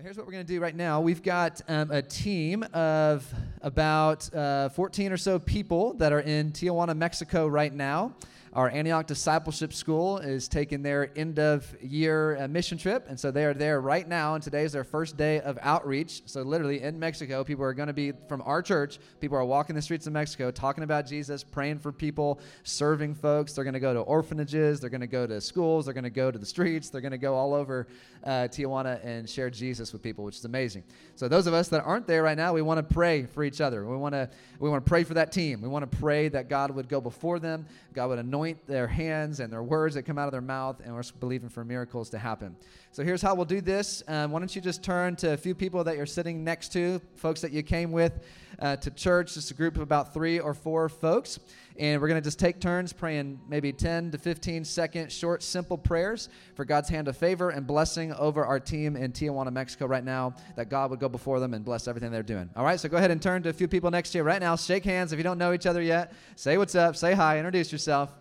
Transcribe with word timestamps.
Here's 0.00 0.16
what 0.16 0.26
we're 0.26 0.32
going 0.32 0.46
to 0.46 0.52
do 0.52 0.60
right 0.60 0.76
now. 0.76 1.00
We've 1.00 1.24
got 1.24 1.60
um, 1.66 1.90
a 1.90 2.00
team 2.00 2.62
of 2.72 3.26
about 3.62 4.32
uh, 4.32 4.68
14 4.68 5.10
or 5.10 5.16
so 5.16 5.40
people 5.40 5.94
that 5.94 6.12
are 6.12 6.20
in 6.20 6.52
Tijuana, 6.52 6.96
Mexico 6.96 7.48
right 7.48 7.74
now. 7.74 8.14
Our 8.54 8.70
Antioch 8.70 9.06
Discipleship 9.06 9.74
School 9.74 10.18
is 10.18 10.48
taking 10.48 10.82
their 10.82 11.10
end 11.18 11.38
of 11.38 11.76
year 11.82 12.38
uh, 12.38 12.48
mission 12.48 12.78
trip, 12.78 13.04
and 13.08 13.20
so 13.20 13.30
they 13.30 13.44
are 13.44 13.52
there 13.52 13.80
right 13.80 14.08
now. 14.08 14.34
And 14.34 14.42
today 14.42 14.62
is 14.64 14.72
their 14.72 14.84
first 14.84 15.18
day 15.18 15.40
of 15.40 15.58
outreach. 15.60 16.22
So, 16.24 16.40
literally 16.42 16.80
in 16.80 16.98
Mexico, 16.98 17.44
people 17.44 17.64
are 17.64 17.74
going 17.74 17.88
to 17.88 17.92
be 17.92 18.12
from 18.26 18.42
our 18.46 18.62
church. 18.62 18.98
People 19.20 19.36
are 19.36 19.44
walking 19.44 19.76
the 19.76 19.82
streets 19.82 20.06
of 20.06 20.14
Mexico, 20.14 20.50
talking 20.50 20.82
about 20.82 21.06
Jesus, 21.06 21.44
praying 21.44 21.80
for 21.80 21.92
people, 21.92 22.40
serving 22.62 23.14
folks. 23.14 23.52
They're 23.52 23.64
going 23.64 23.74
to 23.74 23.80
go 23.80 23.92
to 23.92 24.00
orphanages, 24.00 24.80
they're 24.80 24.90
going 24.90 25.02
to 25.02 25.06
go 25.06 25.26
to 25.26 25.40
schools, 25.42 25.84
they're 25.84 25.94
going 25.94 26.04
to 26.04 26.10
go 26.10 26.30
to 26.30 26.38
the 26.38 26.46
streets, 26.46 26.88
they're 26.88 27.02
going 27.02 27.12
to 27.12 27.18
go 27.18 27.34
all 27.34 27.52
over 27.52 27.86
uh, 28.24 28.48
Tijuana 28.48 29.04
and 29.04 29.28
share 29.28 29.50
Jesus 29.50 29.92
with 29.92 30.02
people, 30.02 30.24
which 30.24 30.36
is 30.36 30.46
amazing. 30.46 30.84
So, 31.16 31.28
those 31.28 31.46
of 31.46 31.52
us 31.52 31.68
that 31.68 31.84
aren't 31.84 32.06
there 32.06 32.22
right 32.22 32.36
now, 32.36 32.54
we 32.54 32.62
want 32.62 32.78
to 32.78 32.94
pray 32.94 33.24
for 33.24 33.44
each 33.44 33.60
other. 33.60 33.84
We 33.84 33.96
want 33.96 34.14
to 34.14 34.30
we 34.58 34.70
want 34.70 34.84
to 34.84 34.88
pray 34.88 35.04
for 35.04 35.14
that 35.14 35.32
team. 35.32 35.60
We 35.60 35.68
want 35.68 35.90
to 35.90 35.98
pray 35.98 36.28
that 36.28 36.48
God 36.48 36.70
would 36.70 36.88
go 36.88 37.00
before 37.00 37.38
them, 37.38 37.66
God 37.92 38.08
would 38.08 38.18
anoint 38.18 38.37
anoint 38.38 38.64
their 38.68 38.86
hands 38.86 39.40
and 39.40 39.52
their 39.52 39.64
words 39.64 39.96
that 39.96 40.04
come 40.04 40.16
out 40.16 40.26
of 40.26 40.32
their 40.32 40.40
mouth, 40.40 40.80
and 40.84 40.94
we're 40.94 41.02
believing 41.18 41.48
for 41.48 41.64
miracles 41.64 42.08
to 42.10 42.18
happen. 42.18 42.54
So 42.92 43.02
here's 43.02 43.20
how 43.20 43.34
we'll 43.34 43.44
do 43.44 43.60
this. 43.60 44.02
Um, 44.06 44.30
why 44.30 44.38
don't 44.38 44.54
you 44.54 44.62
just 44.62 44.82
turn 44.82 45.16
to 45.16 45.32
a 45.32 45.36
few 45.36 45.56
people 45.56 45.82
that 45.84 45.96
you're 45.96 46.06
sitting 46.06 46.44
next 46.44 46.72
to, 46.74 47.00
folks 47.16 47.40
that 47.40 47.50
you 47.50 47.64
came 47.64 47.90
with 47.90 48.20
uh, 48.60 48.76
to 48.76 48.90
church, 48.92 49.34
just 49.34 49.50
a 49.50 49.54
group 49.54 49.74
of 49.74 49.82
about 49.82 50.14
three 50.14 50.38
or 50.38 50.54
four 50.54 50.88
folks. 50.88 51.40
And 51.78 52.00
we're 52.00 52.08
going 52.08 52.20
to 52.20 52.24
just 52.24 52.38
take 52.38 52.60
turns 52.60 52.92
praying 52.92 53.40
maybe 53.48 53.72
10 53.72 54.12
to 54.12 54.18
15 54.18 54.64
second 54.64 55.12
short, 55.12 55.42
simple 55.42 55.78
prayers 55.78 56.28
for 56.54 56.64
God's 56.64 56.88
hand 56.88 57.08
of 57.08 57.16
favor 57.16 57.50
and 57.50 57.66
blessing 57.66 58.12
over 58.14 58.44
our 58.44 58.58
team 58.58 58.96
in 58.96 59.12
Tijuana, 59.12 59.52
Mexico 59.52 59.86
right 59.86 60.04
now, 60.04 60.34
that 60.56 60.70
God 60.70 60.90
would 60.90 61.00
go 61.00 61.08
before 61.08 61.40
them 61.40 61.54
and 61.54 61.64
bless 61.64 61.86
everything 61.88 62.10
they're 62.10 62.22
doing. 62.22 62.50
All 62.56 62.64
right, 62.64 62.78
so 62.78 62.88
go 62.88 62.96
ahead 62.96 63.10
and 63.10 63.20
turn 63.20 63.42
to 63.42 63.48
a 63.48 63.52
few 63.52 63.68
people 63.68 63.90
next 63.90 64.10
to 64.10 64.18
you 64.18 64.24
right 64.24 64.40
now. 64.40 64.56
Shake 64.56 64.84
hands 64.84 65.12
if 65.12 65.18
you 65.18 65.24
don't 65.24 65.38
know 65.38 65.52
each 65.52 65.66
other 65.66 65.82
yet. 65.82 66.12
Say 66.36 66.58
what's 66.58 66.74
up, 66.74 66.96
say 66.96 67.14
hi, 67.14 67.38
introduce 67.38 67.70
yourself. 67.70 68.12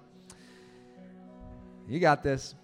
You 1.88 2.00
got 2.00 2.24
this. 2.24 2.56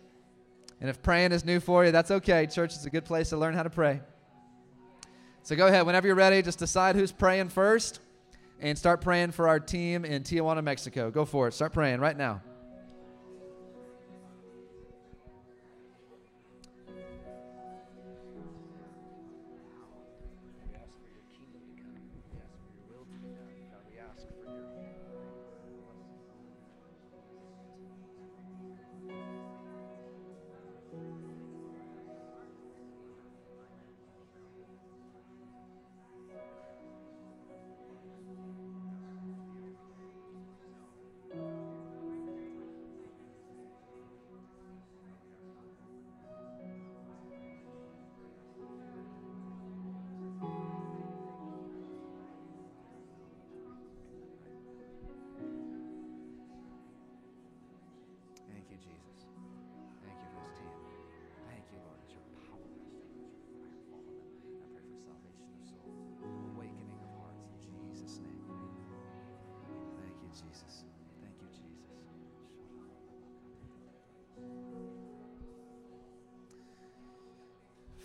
And 0.81 0.89
if 0.89 1.01
praying 1.01 1.31
is 1.31 1.45
new 1.45 1.59
for 1.59 1.85
you, 1.85 1.91
that's 1.91 2.11
okay. 2.11 2.45
Church 2.45 2.73
is 2.73 2.85
a 2.85 2.89
good 2.89 3.05
place 3.05 3.29
to 3.29 3.37
learn 3.37 3.53
how 3.53 3.63
to 3.63 3.69
pray. 3.69 4.01
So 5.43 5.55
go 5.55 5.67
ahead. 5.67 5.85
Whenever 5.85 6.07
you're 6.07 6.15
ready, 6.15 6.41
just 6.41 6.59
decide 6.59 6.95
who's 6.95 7.11
praying 7.11 7.49
first 7.49 7.99
and 8.59 8.77
start 8.77 9.01
praying 9.01 9.31
for 9.31 9.47
our 9.47 9.59
team 9.59 10.05
in 10.05 10.23
Tijuana, 10.23 10.63
Mexico. 10.63 11.09
Go 11.11 11.25
for 11.25 11.47
it. 11.47 11.53
Start 11.53 11.73
praying 11.73 11.99
right 11.99 12.17
now. 12.17 12.41
Jesus. 70.33 70.92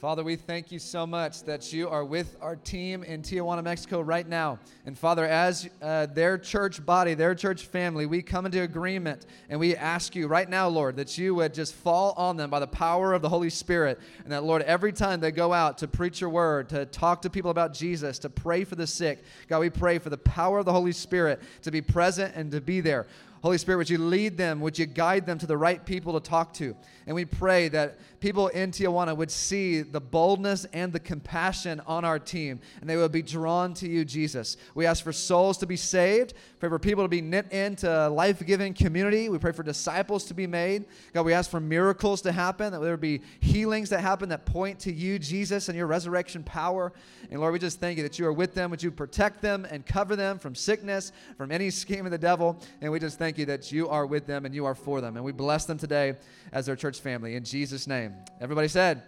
Father, 0.01 0.23
we 0.23 0.37
thank 0.37 0.71
you 0.71 0.79
so 0.79 1.09
much 1.09 1.43
that 1.43 1.73
you 1.73 1.89
are 1.89 2.05
with 2.05 2.37
our 2.41 2.55
team 2.55 3.03
in 3.03 3.21
Tijuana, 3.21 3.65
Mexico 3.65 4.01
right 4.01 4.29
now. 4.29 4.61
And 4.87 4.97
Father, 4.97 5.25
as 5.25 5.69
uh, 5.83 6.07
their 6.07 6.39
church 6.39 6.87
body, 6.87 7.15
their 7.15 7.35
church 7.35 7.67
family, 7.67 8.07
we 8.07 8.23
come 8.23 8.47
into 8.47 8.63
agreement 8.63 9.27
and 9.49 9.59
we 9.59 9.75
ask 9.75 10.15
you 10.15 10.29
right 10.29 10.49
now, 10.49 10.69
Lord, 10.69 10.95
that 10.99 11.19
you 11.19 11.35
would 11.35 11.53
just 11.53 11.75
fall 11.75 12.15
on 12.17 12.37
them 12.37 12.49
by 12.49 12.61
the 12.61 12.67
power 12.69 13.13
of 13.13 13.23
the 13.23 13.29
Holy 13.29 13.51
Spirit. 13.51 13.99
And 14.23 14.31
that, 14.31 14.45
Lord, 14.45 14.63
every 14.63 14.93
time 14.93 15.19
they 15.19 15.33
go 15.33 15.53
out 15.53 15.79
to 15.79 15.89
preach 15.89 16.21
your 16.21 16.31
word, 16.31 16.69
to 16.69 16.87
talk 16.87 17.21
to 17.23 17.31
people 17.31 17.51
about 17.51 17.75
Jesus, 17.75 18.21
to 18.21 18.31
pray 18.31 18.63
for 18.63 18.77
the 18.77 18.87
sick, 18.87 19.25
God, 19.49 19.59
we 19.59 19.71
pray 19.71 19.99
for 19.99 20.11
the 20.11 20.19
power 20.19 20.61
of 20.61 20.65
the 20.65 20.73
Holy 20.73 20.93
Spirit 20.93 21.43
to 21.63 21.73
be 21.73 21.81
present 21.81 22.37
and 22.37 22.53
to 22.53 22.61
be 22.61 22.81
there. 22.81 23.09
Holy 23.43 23.59
Spirit, 23.59 23.79
would 23.79 23.91
you 23.91 23.99
lead 23.99 24.37
them? 24.37 24.61
Would 24.61 24.79
you 24.79 24.87
guide 24.87 25.27
them 25.27 25.39
to 25.39 25.47
the 25.47 25.57
right 25.57 25.85
people 25.85 26.13
to 26.15 26.21
talk 26.21 26.53
to? 26.55 26.75
And 27.07 27.15
we 27.15 27.25
pray 27.25 27.69
that 27.69 27.99
people 28.21 28.49
in 28.49 28.71
Tijuana 28.71 29.17
would 29.17 29.31
see 29.31 29.81
the 29.81 30.01
boldness 30.01 30.67
and 30.73 30.93
the 30.93 31.01
compassion 31.01 31.81
on 31.87 32.05
our 32.05 32.19
team, 32.19 32.61
and 32.81 32.91
they 32.91 32.97
would 32.97 33.13
be 33.13 33.23
drawn 33.23 33.75
to 33.75 33.89
you, 33.89 34.05
Jesus. 34.05 34.57
We 34.75 34.87
ask 34.87 35.05
for 35.05 35.13
souls 35.13 35.57
to 35.59 35.67
be 35.67 35.77
saved, 35.77 36.35
pray 36.59 36.69
for 36.69 36.79
people 36.79 37.05
to 37.05 37.09
be 37.09 37.21
knit 37.21 37.51
into 37.53 38.09
life 38.09 38.45
giving 38.45 38.75
community. 38.75 39.29
We 39.29 39.39
pray 39.39 39.53
for 39.53 39.63
disciples 39.63 40.25
to 40.25 40.35
be 40.35 40.47
made. 40.47 40.85
God, 41.15 41.25
we 41.25 41.33
ask 41.33 41.51
for 41.51 41.61
miracles 41.61 42.21
to 42.23 42.33
happen, 42.33 42.73
that 42.73 42.81
there 42.81 42.91
would 42.91 43.01
be 43.01 43.23
healings 43.41 43.89
that 43.91 44.01
happen 44.01 44.29
that 44.31 44.45
point 44.45 44.79
to 44.81 44.93
you, 44.93 45.19
Jesus, 45.19 45.69
and 45.69 45.79
your 45.79 45.87
resurrection 45.87 46.43
power. 46.43 46.93
And 47.31 47.41
Lord, 47.41 47.53
we 47.53 47.59
just 47.59 47.79
thank 47.79 47.99
you 47.99 48.03
that 48.03 48.19
you 48.19 48.27
are 48.27 48.33
with 48.33 48.55
them. 48.55 48.71
Would 48.71 48.83
you 48.83 48.91
protect 48.91 49.41
them 49.43 49.67
and 49.71 49.87
cover 49.87 50.17
them 50.17 50.39
from 50.39 50.55
sickness, 50.55 51.13
from 51.37 51.53
any 51.53 51.71
scheme 51.71 52.05
of 52.05 52.11
the 52.11 52.19
devil? 52.19 52.59
And 52.81 52.91
we 52.91 52.99
just 52.99 53.19
thank 53.19 53.28
you 53.37 53.45
that 53.47 53.73
you 53.73 53.89
are 53.89 54.07
with 54.07 54.27
them 54.27 54.47
and 54.47 54.55
you 54.55 54.65
are 54.65 54.75
for 54.75 55.01
them. 55.01 55.17
And 55.17 55.25
we 55.25 55.33
bless 55.33 55.67
them 55.67 55.77
today 55.77 56.15
as 56.53 56.67
their 56.67 56.77
church 56.77 57.01
family. 57.01 57.35
In 57.35 57.45
Jesus' 57.45 57.87
name. 57.87 58.15
Everybody 58.41 58.69
said, 58.69 59.03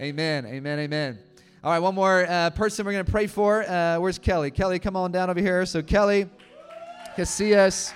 Amen, 0.00 0.46
amen, 0.46 0.78
amen. 0.78 1.18
All 1.62 1.72
right, 1.72 1.78
one 1.78 1.94
more 1.94 2.24
uh, 2.26 2.48
person 2.50 2.86
we're 2.86 2.92
going 2.92 3.04
to 3.04 3.10
pray 3.10 3.26
for. 3.26 3.68
Uh, 3.68 3.98
where's 3.98 4.18
Kelly? 4.18 4.50
Kelly, 4.50 4.78
come 4.78 4.96
on 4.96 5.12
down 5.12 5.28
over 5.28 5.40
here. 5.40 5.66
So, 5.66 5.82
Kelly 5.82 6.26
Casillas, 7.16 7.92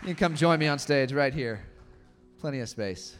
you 0.00 0.08
can 0.08 0.16
come 0.16 0.34
join 0.34 0.58
me 0.58 0.66
on 0.66 0.80
stage 0.80 1.12
right 1.12 1.32
here. 1.32 1.60
Plenty 2.40 2.58
of 2.58 2.68
space. 2.68 3.14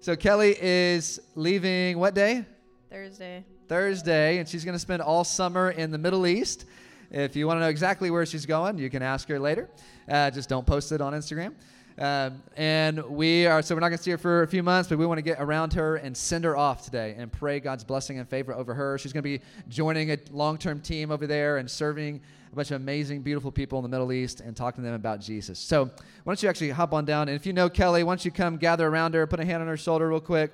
So, 0.00 0.16
Kelly 0.16 0.56
is 0.60 1.20
leaving 1.36 2.00
what 2.00 2.14
day? 2.14 2.44
Thursday. 2.90 3.44
Thursday, 3.68 4.38
and 4.38 4.48
she's 4.48 4.64
going 4.64 4.74
to 4.74 4.80
spend 4.80 5.00
all 5.00 5.22
summer 5.22 5.70
in 5.70 5.92
the 5.92 5.98
Middle 5.98 6.26
East. 6.26 6.64
If 7.10 7.34
you 7.34 7.46
want 7.46 7.56
to 7.56 7.60
know 7.62 7.68
exactly 7.68 8.10
where 8.10 8.24
she's 8.24 8.46
going, 8.46 8.78
you 8.78 8.88
can 8.88 9.02
ask 9.02 9.28
her 9.28 9.38
later. 9.38 9.68
Uh, 10.08 10.30
just 10.30 10.48
don't 10.48 10.66
post 10.66 10.92
it 10.92 11.00
on 11.00 11.12
Instagram. 11.12 11.54
Um, 11.98 12.42
and 12.56 13.04
we 13.04 13.46
are, 13.46 13.62
so 13.62 13.74
we're 13.74 13.80
not 13.80 13.88
going 13.88 13.98
to 13.98 14.02
see 14.02 14.12
her 14.12 14.18
for 14.18 14.42
a 14.42 14.46
few 14.46 14.62
months, 14.62 14.88
but 14.88 14.96
we 14.96 15.04
want 15.04 15.18
to 15.18 15.22
get 15.22 15.38
around 15.40 15.72
her 15.74 15.96
and 15.96 16.16
send 16.16 16.44
her 16.44 16.56
off 16.56 16.82
today 16.82 17.14
and 17.18 17.30
pray 17.30 17.60
God's 17.60 17.84
blessing 17.84 18.18
and 18.18 18.28
favor 18.28 18.54
over 18.54 18.72
her. 18.74 18.96
She's 18.96 19.12
going 19.12 19.22
to 19.22 19.38
be 19.38 19.42
joining 19.68 20.12
a 20.12 20.18
long 20.30 20.56
term 20.56 20.80
team 20.80 21.10
over 21.10 21.26
there 21.26 21.58
and 21.58 21.70
serving 21.70 22.20
a 22.52 22.56
bunch 22.56 22.70
of 22.70 22.80
amazing, 22.80 23.22
beautiful 23.22 23.52
people 23.52 23.78
in 23.78 23.82
the 23.82 23.88
Middle 23.88 24.12
East 24.12 24.40
and 24.40 24.56
talking 24.56 24.82
to 24.82 24.86
them 24.86 24.94
about 24.94 25.20
Jesus. 25.20 25.58
So 25.58 25.84
why 25.84 25.92
don't 26.24 26.42
you 26.42 26.48
actually 26.48 26.70
hop 26.70 26.94
on 26.94 27.04
down? 27.04 27.28
And 27.28 27.36
if 27.36 27.44
you 27.44 27.52
know 27.52 27.68
Kelly, 27.68 28.02
why 28.02 28.12
don't 28.12 28.24
you 28.24 28.30
come 28.30 28.56
gather 28.56 28.86
around 28.86 29.14
her, 29.14 29.26
put 29.26 29.40
a 29.40 29.44
hand 29.44 29.60
on 29.60 29.68
her 29.68 29.76
shoulder 29.76 30.08
real 30.08 30.20
quick, 30.20 30.52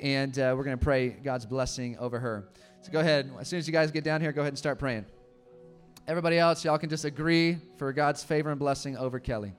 and 0.00 0.38
uh, 0.38 0.54
we're 0.56 0.64
going 0.64 0.78
to 0.78 0.84
pray 0.84 1.08
God's 1.08 1.46
blessing 1.46 1.98
over 1.98 2.20
her. 2.20 2.48
So 2.82 2.92
go 2.92 3.00
ahead. 3.00 3.32
As 3.40 3.48
soon 3.48 3.58
as 3.58 3.66
you 3.66 3.72
guys 3.72 3.90
get 3.90 4.04
down 4.04 4.20
here, 4.20 4.32
go 4.32 4.42
ahead 4.42 4.52
and 4.52 4.58
start 4.58 4.78
praying. 4.78 5.06
Everybody 6.08 6.38
else, 6.38 6.64
y'all 6.64 6.78
can 6.78 6.88
just 6.88 7.04
agree 7.04 7.58
for 7.76 7.92
God's 7.92 8.24
favor 8.24 8.48
and 8.50 8.58
blessing 8.58 8.96
over 8.96 9.20
Kelly. 9.20 9.52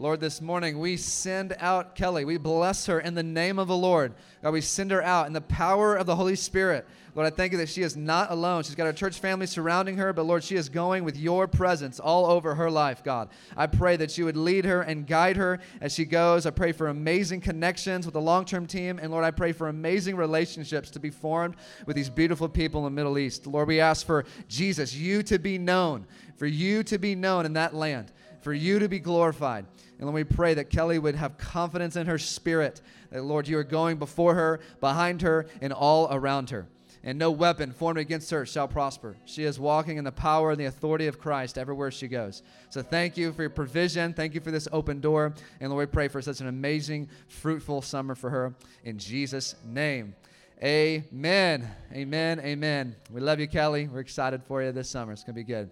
Lord, 0.00 0.18
this 0.18 0.40
morning 0.40 0.78
we 0.78 0.96
send 0.96 1.54
out 1.58 1.94
Kelly. 1.94 2.24
We 2.24 2.38
bless 2.38 2.86
her 2.86 3.00
in 3.00 3.12
the 3.12 3.22
name 3.22 3.58
of 3.58 3.68
the 3.68 3.76
Lord. 3.76 4.14
God, 4.42 4.54
we 4.54 4.62
send 4.62 4.90
her 4.92 5.02
out 5.02 5.26
in 5.26 5.34
the 5.34 5.42
power 5.42 5.94
of 5.94 6.06
the 6.06 6.16
Holy 6.16 6.36
Spirit. 6.36 6.86
Lord, 7.14 7.30
I 7.30 7.36
thank 7.36 7.52
you 7.52 7.58
that 7.58 7.68
she 7.68 7.82
is 7.82 7.98
not 7.98 8.30
alone. 8.30 8.62
She's 8.62 8.74
got 8.74 8.86
her 8.86 8.94
church 8.94 9.18
family 9.18 9.46
surrounding 9.46 9.98
her, 9.98 10.14
but 10.14 10.24
Lord, 10.24 10.42
she 10.42 10.56
is 10.56 10.70
going 10.70 11.04
with 11.04 11.18
your 11.18 11.46
presence 11.46 12.00
all 12.00 12.24
over 12.24 12.54
her 12.54 12.70
life, 12.70 13.04
God. 13.04 13.28
I 13.58 13.66
pray 13.66 13.96
that 13.96 14.16
you 14.16 14.24
would 14.24 14.38
lead 14.38 14.64
her 14.64 14.80
and 14.80 15.06
guide 15.06 15.36
her 15.36 15.58
as 15.82 15.92
she 15.92 16.06
goes. 16.06 16.46
I 16.46 16.50
pray 16.50 16.72
for 16.72 16.88
amazing 16.88 17.42
connections 17.42 18.06
with 18.06 18.14
the 18.14 18.22
long 18.22 18.46
term 18.46 18.66
team. 18.66 18.98
And 18.98 19.10
Lord, 19.10 19.24
I 19.24 19.32
pray 19.32 19.52
for 19.52 19.68
amazing 19.68 20.16
relationships 20.16 20.88
to 20.92 20.98
be 20.98 21.10
formed 21.10 21.56
with 21.84 21.94
these 21.94 22.08
beautiful 22.08 22.48
people 22.48 22.86
in 22.86 22.94
the 22.94 22.96
Middle 22.96 23.18
East. 23.18 23.46
Lord, 23.46 23.68
we 23.68 23.80
ask 23.80 24.06
for 24.06 24.24
Jesus, 24.48 24.94
you 24.94 25.22
to 25.24 25.38
be 25.38 25.58
known, 25.58 26.06
for 26.36 26.46
you 26.46 26.82
to 26.84 26.96
be 26.96 27.14
known 27.14 27.44
in 27.44 27.52
that 27.52 27.74
land, 27.74 28.12
for 28.40 28.52
you 28.52 28.78
to 28.78 28.88
be 28.88 28.98
glorified. 28.98 29.66
And 29.98 30.06
Lord, 30.06 30.14
we 30.14 30.24
pray 30.24 30.54
that 30.54 30.70
Kelly 30.70 30.98
would 30.98 31.14
have 31.14 31.38
confidence 31.38 31.96
in 31.96 32.06
her 32.06 32.18
spirit, 32.18 32.80
that 33.10 33.24
Lord, 33.24 33.48
you 33.48 33.58
are 33.58 33.64
going 33.64 33.98
before 33.98 34.34
her, 34.34 34.60
behind 34.80 35.22
her, 35.22 35.46
and 35.60 35.72
all 35.72 36.08
around 36.10 36.50
her 36.50 36.66
and 37.02 37.18
no 37.18 37.30
weapon 37.30 37.72
formed 37.72 37.98
against 37.98 38.30
her 38.30 38.44
shall 38.44 38.68
prosper. 38.68 39.16
She 39.24 39.44
is 39.44 39.58
walking 39.58 39.96
in 39.96 40.04
the 40.04 40.12
power 40.12 40.50
and 40.50 40.60
the 40.60 40.66
authority 40.66 41.06
of 41.06 41.18
Christ 41.18 41.56
everywhere 41.56 41.90
she 41.90 42.08
goes. 42.08 42.42
So 42.68 42.82
thank 42.82 43.16
you 43.16 43.32
for 43.32 43.42
your 43.42 43.50
provision. 43.50 44.12
Thank 44.12 44.34
you 44.34 44.40
for 44.40 44.50
this 44.50 44.68
open 44.70 45.00
door. 45.00 45.34
And 45.60 45.70
Lord, 45.70 45.88
we 45.88 45.92
pray 45.92 46.08
for 46.08 46.20
such 46.20 46.40
an 46.40 46.48
amazing, 46.48 47.08
fruitful 47.28 47.82
summer 47.82 48.14
for 48.14 48.30
her. 48.30 48.54
In 48.84 48.98
Jesus' 48.98 49.54
name. 49.64 50.14
Amen. 50.62 51.70
Amen. 51.92 52.40
Amen. 52.40 52.96
We 53.10 53.22
love 53.22 53.40
you, 53.40 53.48
Kelly. 53.48 53.88
We're 53.88 54.00
excited 54.00 54.42
for 54.44 54.62
you 54.62 54.72
this 54.72 54.90
summer. 54.90 55.12
It's 55.12 55.24
going 55.24 55.34
to 55.34 55.40
be 55.40 55.44
good. 55.44 55.70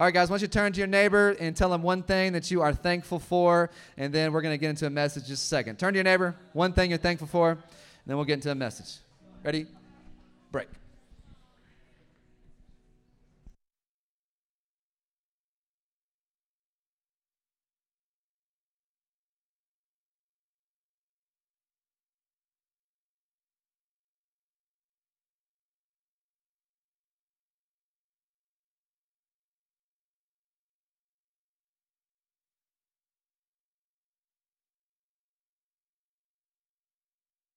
All 0.00 0.06
right, 0.06 0.14
guys, 0.14 0.30
why 0.30 0.38
don't 0.38 0.40
you 0.40 0.48
turn 0.48 0.72
to 0.72 0.78
your 0.78 0.86
neighbor 0.86 1.36
and 1.38 1.54
tell 1.54 1.68
them 1.68 1.82
one 1.82 2.02
thing 2.02 2.32
that 2.32 2.50
you 2.50 2.62
are 2.62 2.72
thankful 2.72 3.18
for, 3.18 3.68
and 3.98 4.10
then 4.14 4.32
we're 4.32 4.40
going 4.40 4.54
to 4.54 4.58
get 4.58 4.70
into 4.70 4.86
a 4.86 4.90
message 4.90 5.26
just 5.26 5.44
a 5.44 5.46
second. 5.46 5.78
Turn 5.78 5.92
to 5.92 5.98
your 5.98 6.04
neighbor, 6.04 6.34
one 6.54 6.72
thing 6.72 6.88
you're 6.88 6.98
thankful 6.98 7.28
for, 7.28 7.50
and 7.50 7.60
then 8.06 8.16
we'll 8.16 8.24
get 8.24 8.32
into 8.32 8.50
a 8.50 8.54
message. 8.54 8.96
Ready? 9.44 9.66
break. 10.50 10.68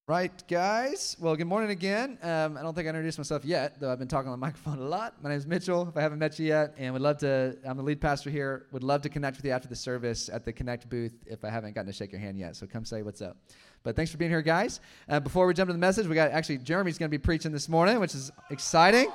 Right, 0.06 0.46
guys. 0.48 1.16
Well, 1.18 1.34
good 1.34 1.46
morning 1.46 1.70
again. 1.70 2.18
Um, 2.22 2.58
I 2.58 2.62
don't 2.62 2.74
think 2.74 2.84
I 2.86 2.90
introduced 2.90 3.16
myself 3.16 3.42
yet, 3.42 3.80
though 3.80 3.90
I've 3.90 3.98
been 3.98 4.06
talking 4.06 4.30
on 4.30 4.38
the 4.38 4.46
microphone 4.46 4.76
a 4.78 4.84
lot. 4.84 5.14
My 5.22 5.30
name 5.30 5.38
is 5.38 5.46
Mitchell, 5.46 5.88
if 5.88 5.96
I 5.96 6.02
haven't 6.02 6.18
met 6.18 6.38
you 6.38 6.46
yet, 6.46 6.74
and 6.76 6.92
would 6.92 7.00
love 7.00 7.16
to, 7.20 7.56
I'm 7.64 7.78
the 7.78 7.82
lead 7.82 8.02
pastor 8.02 8.28
here, 8.28 8.66
would 8.70 8.82
love 8.82 9.00
to 9.00 9.08
connect 9.08 9.38
with 9.38 9.46
you 9.46 9.52
after 9.52 9.66
the 9.66 9.74
service 9.74 10.28
at 10.28 10.44
the 10.44 10.52
Connect 10.52 10.90
booth 10.90 11.14
if 11.24 11.42
I 11.42 11.48
haven't 11.48 11.74
gotten 11.74 11.90
to 11.90 11.96
shake 11.96 12.12
your 12.12 12.20
hand 12.20 12.38
yet. 12.38 12.54
So 12.54 12.66
come 12.66 12.84
say 12.84 13.00
what's 13.00 13.22
up. 13.22 13.38
But 13.82 13.96
thanks 13.96 14.12
for 14.12 14.18
being 14.18 14.30
here, 14.30 14.42
guys. 14.42 14.80
Uh, 15.08 15.20
before 15.20 15.46
we 15.46 15.54
jump 15.54 15.70
to 15.70 15.72
the 15.72 15.78
message, 15.78 16.06
we 16.06 16.14
got 16.14 16.30
actually 16.32 16.58
Jeremy's 16.58 16.98
going 16.98 17.10
to 17.10 17.18
be 17.18 17.22
preaching 17.22 17.50
this 17.50 17.70
morning, 17.70 17.98
which 17.98 18.14
is 18.14 18.30
exciting. 18.50 19.10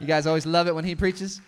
You 0.00 0.06
guys 0.06 0.26
always 0.26 0.44
love 0.44 0.68
it 0.68 0.74
when 0.74 0.84
he 0.84 0.94
preaches, 0.94 1.40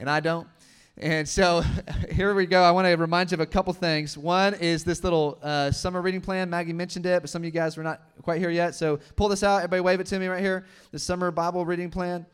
and 0.00 0.10
I 0.10 0.18
don't. 0.18 0.48
And 0.98 1.28
so 1.28 1.62
here 2.10 2.34
we 2.34 2.46
go. 2.46 2.62
I 2.62 2.70
want 2.70 2.86
to 2.86 2.94
remind 2.94 3.30
you 3.30 3.34
of 3.34 3.40
a 3.40 3.46
couple 3.46 3.72
things. 3.74 4.16
One 4.16 4.54
is 4.54 4.82
this 4.82 5.04
little 5.04 5.38
uh, 5.42 5.70
summer 5.70 6.00
reading 6.00 6.22
plan. 6.22 6.48
Maggie 6.48 6.72
mentioned 6.72 7.04
it, 7.04 7.22
but 7.22 7.28
some 7.28 7.42
of 7.42 7.44
you 7.44 7.50
guys 7.50 7.76
were 7.76 7.82
not 7.82 8.00
quite 8.22 8.38
here 8.38 8.50
yet. 8.50 8.74
So 8.74 8.98
pull 9.14 9.28
this 9.28 9.42
out. 9.42 9.58
Everybody 9.58 9.80
wave 9.80 10.00
it 10.00 10.06
to 10.06 10.18
me 10.18 10.26
right 10.26 10.42
here. 10.42 10.64
The 10.92 10.98
summer 10.98 11.30
Bible 11.30 11.66
reading 11.66 11.90
plan. 11.90 12.24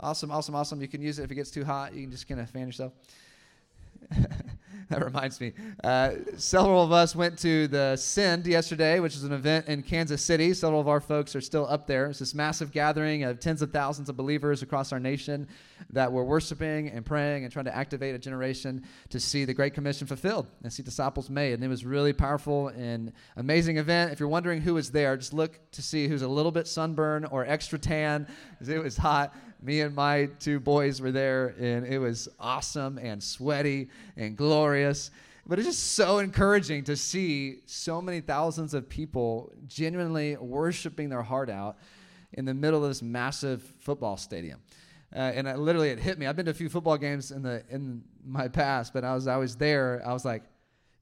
Awesome, 0.00 0.30
awesome, 0.30 0.54
awesome. 0.54 0.80
You 0.80 0.88
can 0.88 1.02
use 1.02 1.18
it 1.18 1.24
if 1.24 1.30
it 1.30 1.34
gets 1.34 1.50
too 1.50 1.64
hot. 1.64 1.94
You 1.94 2.02
can 2.02 2.10
just 2.10 2.26
kind 2.26 2.40
of 2.40 2.48
fan 2.48 2.66
yourself. 2.66 2.92
that 4.88 5.04
reminds 5.04 5.40
me. 5.40 5.52
Uh, 5.82 6.12
several 6.36 6.82
of 6.82 6.92
us 6.92 7.16
went 7.16 7.38
to 7.40 7.66
the 7.68 7.96
Send 7.96 8.46
yesterday, 8.46 9.00
which 9.00 9.16
is 9.16 9.24
an 9.24 9.32
event 9.32 9.66
in 9.66 9.82
Kansas 9.82 10.22
City. 10.22 10.54
Several 10.54 10.80
of 10.80 10.86
our 10.86 11.00
folks 11.00 11.34
are 11.34 11.40
still 11.40 11.66
up 11.68 11.86
there. 11.86 12.06
It's 12.06 12.20
this 12.20 12.34
massive 12.34 12.70
gathering 12.70 13.24
of 13.24 13.40
tens 13.40 13.62
of 13.62 13.72
thousands 13.72 14.08
of 14.08 14.16
believers 14.16 14.62
across 14.62 14.92
our 14.92 15.00
nation 15.00 15.48
that 15.90 16.10
were 16.10 16.24
worshiping 16.24 16.88
and 16.88 17.04
praying 17.04 17.44
and 17.44 17.52
trying 17.52 17.64
to 17.64 17.76
activate 17.76 18.14
a 18.14 18.18
generation 18.18 18.84
to 19.08 19.18
see 19.18 19.44
the 19.44 19.54
Great 19.54 19.74
Commission 19.74 20.06
fulfilled 20.06 20.46
and 20.62 20.72
see 20.72 20.82
disciples 20.82 21.28
made. 21.28 21.54
And 21.54 21.64
it 21.64 21.68
was 21.68 21.84
really 21.84 22.12
powerful 22.12 22.68
and 22.68 23.12
amazing 23.36 23.78
event. 23.78 24.12
If 24.12 24.20
you're 24.20 24.28
wondering 24.28 24.60
who 24.60 24.74
was 24.74 24.90
there, 24.90 25.16
just 25.16 25.32
look 25.32 25.58
to 25.72 25.82
see 25.82 26.06
who's 26.06 26.22
a 26.22 26.28
little 26.28 26.52
bit 26.52 26.68
sunburned 26.68 27.26
or 27.30 27.44
extra 27.44 27.78
tan, 27.78 28.28
it 28.66 28.82
was 28.82 28.96
hot 28.96 29.34
me 29.62 29.80
and 29.80 29.94
my 29.94 30.26
two 30.38 30.60
boys 30.60 31.00
were 31.00 31.12
there, 31.12 31.54
and 31.58 31.86
it 31.86 31.98
was 31.98 32.28
awesome 32.38 32.98
and 32.98 33.22
sweaty 33.22 33.88
and 34.16 34.36
glorious. 34.36 35.10
But 35.46 35.58
it's 35.58 35.68
just 35.68 35.92
so 35.92 36.18
encouraging 36.18 36.84
to 36.84 36.96
see 36.96 37.60
so 37.66 38.02
many 38.02 38.20
thousands 38.20 38.74
of 38.74 38.88
people 38.88 39.52
genuinely 39.66 40.36
worshiping 40.36 41.08
their 41.08 41.22
heart 41.22 41.48
out 41.48 41.76
in 42.32 42.44
the 42.44 42.54
middle 42.54 42.82
of 42.82 42.90
this 42.90 43.02
massive 43.02 43.62
football 43.78 44.16
stadium. 44.16 44.60
Uh, 45.14 45.18
and 45.18 45.48
I, 45.48 45.54
literally, 45.54 45.90
it 45.90 46.00
hit 46.00 46.18
me. 46.18 46.26
I've 46.26 46.34
been 46.36 46.46
to 46.46 46.50
a 46.50 46.54
few 46.54 46.68
football 46.68 46.98
games 46.98 47.30
in 47.30 47.42
the 47.42 47.62
in 47.70 48.02
my 48.24 48.48
past, 48.48 48.92
but 48.92 49.04
I 49.04 49.14
was 49.14 49.26
I 49.28 49.36
was 49.36 49.56
there. 49.56 50.02
I 50.04 50.12
was 50.12 50.24
like, 50.24 50.42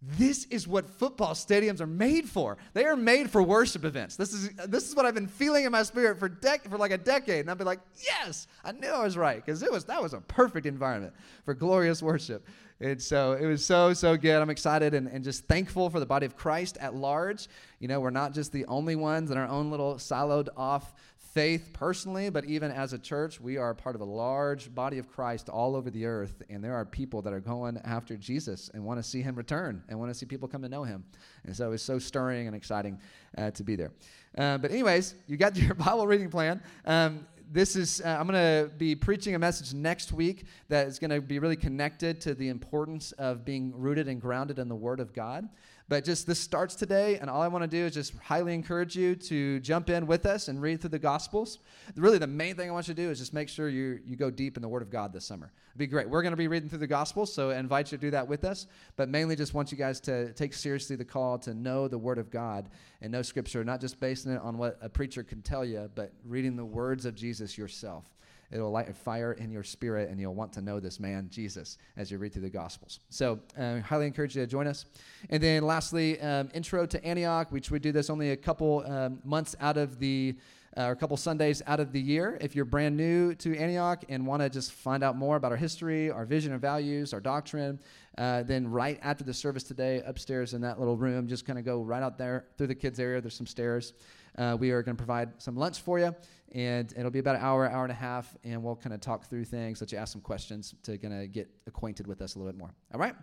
this 0.06 0.44
is 0.46 0.68
what 0.68 0.88
football 0.88 1.32
stadiums 1.32 1.80
are 1.80 1.86
made 1.86 2.28
for. 2.28 2.58
They 2.74 2.84
are 2.84 2.96
made 2.96 3.30
for 3.30 3.42
worship 3.42 3.84
events. 3.84 4.16
This 4.16 4.32
is 4.32 4.50
this 4.68 4.88
is 4.88 4.94
what 4.94 5.06
I've 5.06 5.14
been 5.14 5.26
feeling 5.28 5.64
in 5.64 5.72
my 5.72 5.82
spirit 5.82 6.18
for 6.18 6.28
dec- 6.28 6.68
for 6.68 6.76
like 6.76 6.90
a 6.90 6.98
decade, 6.98 7.40
and 7.40 7.50
I've 7.50 7.58
been 7.58 7.66
like, 7.66 7.80
yes, 8.04 8.46
I 8.64 8.72
knew 8.72 8.88
I 8.88 9.02
was 9.02 9.16
right 9.16 9.36
because 9.44 9.62
it 9.62 9.72
was 9.72 9.84
that 9.84 10.02
was 10.02 10.12
a 10.12 10.20
perfect 10.20 10.66
environment 10.66 11.14
for 11.44 11.54
glorious 11.54 12.02
worship. 12.02 12.46
And 12.80 13.00
so 13.00 13.32
it 13.32 13.46
was 13.46 13.64
so 13.64 13.94
so 13.94 14.16
good. 14.16 14.42
I'm 14.42 14.50
excited 14.50 14.94
and, 14.94 15.08
and 15.08 15.24
just 15.24 15.46
thankful 15.46 15.88
for 15.88 16.00
the 16.00 16.06
body 16.06 16.26
of 16.26 16.36
Christ 16.36 16.76
at 16.80 16.94
large. 16.94 17.48
You 17.78 17.88
know, 17.88 18.00
we're 18.00 18.10
not 18.10 18.34
just 18.34 18.52
the 18.52 18.66
only 18.66 18.96
ones 18.96 19.30
in 19.30 19.38
our 19.38 19.46
own 19.46 19.70
little 19.70 19.94
siloed 19.94 20.48
off 20.56 20.92
faith 21.34 21.70
personally, 21.72 22.30
but 22.30 22.44
even 22.44 22.70
as 22.70 22.92
a 22.92 22.98
church, 22.98 23.40
we 23.40 23.56
are 23.56 23.74
part 23.74 23.96
of 23.96 24.00
a 24.00 24.04
large 24.04 24.72
body 24.72 24.98
of 24.98 25.08
Christ 25.08 25.48
all 25.48 25.74
over 25.74 25.90
the 25.90 26.06
earth. 26.06 26.42
And 26.48 26.62
there 26.62 26.74
are 26.74 26.84
people 26.84 27.20
that 27.22 27.32
are 27.32 27.40
going 27.40 27.76
after 27.84 28.16
Jesus 28.16 28.70
and 28.72 28.84
want 28.84 29.00
to 29.00 29.02
see 29.02 29.20
him 29.20 29.34
return 29.34 29.82
and 29.88 29.98
want 29.98 30.12
to 30.12 30.14
see 30.14 30.26
people 30.26 30.46
come 30.46 30.62
to 30.62 30.68
know 30.68 30.84
him. 30.84 31.04
And 31.44 31.54
so 31.54 31.72
it's 31.72 31.82
so 31.82 31.98
stirring 31.98 32.46
and 32.46 32.54
exciting 32.54 33.00
uh, 33.36 33.50
to 33.50 33.64
be 33.64 33.74
there. 33.74 33.90
Uh, 34.38 34.58
but, 34.58 34.70
anyways, 34.70 35.16
you 35.26 35.36
got 35.36 35.56
your 35.56 35.74
Bible 35.74 36.06
reading 36.06 36.30
plan. 36.30 36.62
Um, 36.86 37.26
this 37.52 37.76
is 37.76 38.00
uh, 38.00 38.16
i'm 38.18 38.26
going 38.26 38.40
to 38.40 38.70
be 38.78 38.94
preaching 38.94 39.34
a 39.34 39.38
message 39.38 39.74
next 39.74 40.12
week 40.12 40.44
that 40.70 40.86
is 40.86 40.98
going 40.98 41.10
to 41.10 41.20
be 41.20 41.38
really 41.38 41.56
connected 41.56 42.18
to 42.18 42.34
the 42.34 42.48
importance 42.48 43.12
of 43.12 43.44
being 43.44 43.70
rooted 43.76 44.08
and 44.08 44.18
grounded 44.18 44.58
in 44.58 44.66
the 44.66 44.74
word 44.74 44.98
of 44.98 45.12
god 45.12 45.46
but 45.88 46.02
just 46.02 46.26
this 46.26 46.38
starts 46.38 46.74
today, 46.74 47.18
and 47.18 47.28
all 47.28 47.42
I 47.42 47.48
want 47.48 47.62
to 47.62 47.68
do 47.68 47.84
is 47.84 47.92
just 47.92 48.16
highly 48.18 48.54
encourage 48.54 48.96
you 48.96 49.14
to 49.16 49.60
jump 49.60 49.90
in 49.90 50.06
with 50.06 50.24
us 50.24 50.48
and 50.48 50.62
read 50.62 50.80
through 50.80 50.90
the 50.90 50.98
Gospels. 50.98 51.58
Really, 51.94 52.16
the 52.16 52.26
main 52.26 52.56
thing 52.56 52.70
I 52.70 52.72
want 52.72 52.88
you 52.88 52.94
to 52.94 53.02
do 53.02 53.10
is 53.10 53.18
just 53.18 53.34
make 53.34 53.50
sure 53.50 53.68
you, 53.68 54.00
you 54.06 54.16
go 54.16 54.30
deep 54.30 54.56
in 54.56 54.62
the 54.62 54.68
Word 54.68 54.80
of 54.80 54.88
God 54.88 55.12
this 55.12 55.26
summer. 55.26 55.52
It'd 55.70 55.78
be 55.78 55.86
great. 55.86 56.08
We're 56.08 56.22
going 56.22 56.32
to 56.32 56.38
be 56.38 56.48
reading 56.48 56.70
through 56.70 56.78
the 56.78 56.86
Gospels, 56.86 57.34
so 57.34 57.50
I 57.50 57.58
invite 57.58 57.92
you 57.92 57.98
to 57.98 58.00
do 58.00 58.10
that 58.12 58.26
with 58.26 58.44
us. 58.44 58.66
But 58.96 59.10
mainly 59.10 59.36
just 59.36 59.52
want 59.52 59.72
you 59.72 59.76
guys 59.76 60.00
to 60.00 60.32
take 60.32 60.54
seriously 60.54 60.96
the 60.96 61.04
call 61.04 61.38
to 61.40 61.52
know 61.52 61.86
the 61.86 61.98
Word 61.98 62.16
of 62.16 62.30
God 62.30 62.70
and 63.02 63.12
know 63.12 63.20
Scripture, 63.20 63.62
not 63.62 63.80
just 63.80 64.00
basing 64.00 64.32
it 64.32 64.40
on 64.40 64.56
what 64.56 64.78
a 64.80 64.88
preacher 64.88 65.22
can 65.22 65.42
tell 65.42 65.66
you, 65.66 65.90
but 65.94 66.12
reading 66.24 66.56
the 66.56 66.64
words 66.64 67.04
of 67.04 67.14
Jesus 67.14 67.58
yourself. 67.58 68.13
It'll 68.54 68.70
light 68.70 68.88
a 68.88 68.94
fire 68.94 69.32
in 69.32 69.50
your 69.50 69.64
spirit, 69.64 70.08
and 70.08 70.20
you'll 70.20 70.34
want 70.34 70.52
to 70.54 70.60
know 70.60 70.78
this 70.78 71.00
man, 71.00 71.28
Jesus, 71.30 71.76
as 71.96 72.10
you 72.10 72.18
read 72.18 72.32
through 72.32 72.42
the 72.42 72.50
Gospels. 72.50 73.00
So, 73.10 73.40
uh, 73.58 73.80
highly 73.80 74.06
encourage 74.06 74.36
you 74.36 74.42
to 74.42 74.46
join 74.46 74.68
us. 74.68 74.86
And 75.28 75.42
then, 75.42 75.64
lastly, 75.64 76.20
um, 76.20 76.48
Intro 76.54 76.86
to 76.86 77.04
Antioch, 77.04 77.50
which 77.50 77.70
we 77.70 77.80
do 77.80 77.90
this 77.90 78.08
only 78.08 78.30
a 78.30 78.36
couple 78.36 78.84
um, 78.86 79.18
months 79.24 79.56
out 79.60 79.76
of 79.76 79.98
the 79.98 80.36
uh, 80.76 80.82
or 80.86 80.92
a 80.92 80.96
couple 80.96 81.16
Sundays 81.16 81.62
out 81.66 81.80
of 81.80 81.92
the 81.92 82.00
year. 82.00 82.36
If 82.40 82.56
you're 82.56 82.64
brand 82.64 82.96
new 82.96 83.34
to 83.36 83.56
Antioch 83.56 84.04
and 84.08 84.26
want 84.26 84.42
to 84.42 84.50
just 84.50 84.72
find 84.72 85.04
out 85.04 85.16
more 85.16 85.36
about 85.36 85.52
our 85.52 85.56
history, 85.56 86.10
our 86.10 86.24
vision 86.24 86.52
and 86.52 86.60
values, 86.60 87.12
our 87.12 87.20
doctrine, 87.20 87.78
uh, 88.18 88.42
then 88.42 88.68
right 88.68 88.98
after 89.02 89.24
the 89.24 89.34
service 89.34 89.62
today, 89.62 90.02
upstairs 90.04 90.54
in 90.54 90.60
that 90.62 90.78
little 90.78 90.96
room, 90.96 91.28
just 91.28 91.46
kind 91.46 91.58
of 91.58 91.64
go 91.64 91.82
right 91.82 92.02
out 92.02 92.18
there 92.18 92.46
through 92.56 92.66
the 92.66 92.74
kids' 92.74 92.98
area. 92.98 93.20
There's 93.20 93.36
some 93.36 93.46
stairs. 93.46 93.92
Uh, 94.36 94.56
we 94.58 94.70
are 94.70 94.82
going 94.82 94.96
to 94.96 95.00
provide 95.00 95.30
some 95.38 95.56
lunch 95.56 95.80
for 95.80 96.00
you, 96.00 96.14
and 96.54 96.92
it'll 96.96 97.10
be 97.10 97.18
about 97.18 97.34
an 97.34 97.42
hour, 97.42 97.68
hour 97.68 97.82
and 97.82 97.90
a 97.90 97.96
half, 97.96 98.34
and 98.44 98.62
we'll 98.62 98.76
kind 98.76 98.94
of 98.94 99.00
talk 99.00 99.28
through 99.28 99.44
things, 99.44 99.80
let 99.80 99.90
you 99.90 99.98
ask 99.98 100.12
some 100.12 100.20
questions 100.20 100.74
to 100.84 100.96
kind 100.96 101.12
of 101.12 101.32
get 101.32 101.50
acquainted 101.66 102.06
with 102.06 102.22
us 102.22 102.36
a 102.36 102.38
little 102.38 102.52
bit 102.52 102.58
more. 102.58 102.70
All 102.92 103.00
right? 103.00 103.14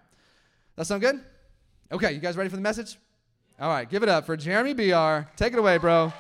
That 0.76 0.86
sound 0.86 1.02
good? 1.02 1.22
Okay, 1.92 2.12
you 2.12 2.20
guys 2.20 2.36
ready 2.36 2.50
for 2.50 2.58
the 2.58 2.62
message? 2.62 2.98
All 3.60 3.70
right, 3.70 3.90
give 3.90 4.04
it 4.04 4.10
up 4.10 4.26
for 4.26 4.36
Jeremy 4.36 4.76
Biar. 4.76 5.28
Take 5.36 5.54
it 5.54 5.60
away, 5.60 5.78
bro. 5.78 6.12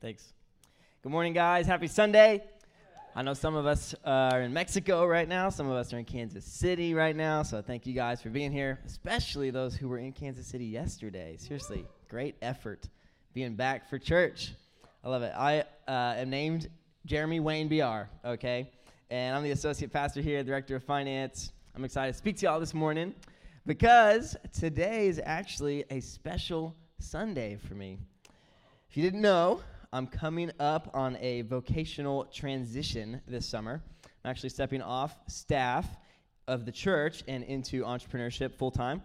Thanks. 0.00 0.34
Good 1.02 1.12
morning, 1.12 1.32
guys. 1.32 1.66
Happy 1.66 1.86
Sunday. 1.86 2.42
I 3.16 3.22
know 3.22 3.32
some 3.32 3.54
of 3.54 3.64
us 3.64 3.94
are 4.04 4.40
in 4.42 4.52
Mexico 4.52 5.06
right 5.06 5.28
now, 5.28 5.48
some 5.48 5.70
of 5.70 5.76
us 5.76 5.92
are 5.92 5.98
in 5.98 6.04
Kansas 6.04 6.44
City 6.44 6.94
right 6.94 7.14
now, 7.14 7.44
so 7.44 7.62
thank 7.62 7.86
you 7.86 7.94
guys 7.94 8.20
for 8.20 8.28
being 8.28 8.50
here, 8.50 8.80
especially 8.84 9.50
those 9.50 9.76
who 9.76 9.88
were 9.88 9.98
in 9.98 10.10
Kansas 10.10 10.48
City 10.48 10.64
yesterday. 10.64 11.36
Seriously, 11.38 11.86
great 12.08 12.34
effort 12.42 12.88
being 13.32 13.54
back 13.54 13.88
for 13.88 14.00
church. 14.00 14.54
I 15.04 15.10
love 15.10 15.22
it. 15.22 15.32
I 15.36 15.60
uh, 15.86 16.16
am 16.16 16.28
named 16.28 16.68
Jeremy 17.06 17.38
Wayne 17.38 17.70
Biar, 17.70 18.08
okay? 18.24 18.68
And 19.10 19.36
I'm 19.36 19.44
the 19.44 19.52
associate 19.52 19.92
pastor 19.92 20.20
here, 20.20 20.42
director 20.42 20.74
of 20.74 20.82
finance. 20.82 21.52
I'm 21.76 21.84
excited 21.84 22.14
to 22.14 22.18
speak 22.18 22.38
to 22.38 22.46
y'all 22.46 22.58
this 22.58 22.74
morning 22.74 23.14
because 23.64 24.36
today 24.52 25.06
is 25.06 25.20
actually 25.24 25.84
a 25.88 26.00
special 26.00 26.74
Sunday 26.98 27.58
for 27.68 27.76
me. 27.76 27.96
If 28.90 28.96
you 28.96 29.04
didn't 29.04 29.20
know, 29.20 29.60
I'm 29.94 30.08
coming 30.08 30.50
up 30.58 30.90
on 30.92 31.16
a 31.20 31.42
vocational 31.42 32.24
transition 32.24 33.20
this 33.28 33.46
summer. 33.46 33.80
I'm 34.24 34.30
actually 34.32 34.48
stepping 34.48 34.82
off 34.82 35.16
staff 35.28 35.86
of 36.48 36.66
the 36.66 36.72
church 36.72 37.22
and 37.28 37.44
into 37.44 37.84
entrepreneurship 37.84 38.56
full 38.56 38.72
time. 38.72 39.02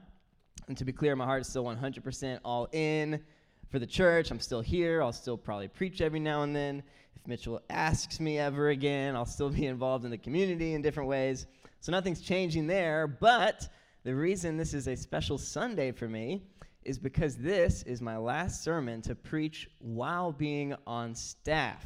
And 0.68 0.76
to 0.80 0.86
be 0.86 0.92
clear, 0.92 1.16
my 1.16 1.26
heart 1.26 1.42
is 1.42 1.48
still 1.48 1.64
100% 1.64 2.40
all 2.44 2.68
in 2.72 3.22
for 3.70 3.78
the 3.78 3.86
church. 3.86 4.32
I'm 4.32 4.40
still 4.40 4.62
here. 4.62 5.04
I'll 5.04 5.14
still 5.14 5.38
probably 5.38 5.68
preach 5.68 6.02
every 6.02 6.20
now 6.20 6.42
and 6.42 6.56
then. 6.56 6.82
If 7.16 7.28
Mitchell 7.28 7.62
asks 7.70 8.20
me 8.20 8.40
ever 8.40 8.70
again, 8.70 9.16
I'll 9.16 9.28
still 9.28 9.52
be 9.52 9.66
involved 9.68 10.06
in 10.06 10.10
the 10.10 10.18
community 10.18 10.74
in 10.74 10.82
different 10.82 11.08
ways. 11.08 11.46
So 11.82 11.92
nothing's 11.92 12.22
changing 12.22 12.66
there. 12.66 13.06
But 13.06 13.70
the 14.04 14.16
reason 14.16 14.58
this 14.58 14.74
is 14.74 14.88
a 14.88 14.98
special 14.98 15.38
Sunday 15.38 15.92
for 15.92 16.08
me 16.08 16.42
is 16.90 16.98
because 16.98 17.36
this 17.36 17.84
is 17.84 18.02
my 18.02 18.18
last 18.18 18.64
sermon 18.64 19.00
to 19.00 19.14
preach 19.14 19.70
while 19.78 20.32
being 20.32 20.74
on 20.88 21.14
staff. 21.14 21.86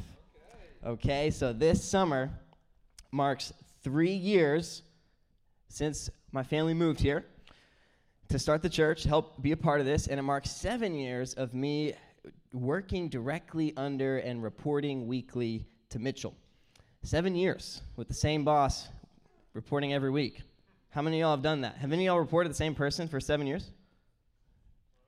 Okay, 0.82 1.30
so 1.30 1.52
this 1.52 1.84
summer 1.84 2.30
marks 3.12 3.52
three 3.82 4.14
years 4.14 4.82
since 5.68 6.08
my 6.32 6.42
family 6.42 6.72
moved 6.72 7.00
here 7.00 7.26
to 8.30 8.38
start 8.38 8.62
the 8.62 8.68
church, 8.70 9.04
help 9.04 9.42
be 9.42 9.52
a 9.52 9.56
part 9.58 9.78
of 9.78 9.84
this, 9.84 10.06
and 10.06 10.18
it 10.18 10.22
marks 10.22 10.50
seven 10.50 10.94
years 10.94 11.34
of 11.34 11.52
me 11.52 11.92
working 12.54 13.10
directly 13.10 13.74
under 13.76 14.16
and 14.20 14.42
reporting 14.42 15.06
weekly 15.06 15.66
to 15.90 15.98
Mitchell. 15.98 16.34
Seven 17.02 17.34
years 17.34 17.82
with 17.96 18.08
the 18.08 18.14
same 18.14 18.42
boss, 18.42 18.88
reporting 19.52 19.92
every 19.92 20.10
week. 20.10 20.40
How 20.88 21.02
many 21.02 21.18
of 21.18 21.26
y'all 21.26 21.36
have 21.36 21.42
done 21.42 21.60
that? 21.60 21.76
Have 21.76 21.92
any 21.92 22.06
of 22.06 22.14
y'all 22.14 22.20
reported 22.20 22.48
the 22.48 22.56
same 22.56 22.74
person 22.74 23.06
for 23.06 23.20
seven 23.20 23.46
years? 23.46 23.70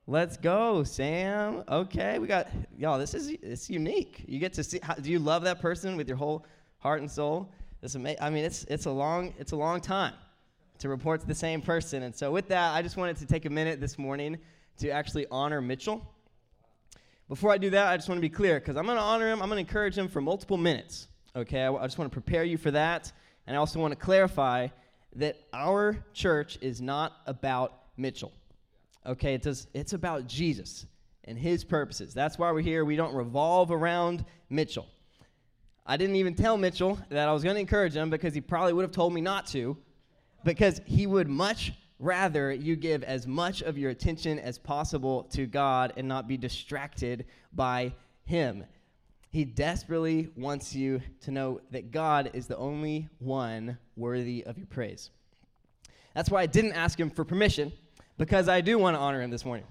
Let's 0.08 0.36
go, 0.36 0.84
Sam. 0.84 1.64
Okay, 1.68 2.20
we 2.20 2.28
got 2.28 2.46
y'all. 2.78 2.96
This 2.96 3.12
is 3.12 3.30
it's 3.42 3.68
unique. 3.68 4.22
You 4.28 4.38
get 4.38 4.52
to 4.52 4.62
see. 4.62 4.78
How, 4.80 4.94
do 4.94 5.10
you 5.10 5.18
love 5.18 5.42
that 5.42 5.60
person 5.60 5.96
with 5.96 6.06
your 6.06 6.16
whole 6.16 6.46
heart 6.78 7.00
and 7.00 7.10
soul? 7.10 7.50
It's 7.82 7.96
ama- 7.96 8.14
I 8.20 8.30
mean, 8.30 8.44
it's 8.44 8.62
it's 8.70 8.86
a 8.86 8.90
long 8.90 9.34
it's 9.36 9.50
a 9.50 9.56
long 9.56 9.80
time 9.80 10.12
to 10.78 10.88
report 10.88 11.22
to 11.22 11.26
the 11.26 11.34
same 11.34 11.60
person. 11.60 12.04
And 12.04 12.14
so, 12.14 12.30
with 12.30 12.46
that, 12.48 12.72
I 12.76 12.82
just 12.82 12.96
wanted 12.96 13.16
to 13.16 13.26
take 13.26 13.46
a 13.46 13.50
minute 13.50 13.80
this 13.80 13.98
morning 13.98 14.38
to 14.78 14.90
actually 14.90 15.26
honor 15.28 15.60
Mitchell. 15.60 16.08
Before 17.28 17.50
I 17.50 17.58
do 17.58 17.70
that, 17.70 17.88
I 17.88 17.96
just 17.96 18.08
want 18.08 18.18
to 18.18 18.22
be 18.22 18.28
clear 18.28 18.60
because 18.60 18.76
I'm 18.76 18.86
going 18.86 18.98
to 18.98 19.02
honor 19.02 19.28
him. 19.28 19.42
I'm 19.42 19.48
going 19.48 19.56
to 19.56 19.68
encourage 19.68 19.98
him 19.98 20.06
for 20.06 20.20
multiple 20.20 20.56
minutes. 20.56 21.08
Okay, 21.34 21.62
I, 21.62 21.72
I 21.74 21.82
just 21.82 21.98
want 21.98 22.12
to 22.12 22.14
prepare 22.14 22.44
you 22.44 22.58
for 22.58 22.70
that, 22.70 23.10
and 23.48 23.56
I 23.56 23.58
also 23.58 23.80
want 23.80 23.90
to 23.90 23.98
clarify 23.98 24.68
that 25.16 25.36
our 25.52 25.98
church 26.12 26.58
is 26.60 26.80
not 26.80 27.12
about 27.26 27.72
Mitchell. 27.96 28.30
Okay, 29.06 29.34
it 29.34 29.42
does, 29.42 29.68
it's 29.72 29.92
about 29.92 30.26
Jesus 30.26 30.86
and 31.24 31.38
his 31.38 31.62
purposes. 31.62 32.12
That's 32.12 32.38
why 32.38 32.50
we're 32.50 32.60
here. 32.60 32.84
We 32.84 32.96
don't 32.96 33.14
revolve 33.14 33.70
around 33.70 34.24
Mitchell. 34.50 34.86
I 35.86 35.96
didn't 35.96 36.16
even 36.16 36.34
tell 36.34 36.56
Mitchell 36.56 36.98
that 37.10 37.28
I 37.28 37.32
was 37.32 37.44
going 37.44 37.54
to 37.54 37.60
encourage 37.60 37.94
him 37.94 38.10
because 38.10 38.34
he 38.34 38.40
probably 38.40 38.72
would 38.72 38.82
have 38.82 38.90
told 38.90 39.14
me 39.14 39.20
not 39.20 39.46
to, 39.48 39.76
because 40.44 40.80
he 40.84 41.06
would 41.06 41.28
much 41.28 41.72
rather 42.00 42.52
you 42.52 42.74
give 42.74 43.04
as 43.04 43.26
much 43.26 43.62
of 43.62 43.78
your 43.78 43.90
attention 43.90 44.40
as 44.40 44.58
possible 44.58 45.22
to 45.24 45.46
God 45.46 45.92
and 45.96 46.08
not 46.08 46.26
be 46.26 46.36
distracted 46.36 47.26
by 47.52 47.92
him. 48.24 48.64
He 49.30 49.44
desperately 49.44 50.30
wants 50.36 50.74
you 50.74 51.00
to 51.20 51.30
know 51.30 51.60
that 51.70 51.92
God 51.92 52.30
is 52.34 52.48
the 52.48 52.56
only 52.56 53.08
one 53.18 53.78
worthy 53.96 54.44
of 54.44 54.58
your 54.58 54.66
praise. 54.66 55.10
That's 56.14 56.30
why 56.30 56.42
I 56.42 56.46
didn't 56.46 56.72
ask 56.72 56.98
him 56.98 57.10
for 57.10 57.24
permission 57.24 57.72
because 58.18 58.48
I 58.48 58.60
do 58.60 58.78
want 58.78 58.96
to 58.96 59.00
honor 59.00 59.22
him 59.22 59.30
this 59.30 59.44
morning. 59.44 59.66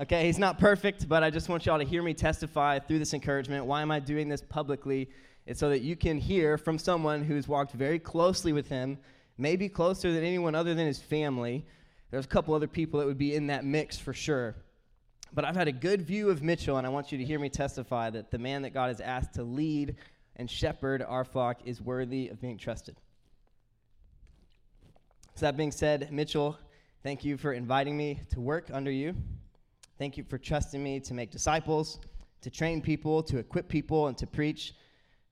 Okay, 0.00 0.26
he's 0.26 0.38
not 0.38 0.58
perfect, 0.58 1.08
but 1.08 1.24
I 1.24 1.30
just 1.30 1.48
want 1.48 1.66
y'all 1.66 1.78
to 1.78 1.84
hear 1.84 2.02
me 2.02 2.14
testify 2.14 2.78
through 2.78 3.00
this 3.00 3.14
encouragement. 3.14 3.64
Why 3.64 3.82
am 3.82 3.90
I 3.90 3.98
doing 3.98 4.28
this 4.28 4.42
publicly? 4.42 5.10
It's 5.44 5.58
so 5.58 5.70
that 5.70 5.80
you 5.80 5.96
can 5.96 6.18
hear 6.18 6.56
from 6.56 6.78
someone 6.78 7.24
who's 7.24 7.48
walked 7.48 7.72
very 7.72 7.98
closely 7.98 8.52
with 8.52 8.68
him, 8.68 8.98
maybe 9.38 9.68
closer 9.68 10.12
than 10.12 10.22
anyone 10.22 10.54
other 10.54 10.74
than 10.74 10.86
his 10.86 11.00
family. 11.00 11.66
There's 12.10 12.26
a 12.26 12.28
couple 12.28 12.54
other 12.54 12.68
people 12.68 13.00
that 13.00 13.06
would 13.06 13.18
be 13.18 13.34
in 13.34 13.48
that 13.48 13.64
mix 13.64 13.98
for 13.98 14.12
sure. 14.12 14.54
But 15.32 15.44
I've 15.44 15.56
had 15.56 15.68
a 15.68 15.72
good 15.72 16.02
view 16.02 16.30
of 16.30 16.42
Mitchell, 16.42 16.76
and 16.76 16.86
I 16.86 16.90
want 16.90 17.10
you 17.10 17.18
to 17.18 17.24
hear 17.24 17.38
me 17.38 17.48
testify 17.48 18.10
that 18.10 18.30
the 18.30 18.38
man 18.38 18.62
that 18.62 18.74
God 18.74 18.88
has 18.88 19.00
asked 19.00 19.34
to 19.34 19.42
lead 19.42 19.96
and 20.36 20.48
shepherd 20.48 21.02
our 21.02 21.24
flock 21.24 21.60
is 21.64 21.82
worthy 21.82 22.28
of 22.28 22.40
being 22.40 22.56
trusted. 22.56 22.96
So, 25.34 25.46
that 25.46 25.56
being 25.56 25.72
said, 25.72 26.12
Mitchell 26.12 26.56
Thank 27.04 27.24
you 27.24 27.36
for 27.36 27.52
inviting 27.52 27.96
me 27.96 28.20
to 28.30 28.40
work 28.40 28.70
under 28.72 28.90
you. 28.90 29.14
Thank 29.98 30.16
you 30.16 30.24
for 30.24 30.36
trusting 30.36 30.82
me 30.82 30.98
to 31.00 31.14
make 31.14 31.30
disciples, 31.30 32.00
to 32.42 32.50
train 32.50 32.82
people, 32.82 33.22
to 33.22 33.38
equip 33.38 33.68
people, 33.68 34.08
and 34.08 34.18
to 34.18 34.26
preach, 34.26 34.74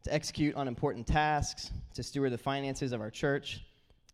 to 0.04 0.14
execute 0.14 0.54
on 0.54 0.68
important 0.68 1.08
tasks, 1.08 1.72
to 1.94 2.04
steward 2.04 2.32
the 2.32 2.38
finances 2.38 2.92
of 2.92 3.00
our 3.00 3.10
church, 3.10 3.64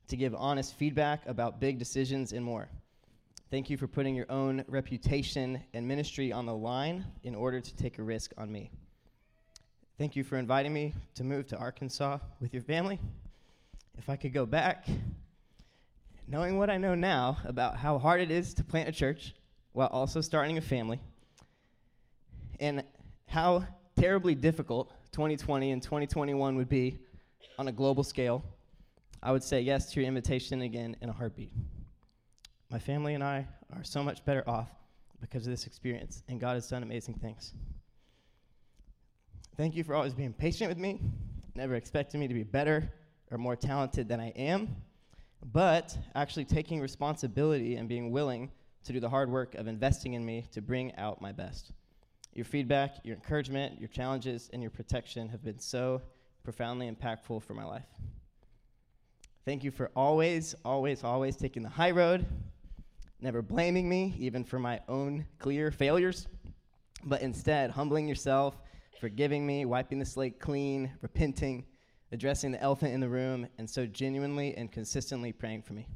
to 0.09 0.16
give 0.16 0.35
honest 0.35 0.75
feedback 0.76 1.26
about 1.26 1.61
big 1.61 1.78
decisions, 1.78 2.32
and 2.32 2.42
more. 2.42 2.71
Thank 3.50 3.68
you 3.68 3.76
for 3.76 3.87
putting 3.87 4.14
your 4.14 4.30
own 4.30 4.64
reputation 4.66 5.62
and 5.75 5.87
ministry 5.87 6.32
on 6.32 6.47
the 6.47 6.54
line 6.54 7.04
in 7.23 7.35
order 7.35 7.61
to 7.61 7.76
take 7.76 7.99
a 7.99 8.02
risk 8.02 8.32
on 8.38 8.50
me. 8.50 8.71
Thank 9.99 10.16
you 10.16 10.25
for 10.25 10.38
inviting 10.38 10.73
me 10.73 10.94
to 11.16 11.23
move 11.23 11.49
to 11.49 11.59
Arkansas 11.59 12.16
with 12.40 12.54
your 12.54 12.62
family. 12.62 12.99
If 13.99 14.09
I 14.09 14.16
could 14.16 14.32
go 14.32 14.47
back, 14.47 14.87
knowing 16.26 16.59
what 16.59 16.71
I 16.71 16.79
know 16.79 16.95
now 16.95 17.38
about 17.45 17.76
how 17.76 17.99
hard 17.99 18.21
it 18.21 18.31
is 18.31 18.55
to 18.55 18.64
plant 18.64 18.88
a 18.88 18.93
church 18.93 19.35
while 19.73 19.88
also 19.88 20.21
starting 20.21 20.59
a 20.59 20.61
family, 20.61 21.00
and 22.61 22.85
how 23.26 23.64
terribly 23.97 24.35
difficult 24.35 24.93
2020 25.12 25.71
and 25.71 25.83
2021 25.83 26.57
would 26.57 26.69
be 26.69 26.99
on 27.59 27.69
a 27.69 27.73
global 27.73 28.05
scale, 28.05 28.45
I 29.23 29.33
would 29.33 29.43
say 29.43 29.61
yes 29.61 29.93
to 29.93 30.00
your 30.00 30.09
invitation 30.09 30.62
again 30.62 30.97
in 31.00 31.09
a 31.09 31.12
heartbeat. 31.12 31.52
My 32.71 32.79
family 32.79 33.14
and 33.14 33.23
I 33.23 33.47
are 33.75 33.85
so 33.85 34.02
much 34.02 34.25
better 34.25 34.43
off 34.49 34.69
because 35.21 35.47
of 35.47 35.52
this 35.52 35.67
experience, 35.67 36.23
and 36.29 36.41
God 36.41 36.55
has 36.55 36.69
done 36.69 36.83
amazing 36.83 37.14
things. 37.14 37.52
Thank 39.57 39.76
you 39.76 39.85
for 39.85 39.95
always 39.95 40.14
being 40.14 40.33
patient 40.33 40.69
with 40.69 40.79
me, 40.79 41.00
never 41.55 41.75
expecting 41.75 42.21
me 42.21 42.29
to 42.29 42.35
be 42.35 42.43
better 42.43 42.93
or 43.31 43.38
more 43.38 43.57
talented 43.57 44.09
than 44.09 44.21
I 44.21 44.31
am 44.31 44.75
but 45.51 45.97
actually 46.15 46.45
taking 46.45 46.81
responsibility 46.81 47.77
and 47.77 47.89
being 47.89 48.11
willing 48.11 48.51
to 48.85 48.93
do 48.93 49.01
the 49.01 49.09
hard 49.09 49.31
work 49.31 49.55
of 49.55 49.67
investing 49.67 50.15
in 50.15 50.25
me 50.25 50.47
to 50.53 50.61
bring 50.61 50.95
out 50.97 51.21
my 51.21 51.33
best. 51.33 51.73
Your 52.35 52.45
feedback, 52.45 52.97
your 53.05 53.15
encouragement, 53.15 53.79
your 53.79 53.89
challenges, 53.89 54.51
and 54.53 54.63
your 54.63 54.71
protection 54.71 55.29
have 55.29 55.45
been 55.45 55.59
so 55.59 56.01
profoundly 56.45 56.91
impactful 56.91 57.43
for 57.43 57.55
my 57.55 57.65
life. 57.65 57.87
Thank 59.45 59.65
you 59.65 59.71
for 59.71 59.91
always, 59.97 60.55
always, 60.65 61.05
always 61.05 61.37
taking 61.37 61.63
the 61.63 61.69
high 61.69 61.91
road, 61.91 62.25
never 63.21 63.43
blaming 63.43 63.89
me, 63.89 64.15
even 64.19 64.45
for 64.45 64.59
my 64.59 64.81
own 64.89 65.27
clear 65.39 65.71
failures, 65.71 66.27
but 67.05 67.23
instead 67.23 67.71
humbling 67.71 68.09
yourself, 68.09 68.57
forgiving 69.01 69.47
me, 69.47 69.65
wiping 69.65 69.99
the 69.99 70.05
slate 70.05 70.39
clean, 70.39 70.93
repenting, 71.03 71.65
addressing 72.12 72.52
the 72.52 72.62
elephant 72.62 72.92
in 72.92 73.00
the 73.00 73.09
room, 73.09 73.47
and 73.59 73.69
so 73.69 73.87
genuinely 73.87 74.54
and 74.57 74.71
consistently 74.71 75.33
praying 75.33 75.62
for 75.62 75.73
me. 75.73 75.87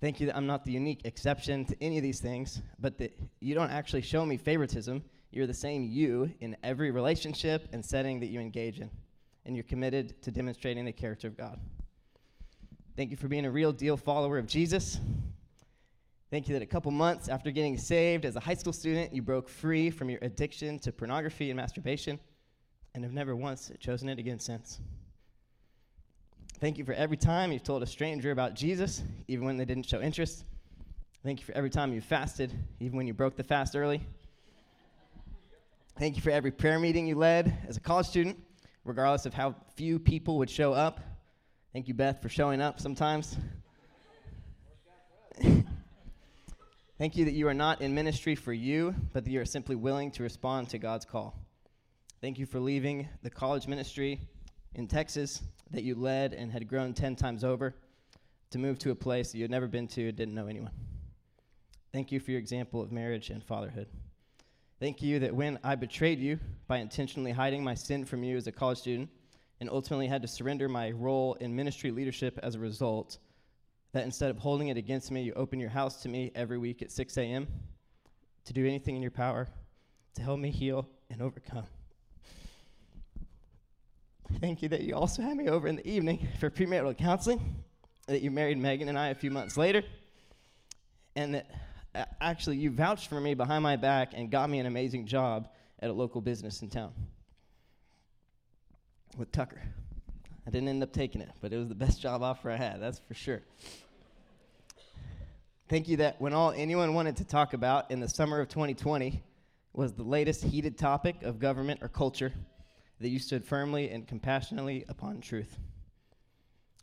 Thank 0.00 0.18
you 0.18 0.26
that 0.26 0.36
I'm 0.36 0.46
not 0.46 0.64
the 0.64 0.72
unique 0.72 1.02
exception 1.04 1.64
to 1.66 1.76
any 1.82 1.98
of 1.98 2.02
these 2.02 2.20
things, 2.20 2.62
but 2.78 2.98
that 2.98 3.16
you 3.40 3.54
don't 3.54 3.70
actually 3.70 4.02
show 4.02 4.24
me 4.26 4.36
favoritism. 4.36 5.04
You're 5.30 5.46
the 5.46 5.54
same 5.54 5.84
you 5.84 6.32
in 6.40 6.56
every 6.62 6.90
relationship 6.90 7.68
and 7.72 7.84
setting 7.84 8.20
that 8.20 8.26
you 8.26 8.40
engage 8.40 8.80
in, 8.80 8.90
and 9.44 9.54
you're 9.54 9.64
committed 9.64 10.20
to 10.22 10.30
demonstrating 10.30 10.84
the 10.84 10.92
character 10.92 11.28
of 11.28 11.36
God. 11.36 11.60
Thank 12.96 13.10
you 13.10 13.16
for 13.16 13.28
being 13.28 13.44
a 13.44 13.50
real 13.50 13.72
deal 13.72 13.96
follower 13.96 14.38
of 14.38 14.46
Jesus. 14.46 14.98
Thank 16.30 16.48
you 16.48 16.54
that 16.54 16.62
a 16.62 16.66
couple 16.66 16.90
months 16.90 17.28
after 17.28 17.50
getting 17.50 17.76
saved 17.76 18.24
as 18.24 18.36
a 18.36 18.40
high 18.40 18.54
school 18.54 18.72
student, 18.72 19.12
you 19.12 19.22
broke 19.22 19.48
free 19.48 19.90
from 19.90 20.08
your 20.08 20.18
addiction 20.22 20.78
to 20.80 20.92
pornography 20.92 21.50
and 21.50 21.56
masturbation 21.56 22.18
and 22.94 23.02
have 23.02 23.12
never 23.12 23.34
once 23.34 23.72
chosen 23.80 24.08
it 24.08 24.18
again 24.18 24.38
since. 24.38 24.80
Thank 26.60 26.78
you 26.78 26.84
for 26.84 26.92
every 26.92 27.16
time 27.16 27.50
you've 27.52 27.64
told 27.64 27.82
a 27.82 27.86
stranger 27.86 28.30
about 28.30 28.54
Jesus, 28.54 29.02
even 29.26 29.44
when 29.44 29.56
they 29.56 29.64
didn't 29.64 29.86
show 29.86 30.00
interest. 30.00 30.44
Thank 31.24 31.40
you 31.40 31.46
for 31.46 31.52
every 31.52 31.70
time 31.70 31.92
you 31.92 32.00
fasted, 32.00 32.52
even 32.80 32.96
when 32.96 33.06
you 33.06 33.14
broke 33.14 33.36
the 33.36 33.42
fast 33.42 33.74
early. 33.74 34.00
Thank 35.98 36.16
you 36.16 36.22
for 36.22 36.30
every 36.30 36.50
prayer 36.50 36.78
meeting 36.78 37.06
you 37.06 37.16
led 37.16 37.56
as 37.68 37.76
a 37.76 37.80
college 37.80 38.06
student, 38.06 38.38
regardless 38.84 39.26
of 39.26 39.34
how 39.34 39.54
few 39.76 39.98
people 39.98 40.38
would 40.38 40.50
show 40.50 40.72
up. 40.72 41.00
Thank 41.72 41.88
you, 41.88 41.94
Beth, 41.94 42.22
for 42.22 42.28
showing 42.28 42.60
up 42.60 42.78
sometimes. 42.80 43.36
Thank 46.98 47.16
you 47.16 47.24
that 47.24 47.34
you 47.34 47.48
are 47.48 47.54
not 47.54 47.80
in 47.80 47.92
ministry 47.94 48.36
for 48.36 48.52
you, 48.52 48.94
but 49.12 49.24
that 49.24 49.30
you 49.30 49.40
are 49.40 49.44
simply 49.44 49.74
willing 49.74 50.12
to 50.12 50.22
respond 50.22 50.68
to 50.70 50.78
God's 50.78 51.04
call. 51.04 51.43
Thank 52.24 52.38
you 52.38 52.46
for 52.46 52.58
leaving 52.58 53.06
the 53.22 53.28
college 53.28 53.68
ministry 53.68 54.18
in 54.76 54.86
Texas 54.86 55.42
that 55.72 55.82
you 55.82 55.94
led 55.94 56.32
and 56.32 56.50
had 56.50 56.66
grown 56.66 56.94
10 56.94 57.16
times 57.16 57.44
over 57.44 57.74
to 58.48 58.58
move 58.58 58.78
to 58.78 58.90
a 58.92 58.94
place 58.94 59.30
that 59.30 59.36
you 59.36 59.44
had 59.44 59.50
never 59.50 59.66
been 59.66 59.86
to, 59.88 60.10
didn't 60.10 60.34
know 60.34 60.46
anyone. 60.46 60.70
Thank 61.92 62.10
you 62.10 62.20
for 62.20 62.30
your 62.30 62.40
example 62.40 62.80
of 62.80 62.90
marriage 62.90 63.28
and 63.28 63.44
fatherhood. 63.44 63.88
Thank 64.80 65.02
you 65.02 65.18
that 65.18 65.34
when 65.34 65.58
I 65.62 65.74
betrayed 65.74 66.18
you 66.18 66.38
by 66.66 66.78
intentionally 66.78 67.30
hiding 67.30 67.62
my 67.62 67.74
sin 67.74 68.06
from 68.06 68.24
you 68.24 68.38
as 68.38 68.46
a 68.46 68.52
college 68.52 68.78
student 68.78 69.10
and 69.60 69.68
ultimately 69.68 70.06
had 70.06 70.22
to 70.22 70.28
surrender 70.28 70.66
my 70.66 70.92
role 70.92 71.34
in 71.40 71.54
ministry 71.54 71.90
leadership 71.90 72.40
as 72.42 72.54
a 72.54 72.58
result, 72.58 73.18
that 73.92 74.04
instead 74.04 74.30
of 74.30 74.38
holding 74.38 74.68
it 74.68 74.78
against 74.78 75.10
me, 75.10 75.20
you 75.20 75.34
open 75.34 75.60
your 75.60 75.68
house 75.68 76.00
to 76.00 76.08
me 76.08 76.32
every 76.34 76.56
week 76.56 76.80
at 76.80 76.90
6 76.90 77.18
a.m. 77.18 77.46
to 78.46 78.54
do 78.54 78.64
anything 78.64 78.96
in 78.96 79.02
your 79.02 79.10
power 79.10 79.46
to 80.14 80.22
help 80.22 80.40
me 80.40 80.50
heal 80.50 80.88
and 81.10 81.20
overcome. 81.20 81.66
Thank 84.40 84.62
you 84.62 84.68
that 84.70 84.82
you 84.82 84.94
also 84.94 85.22
had 85.22 85.36
me 85.36 85.48
over 85.48 85.68
in 85.68 85.76
the 85.76 85.88
evening 85.88 86.28
for 86.40 86.50
premarital 86.50 86.98
counseling, 86.98 87.62
that 88.06 88.20
you 88.20 88.30
married 88.30 88.58
Megan 88.58 88.88
and 88.88 88.98
I 88.98 89.08
a 89.08 89.14
few 89.14 89.30
months 89.30 89.56
later, 89.56 89.82
and 91.14 91.34
that 91.34 91.50
uh, 91.94 92.04
actually 92.20 92.56
you 92.56 92.70
vouched 92.70 93.08
for 93.08 93.20
me 93.20 93.34
behind 93.34 93.62
my 93.62 93.76
back 93.76 94.12
and 94.14 94.30
got 94.30 94.50
me 94.50 94.58
an 94.58 94.66
amazing 94.66 95.06
job 95.06 95.48
at 95.80 95.88
a 95.88 95.92
local 95.92 96.20
business 96.20 96.62
in 96.62 96.68
town 96.68 96.92
with 99.16 99.30
Tucker. 99.30 99.62
I 100.46 100.50
didn't 100.50 100.68
end 100.68 100.82
up 100.82 100.92
taking 100.92 101.20
it, 101.20 101.30
but 101.40 101.52
it 101.52 101.56
was 101.56 101.68
the 101.68 101.74
best 101.74 102.00
job 102.00 102.22
offer 102.22 102.50
I 102.50 102.56
had, 102.56 102.82
that's 102.82 103.00
for 103.06 103.14
sure. 103.14 103.42
Thank 105.68 105.88
you 105.88 105.98
that 105.98 106.20
when 106.20 106.34
all 106.34 106.50
anyone 106.50 106.94
wanted 106.94 107.16
to 107.18 107.24
talk 107.24 107.54
about 107.54 107.90
in 107.90 108.00
the 108.00 108.08
summer 108.08 108.40
of 108.40 108.48
2020 108.48 109.22
was 109.72 109.92
the 109.92 110.02
latest 110.02 110.44
heated 110.44 110.76
topic 110.76 111.22
of 111.22 111.38
government 111.38 111.80
or 111.82 111.88
culture, 111.88 112.32
that 113.00 113.08
you 113.08 113.18
stood 113.18 113.44
firmly 113.44 113.90
and 113.90 114.06
compassionately 114.06 114.84
upon 114.88 115.20
truth. 115.20 115.58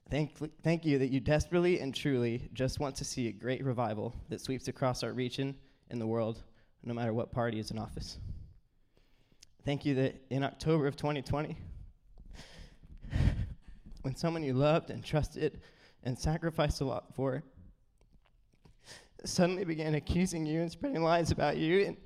Thank, 0.09 0.37
thank 0.61 0.85
you 0.85 0.99
that 0.99 1.09
you 1.09 1.21
desperately 1.21 1.79
and 1.79 1.95
truly 1.95 2.49
just 2.53 2.79
want 2.79 2.95
to 2.97 3.05
see 3.05 3.27
a 3.27 3.31
great 3.31 3.63
revival 3.63 4.13
that 4.29 4.41
sweeps 4.41 4.67
across 4.67 5.03
our 5.03 5.13
region 5.13 5.55
and 5.89 6.01
the 6.01 6.07
world, 6.07 6.43
no 6.83 6.93
matter 6.93 7.13
what 7.13 7.31
party 7.31 7.59
is 7.59 7.71
in 7.71 7.79
office. 7.79 8.17
Thank 9.63 9.85
you 9.85 9.95
that 9.95 10.21
in 10.29 10.43
October 10.43 10.87
of 10.87 10.97
2020, 10.97 11.55
when 14.01 14.15
someone 14.15 14.43
you 14.43 14.53
loved 14.53 14.89
and 14.89 15.03
trusted 15.03 15.61
and 16.03 16.17
sacrificed 16.17 16.81
a 16.81 16.85
lot 16.85 17.15
for 17.15 17.43
suddenly 19.23 19.63
began 19.63 19.95
accusing 19.95 20.45
you 20.45 20.61
and 20.61 20.71
spreading 20.71 21.03
lies 21.03 21.31
about 21.31 21.57
you 21.57 21.85
and 21.85 21.97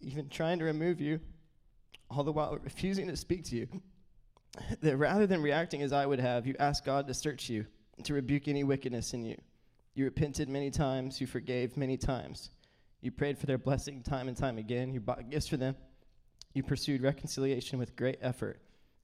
even 0.00 0.28
trying 0.28 0.58
to 0.58 0.64
remove 0.64 1.00
you, 1.00 1.20
all 2.10 2.24
the 2.24 2.32
while 2.32 2.58
refusing 2.62 3.08
to 3.08 3.16
speak 3.16 3.44
to 3.44 3.56
you. 3.56 3.68
That 4.82 4.96
rather 4.98 5.26
than 5.26 5.42
reacting 5.42 5.82
as 5.82 5.92
I 5.92 6.06
would 6.06 6.20
have, 6.20 6.46
you 6.46 6.54
asked 6.60 6.84
God 6.84 7.08
to 7.08 7.14
search 7.14 7.50
you, 7.50 7.66
to 8.04 8.14
rebuke 8.14 8.46
any 8.46 8.62
wickedness 8.62 9.12
in 9.12 9.24
you. 9.24 9.36
You 9.94 10.04
repented 10.04 10.48
many 10.48 10.70
times, 10.70 11.20
you 11.20 11.26
forgave 11.26 11.76
many 11.76 11.96
times. 11.96 12.50
You 13.00 13.10
prayed 13.10 13.36
for 13.36 13.46
their 13.46 13.58
blessing 13.58 14.02
time 14.02 14.28
and 14.28 14.36
time 14.36 14.58
again. 14.58 14.94
You 14.94 15.00
bought 15.00 15.28
gifts 15.28 15.48
for 15.48 15.56
them. 15.56 15.74
You 16.52 16.62
pursued 16.62 17.02
reconciliation 17.02 17.80
with 17.80 17.96
great 17.96 18.18
effort. 18.22 18.60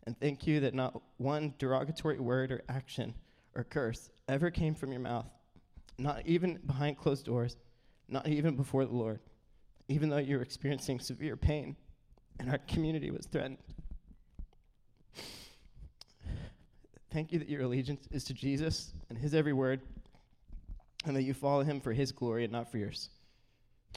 And 0.06 0.18
thank 0.20 0.46
you 0.46 0.60
that 0.60 0.72
not 0.72 1.02
one 1.16 1.54
derogatory 1.58 2.20
word 2.20 2.52
or 2.52 2.62
action 2.68 3.14
or 3.56 3.64
curse 3.64 4.08
ever 4.28 4.52
came 4.52 4.76
from 4.76 4.92
your 4.92 5.00
mouth 5.00 5.28
not 6.00 6.26
even 6.26 6.58
behind 6.66 6.96
closed 6.96 7.26
doors, 7.26 7.56
not 8.08 8.26
even 8.26 8.56
before 8.56 8.84
the 8.84 8.94
Lord, 8.94 9.20
even 9.88 10.08
though 10.08 10.16
you 10.16 10.36
were 10.36 10.42
experiencing 10.42 10.98
severe 10.98 11.36
pain 11.36 11.76
and 12.38 12.50
our 12.50 12.58
community 12.68 13.10
was 13.10 13.26
threatened. 13.26 13.58
Thank 17.12 17.32
you 17.32 17.38
that 17.40 17.48
your 17.48 17.62
allegiance 17.62 18.06
is 18.12 18.24
to 18.24 18.34
Jesus 18.34 18.92
and 19.08 19.18
his 19.18 19.34
every 19.34 19.52
word, 19.52 19.80
and 21.04 21.16
that 21.16 21.22
you 21.22 21.34
follow 21.34 21.64
him 21.64 21.80
for 21.80 21.92
his 21.92 22.12
glory 22.12 22.44
and 22.44 22.52
not 22.52 22.70
for 22.70 22.78
yours. 22.78 23.10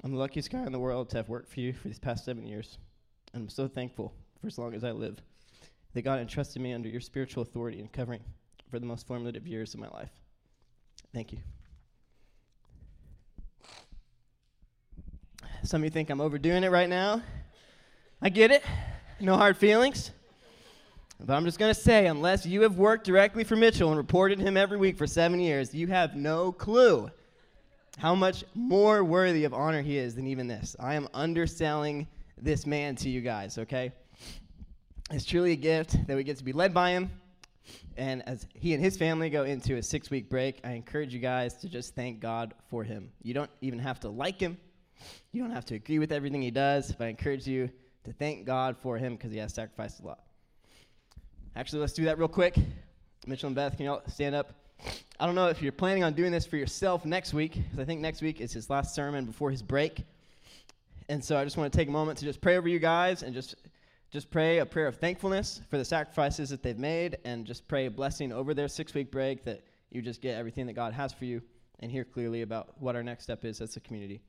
I'm 0.04 0.12
the 0.12 0.17
luckiest 0.17 0.50
guy 0.50 0.65
in 0.65 0.72
the 0.72 0.80
world 0.80 1.10
to 1.12 1.17
have 1.17 1.30
worked 1.30 1.52
for 1.54 1.60
you 1.60 1.74
for 1.74 1.88
these 1.88 2.00
past 2.00 2.26
seven 2.26 2.46
years, 2.46 2.80
and 3.34 3.43
I'm 3.43 3.50
so 3.50 3.67
thankful 3.67 4.13
for 4.41 4.48
as 4.48 4.58
long 4.58 4.74
as 4.74 4.84
I 4.84 4.91
live 4.91 5.22
that 5.93 6.02
God 6.02 6.19
entrusted 6.19 6.62
me 6.62 6.74
under 6.74 6.89
your 6.89 7.02
spiritual 7.02 7.43
authority 7.43 7.80
and 7.80 7.91
covering 7.91 8.22
for 8.69 8.80
the 8.80 8.86
most 8.86 9.06
formative 9.06 9.48
years 9.48 9.76
of 9.76 9.80
my 9.80 9.89
life. 9.89 10.10
Thank 11.13 11.32
you. 11.32 11.39
Some 15.63 15.82
of 15.82 15.86
you 15.86 15.91
think 15.91 16.10
I'm 16.10 16.19
overdoing 16.19 16.63
it 16.63 16.72
right 16.72 16.89
now. 16.89 17.22
I 18.25 18.29
get 18.29 18.51
it. 18.51 18.63
No 19.19 19.36
hard 19.36 19.57
feelings. 19.57 20.12
But 21.19 21.33
I'm 21.33 21.43
just 21.43 21.59
going 21.59 21.73
to 21.73 21.79
say, 21.79 22.07
unless 22.07 22.45
you 22.45 22.62
have 22.62 22.77
worked 22.77 23.05
directly 23.05 23.43
for 23.43 23.57
Mitchell 23.57 23.89
and 23.89 23.97
reported 23.97 24.39
him 24.39 24.55
every 24.55 24.77
week 24.77 24.97
for 24.97 25.05
seven 25.05 25.41
years, 25.41 25.75
you 25.75 25.88
have 25.88 26.15
no 26.15 26.53
clue 26.53 27.12
how 27.97 28.15
much 28.15 28.45
more 28.55 29.03
worthy 29.03 29.43
of 29.43 29.53
honor 29.53 29.81
he 29.81 29.97
is 29.97 30.15
than 30.15 30.25
even 30.27 30.47
this. 30.47 30.73
I 30.79 30.95
am 30.95 31.09
underselling 31.13 32.07
this 32.41 32.65
man 32.65 32.95
to 32.95 33.09
you 33.09 33.19
guys, 33.19 33.57
okay? 33.57 33.91
It's 35.12 35.25
truly 35.25 35.51
a 35.51 35.57
gift 35.57 36.07
that 36.07 36.15
we 36.15 36.23
get 36.23 36.38
to 36.38 36.45
be 36.45 36.53
led 36.53 36.73
by 36.73 36.91
him. 36.91 37.12
And 37.97 38.25
as 38.25 38.47
he 38.53 38.73
and 38.73 38.81
his 38.81 38.95
family 38.95 39.29
go 39.29 39.43
into 39.43 39.75
a 39.75 39.83
six 39.83 40.09
week 40.09 40.29
break, 40.29 40.62
I 40.63 40.71
encourage 40.71 41.13
you 41.13 41.19
guys 41.19 41.55
to 41.55 41.67
just 41.67 41.93
thank 41.93 42.21
God 42.21 42.53
for 42.69 42.86
him. 42.86 43.12
You 43.21 43.33
don't 43.33 43.51
even 43.59 43.79
have 43.79 43.99
to 43.99 44.07
like 44.07 44.39
him, 44.39 44.57
you 45.33 45.41
don't 45.41 45.51
have 45.51 45.65
to 45.65 45.75
agree 45.75 45.99
with 45.99 46.13
everything 46.13 46.41
he 46.41 46.51
does, 46.51 46.93
but 46.93 47.07
I 47.07 47.09
encourage 47.09 47.45
you 47.45 47.69
to 48.06 48.13
thank 48.13 48.46
God 48.46 48.78
for 48.78 48.98
him 48.98 49.16
because 49.16 49.32
he 49.32 49.38
has 49.39 49.54
sacrificed 49.54 50.02
a 50.02 50.06
lot. 50.06 50.24
Actually, 51.56 51.80
let's 51.80 51.94
do 51.94 52.06
that 52.06 52.18
real 52.18 52.28
quick. 52.28 52.56
Mitchell 53.28 53.48
and 53.48 53.56
Beth, 53.56 53.78
can 53.78 53.86
y'all 53.86 54.02
stand 54.08 54.36
up? 54.36 54.54
I 55.20 55.26
don't 55.26 55.36
know 55.36 55.48
if 55.48 55.62
you're 55.62 55.72
planning 55.72 56.04
on 56.04 56.13
doing 56.13 56.32
this 56.32 56.46
for 56.46 56.58
yourself 56.58 57.06
next 57.06 57.34
week, 57.34 57.54
because 57.54 57.80
I 57.80 57.86
think 57.86 58.02
next 58.02 58.22
week 58.22 58.42
is 58.42 58.52
his 58.52 58.70
last 58.70 58.94
sermon 58.94 59.26
before 59.26 59.52
his 59.52 59.62
break. 59.62 60.04
And 61.10 61.24
so 61.24 61.38
I 61.38 61.44
just 61.44 61.58
want 61.58 61.72
to 61.72 61.78
take 61.78 61.88
a 61.88 61.92
moment 61.92 62.18
to 62.20 62.26
just 62.26 62.42
pray 62.42 62.58
over 62.58 62.68
you 62.68 62.80
guys 62.80 63.24
and 63.24 63.34
just 63.34 63.56
just 64.12 64.30
pray 64.30 64.60
a 64.60 64.66
prayer 64.66 64.86
of 64.86 64.98
thankfulness 64.98 65.62
for 65.72 65.80
the 65.80 65.86
sacrifices 65.86 66.52
that 66.52 66.62
they've 66.62 66.78
made 66.78 67.18
and 67.26 67.48
just 67.48 67.68
pray 67.68 67.88
a 67.88 67.92
blessing 67.92 68.32
over 68.32 68.54
their 68.54 68.68
six 68.68 68.94
week 68.94 69.12
break 69.12 69.44
that 69.44 69.63
you 69.89 70.04
just 70.04 70.22
get 70.22 70.38
everything 70.38 70.68
that 70.68 70.74
God 70.74 70.94
has 70.94 71.12
for 71.12 71.26
you 71.26 71.42
and 71.80 71.92
hear 71.92 72.04
clearly 72.04 72.44
about 72.44 72.80
what 72.80 72.96
our 72.96 73.02
next 73.02 73.24
step 73.24 73.44
is 73.44 73.60
as 73.60 73.76
a 73.76 73.80
community. 73.80 74.22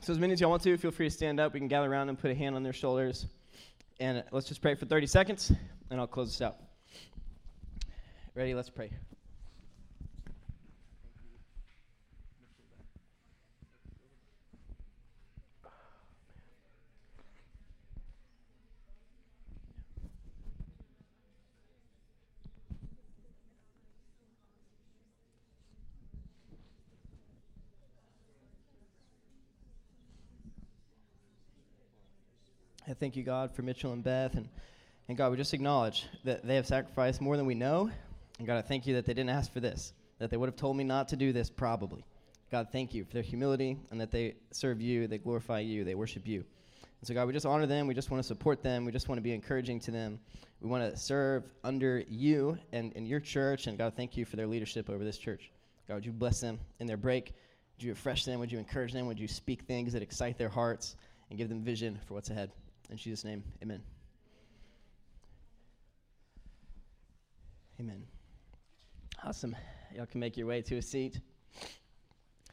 So, 0.00 0.12
as 0.12 0.18
many 0.18 0.32
as 0.34 0.40
y'all 0.40 0.50
want 0.50 0.62
to, 0.62 0.76
feel 0.76 0.90
free 0.90 1.06
to 1.06 1.14
stand 1.14 1.40
up. 1.40 1.54
We 1.54 1.60
can 1.60 1.68
gather 1.68 1.90
around 1.90 2.08
and 2.08 2.18
put 2.18 2.30
a 2.30 2.34
hand 2.34 2.56
on 2.56 2.62
their 2.62 2.72
shoulders. 2.72 3.26
And 4.00 4.22
let's 4.32 4.46
just 4.46 4.60
pray 4.60 4.74
for 4.74 4.86
30 4.86 5.06
seconds, 5.06 5.52
and 5.90 6.00
I'll 6.00 6.06
close 6.06 6.28
this 6.28 6.42
out. 6.42 6.56
Ready? 8.34 8.54
Let's 8.54 8.70
pray. 8.70 8.90
I 32.86 32.92
thank 32.92 33.16
you, 33.16 33.22
God, 33.22 33.50
for 33.50 33.62
Mitchell 33.62 33.94
and 33.94 34.04
Beth. 34.04 34.34
And, 34.34 34.46
and 35.08 35.16
God, 35.16 35.30
we 35.30 35.38
just 35.38 35.54
acknowledge 35.54 36.06
that 36.24 36.46
they 36.46 36.56
have 36.56 36.66
sacrificed 36.66 37.20
more 37.20 37.38
than 37.38 37.46
we 37.46 37.54
know. 37.54 37.90
And 38.38 38.46
God, 38.46 38.58
I 38.58 38.62
thank 38.62 38.86
you 38.86 38.94
that 38.94 39.06
they 39.06 39.14
didn't 39.14 39.30
ask 39.30 39.50
for 39.52 39.60
this, 39.60 39.94
that 40.18 40.28
they 40.28 40.36
would 40.36 40.48
have 40.48 40.56
told 40.56 40.76
me 40.76 40.84
not 40.84 41.08
to 41.08 41.16
do 41.16 41.32
this 41.32 41.48
probably. 41.48 42.04
God, 42.50 42.68
thank 42.72 42.92
you 42.92 43.04
for 43.04 43.14
their 43.14 43.22
humility 43.22 43.78
and 43.90 43.98
that 44.00 44.10
they 44.10 44.34
serve 44.50 44.82
you, 44.82 45.06
they 45.06 45.16
glorify 45.16 45.60
you, 45.60 45.82
they 45.84 45.94
worship 45.94 46.26
you. 46.26 46.44
And 47.00 47.08
so, 47.08 47.14
God, 47.14 47.26
we 47.26 47.32
just 47.32 47.46
honor 47.46 47.66
them. 47.66 47.86
We 47.86 47.94
just 47.94 48.10
want 48.10 48.22
to 48.22 48.26
support 48.26 48.62
them. 48.62 48.84
We 48.84 48.92
just 48.92 49.08
want 49.08 49.18
to 49.18 49.22
be 49.22 49.32
encouraging 49.32 49.80
to 49.80 49.90
them. 49.90 50.18
We 50.60 50.68
want 50.68 50.90
to 50.90 50.98
serve 50.98 51.44
under 51.62 52.04
you 52.06 52.58
and 52.72 52.92
in 52.92 53.06
your 53.06 53.20
church. 53.20 53.66
And 53.66 53.78
God, 53.78 53.94
thank 53.96 54.16
you 54.16 54.26
for 54.26 54.36
their 54.36 54.46
leadership 54.46 54.90
over 54.90 55.04
this 55.04 55.18
church. 55.18 55.50
God, 55.88 55.94
would 55.94 56.06
you 56.06 56.12
bless 56.12 56.40
them 56.40 56.58
in 56.80 56.86
their 56.86 56.96
break? 56.98 57.32
Would 57.76 57.84
you 57.84 57.92
refresh 57.92 58.24
them? 58.24 58.40
Would 58.40 58.52
you 58.52 58.58
encourage 58.58 58.92
them? 58.92 59.06
Would 59.06 59.18
you 59.18 59.28
speak 59.28 59.62
things 59.62 59.94
that 59.94 60.02
excite 60.02 60.36
their 60.36 60.48
hearts 60.50 60.96
and 61.30 61.38
give 61.38 61.48
them 61.48 61.62
vision 61.62 61.98
for 62.06 62.14
what's 62.14 62.30
ahead? 62.30 62.50
In 62.90 62.96
Jesus' 62.96 63.24
name, 63.24 63.42
amen. 63.62 63.82
Amen. 67.80 68.04
Awesome. 69.24 69.56
Y'all 69.94 70.06
can 70.06 70.20
make 70.20 70.36
your 70.36 70.46
way 70.46 70.62
to 70.62 70.76
a 70.76 70.82
seat. 70.82 71.18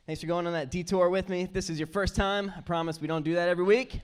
Thanks 0.06 0.22
for 0.22 0.28
going 0.28 0.48
on 0.48 0.54
that 0.54 0.72
detour 0.72 1.10
with 1.10 1.30
me. 1.30 1.42
If 1.42 1.54
this 1.54 1.70
is 1.70 1.80
your 1.80 1.88
first 1.88 2.16
time, 2.16 2.52
I 2.58 2.62
promise 2.62 3.00
we 3.00 3.08
don't 3.08 3.24
do 3.24 3.36
that 3.36 3.50
every 3.50 3.64
week. 3.64 4.02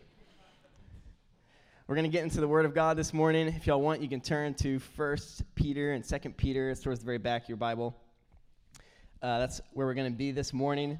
We're 1.87 1.95
going 1.95 2.03
to 2.03 2.15
get 2.15 2.23
into 2.23 2.41
the 2.41 2.47
Word 2.47 2.65
of 2.65 2.75
God 2.75 2.97
this 2.97 3.13
morning. 3.13 3.47
If 3.47 3.65
y'all 3.65 3.81
want, 3.81 4.01
you 4.01 4.09
can 4.09 4.19
turn 4.19 4.53
to 4.55 4.77
First 4.77 5.43
Peter 5.55 5.93
and 5.93 6.05
Second 6.05 6.35
Peter. 6.35 6.69
It's 6.69 6.81
towards 6.81 6.99
the 6.99 7.05
very 7.05 7.17
back 7.17 7.43
of 7.43 7.49
your 7.49 7.57
Bible. 7.57 7.95
Uh, 9.21 9.39
that's 9.39 9.61
where 9.71 9.87
we're 9.87 9.93
going 9.93 10.11
to 10.11 10.17
be 10.17 10.31
this 10.31 10.51
morning. 10.51 10.99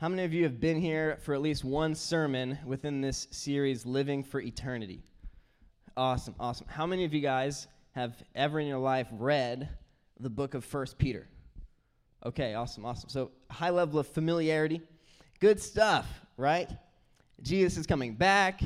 How 0.00 0.08
many 0.08 0.24
of 0.24 0.32
you 0.32 0.44
have 0.44 0.60
been 0.60 0.80
here 0.80 1.18
for 1.20 1.34
at 1.34 1.42
least 1.42 1.62
one 1.62 1.94
sermon 1.94 2.58
within 2.64 3.02
this 3.02 3.28
series, 3.32 3.84
Living 3.84 4.24
for 4.24 4.40
Eternity? 4.40 5.02
Awesome, 5.94 6.34
awesome. 6.40 6.66
How 6.70 6.86
many 6.86 7.04
of 7.04 7.12
you 7.12 7.20
guys 7.20 7.68
have 7.94 8.16
ever 8.34 8.60
in 8.60 8.66
your 8.66 8.78
life 8.78 9.08
read 9.12 9.68
the 10.18 10.30
book 10.30 10.54
of 10.54 10.64
First 10.64 10.96
Peter? 10.96 11.28
Okay, 12.24 12.54
awesome, 12.54 12.86
awesome. 12.86 13.10
So, 13.10 13.30
high 13.50 13.68
level 13.68 13.98
of 13.98 14.06
familiarity. 14.06 14.80
Good 15.38 15.60
stuff, 15.60 16.06
right? 16.38 16.70
Jesus 17.42 17.76
is 17.76 17.86
coming 17.86 18.14
back. 18.14 18.62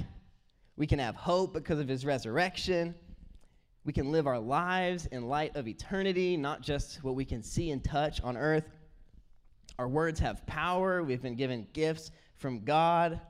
We 0.76 0.86
can 0.86 1.00
have 1.00 1.16
hope 1.16 1.52
because 1.52 1.80
of 1.80 1.88
his 1.88 2.06
resurrection. 2.06 2.94
We 3.84 3.92
can 3.92 4.12
live 4.12 4.28
our 4.28 4.38
lives 4.38 5.06
in 5.06 5.26
light 5.26 5.56
of 5.56 5.66
eternity, 5.66 6.36
not 6.36 6.60
just 6.62 7.02
what 7.02 7.16
we 7.16 7.24
can 7.24 7.42
see 7.42 7.72
and 7.72 7.82
touch 7.82 8.20
on 8.20 8.36
earth. 8.36 8.70
Our 9.78 9.88
words 9.88 10.20
have 10.20 10.46
power. 10.46 11.02
We've 11.02 11.22
been 11.22 11.36
given 11.36 11.66
gifts 11.72 12.10
from 12.36 12.64
God. 12.64 13.20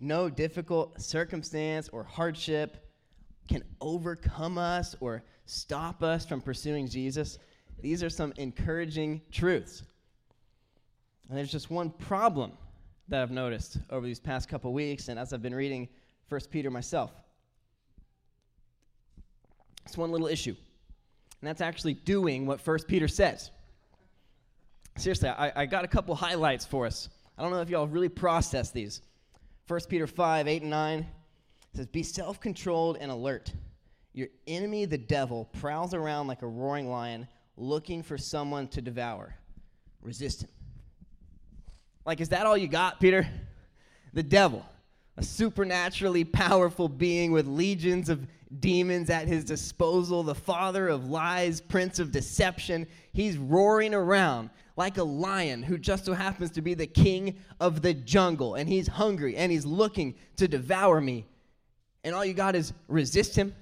No 0.00 0.28
difficult 0.28 1.00
circumstance 1.00 1.88
or 1.88 2.04
hardship 2.04 2.88
can 3.48 3.62
overcome 3.80 4.58
us 4.58 4.96
or 5.00 5.22
stop 5.46 6.02
us 6.02 6.26
from 6.26 6.40
pursuing 6.40 6.88
Jesus. 6.88 7.38
These 7.80 8.02
are 8.02 8.10
some 8.10 8.32
encouraging 8.36 9.20
truths. 9.30 9.82
And 11.28 11.38
there's 11.38 11.50
just 11.50 11.70
one 11.70 11.90
problem 11.90 12.52
that 13.08 13.22
I've 13.22 13.30
noticed 13.30 13.78
over 13.90 14.06
these 14.06 14.20
past 14.20 14.48
couple 14.48 14.72
weeks, 14.72 15.08
and 15.08 15.18
as 15.18 15.32
I've 15.32 15.42
been 15.42 15.54
reading 15.54 15.88
First 16.28 16.50
Peter 16.50 16.70
myself. 16.70 17.12
It's 19.84 19.96
one 19.96 20.12
little 20.12 20.28
issue, 20.28 20.54
and 21.40 21.48
that's 21.48 21.60
actually 21.60 21.94
doing 21.94 22.46
what 22.46 22.60
First 22.60 22.86
Peter 22.86 23.08
says. 23.08 23.50
Seriously, 24.96 25.28
I, 25.28 25.62
I 25.62 25.66
got 25.66 25.84
a 25.84 25.88
couple 25.88 26.14
highlights 26.14 26.64
for 26.64 26.86
us. 26.86 27.08
I 27.36 27.42
don't 27.42 27.50
know 27.50 27.60
if 27.60 27.70
y'all 27.70 27.86
really 27.86 28.08
processed 28.08 28.74
these. 28.74 29.00
First 29.66 29.88
Peter 29.88 30.06
5, 30.06 30.48
8, 30.48 30.62
and 30.62 30.70
9 30.70 31.06
says, 31.74 31.86
Be 31.86 32.02
self 32.02 32.40
controlled 32.40 32.98
and 33.00 33.10
alert. 33.10 33.52
Your 34.12 34.28
enemy, 34.46 34.84
the 34.84 34.98
devil, 34.98 35.46
prowls 35.60 35.94
around 35.94 36.26
like 36.26 36.42
a 36.42 36.46
roaring 36.46 36.90
lion 36.90 37.26
looking 37.56 38.02
for 38.02 38.18
someone 38.18 38.68
to 38.68 38.82
devour. 38.82 39.34
Resist 40.02 40.42
him. 40.42 40.50
Like, 42.04 42.20
is 42.20 42.28
that 42.30 42.44
all 42.44 42.56
you 42.56 42.68
got, 42.68 43.00
Peter? 43.00 43.26
The 44.12 44.22
devil 44.22 44.66
a 45.16 45.22
supernaturally 45.22 46.24
powerful 46.24 46.88
being 46.88 47.32
with 47.32 47.46
legions 47.46 48.08
of 48.08 48.26
demons 48.60 49.10
at 49.10 49.28
his 49.28 49.44
disposal, 49.44 50.22
the 50.22 50.34
father 50.34 50.88
of 50.88 51.08
lies, 51.08 51.60
prince 51.60 51.98
of 51.98 52.12
deception. 52.12 52.86
He's 53.12 53.36
roaring 53.36 53.94
around 53.94 54.50
like 54.76 54.98
a 54.98 55.02
lion 55.02 55.62
who 55.62 55.78
just 55.78 56.04
so 56.04 56.12
happens 56.14 56.50
to 56.52 56.62
be 56.62 56.74
the 56.74 56.86
king 56.86 57.38
of 57.60 57.82
the 57.82 57.94
jungle, 57.94 58.54
and 58.54 58.68
he's 58.68 58.88
hungry 58.88 59.36
and 59.36 59.52
he's 59.52 59.66
looking 59.66 60.14
to 60.36 60.48
devour 60.48 61.00
me. 61.00 61.26
And 62.04 62.14
all 62.14 62.24
you 62.24 62.34
got 62.34 62.56
is 62.56 62.72
resist 62.88 63.36
him. 63.36 63.54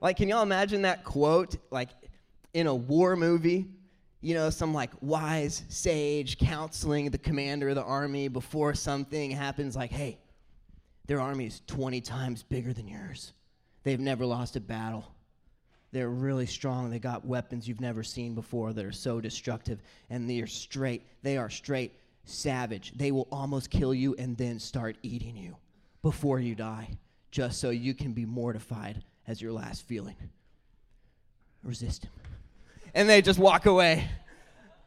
Like, 0.00 0.16
can 0.16 0.28
y'all 0.28 0.42
imagine 0.42 0.82
that 0.82 1.04
quote, 1.04 1.56
like 1.70 1.90
in 2.54 2.66
a 2.66 2.74
war 2.74 3.14
movie? 3.16 3.68
You 4.20 4.34
know, 4.34 4.50
some 4.50 4.72
like 4.72 4.90
wise 5.00 5.62
sage 5.68 6.38
counseling 6.38 7.10
the 7.10 7.18
commander 7.18 7.68
of 7.68 7.74
the 7.74 7.84
army 7.84 8.28
before 8.28 8.74
something 8.74 9.30
happens, 9.30 9.76
like, 9.76 9.90
hey, 9.90 10.18
their 11.06 11.20
army 11.20 11.46
is 11.46 11.60
20 11.66 12.00
times 12.00 12.42
bigger 12.42 12.72
than 12.72 12.88
yours. 12.88 13.32
They've 13.82 14.00
never 14.00 14.24
lost 14.24 14.56
a 14.56 14.60
battle. 14.60 15.12
They're 15.92 16.08
really 16.08 16.46
strong. 16.46 16.90
They 16.90 16.98
got 16.98 17.24
weapons 17.24 17.68
you've 17.68 17.80
never 17.80 18.02
seen 18.02 18.34
before 18.34 18.72
that 18.72 18.84
are 18.84 18.92
so 18.92 19.20
destructive. 19.20 19.80
And 20.08 20.28
they 20.28 20.40
are 20.40 20.46
straight. 20.46 21.02
They 21.22 21.36
are 21.36 21.50
straight 21.50 21.92
savage. 22.24 22.92
They 22.96 23.12
will 23.12 23.28
almost 23.30 23.70
kill 23.70 23.92
you 23.92 24.14
and 24.18 24.36
then 24.36 24.58
start 24.58 24.96
eating 25.02 25.36
you 25.36 25.56
before 26.02 26.40
you 26.40 26.54
die, 26.54 26.88
just 27.30 27.60
so 27.60 27.70
you 27.70 27.94
can 27.94 28.12
be 28.12 28.24
mortified 28.24 29.04
as 29.28 29.40
your 29.40 29.52
last 29.52 29.86
feeling. 29.86 30.16
Resist 31.62 32.04
him. 32.04 32.10
And 32.94 33.08
they 33.08 33.22
just 33.22 33.38
walk 33.38 33.66
away. 33.66 34.08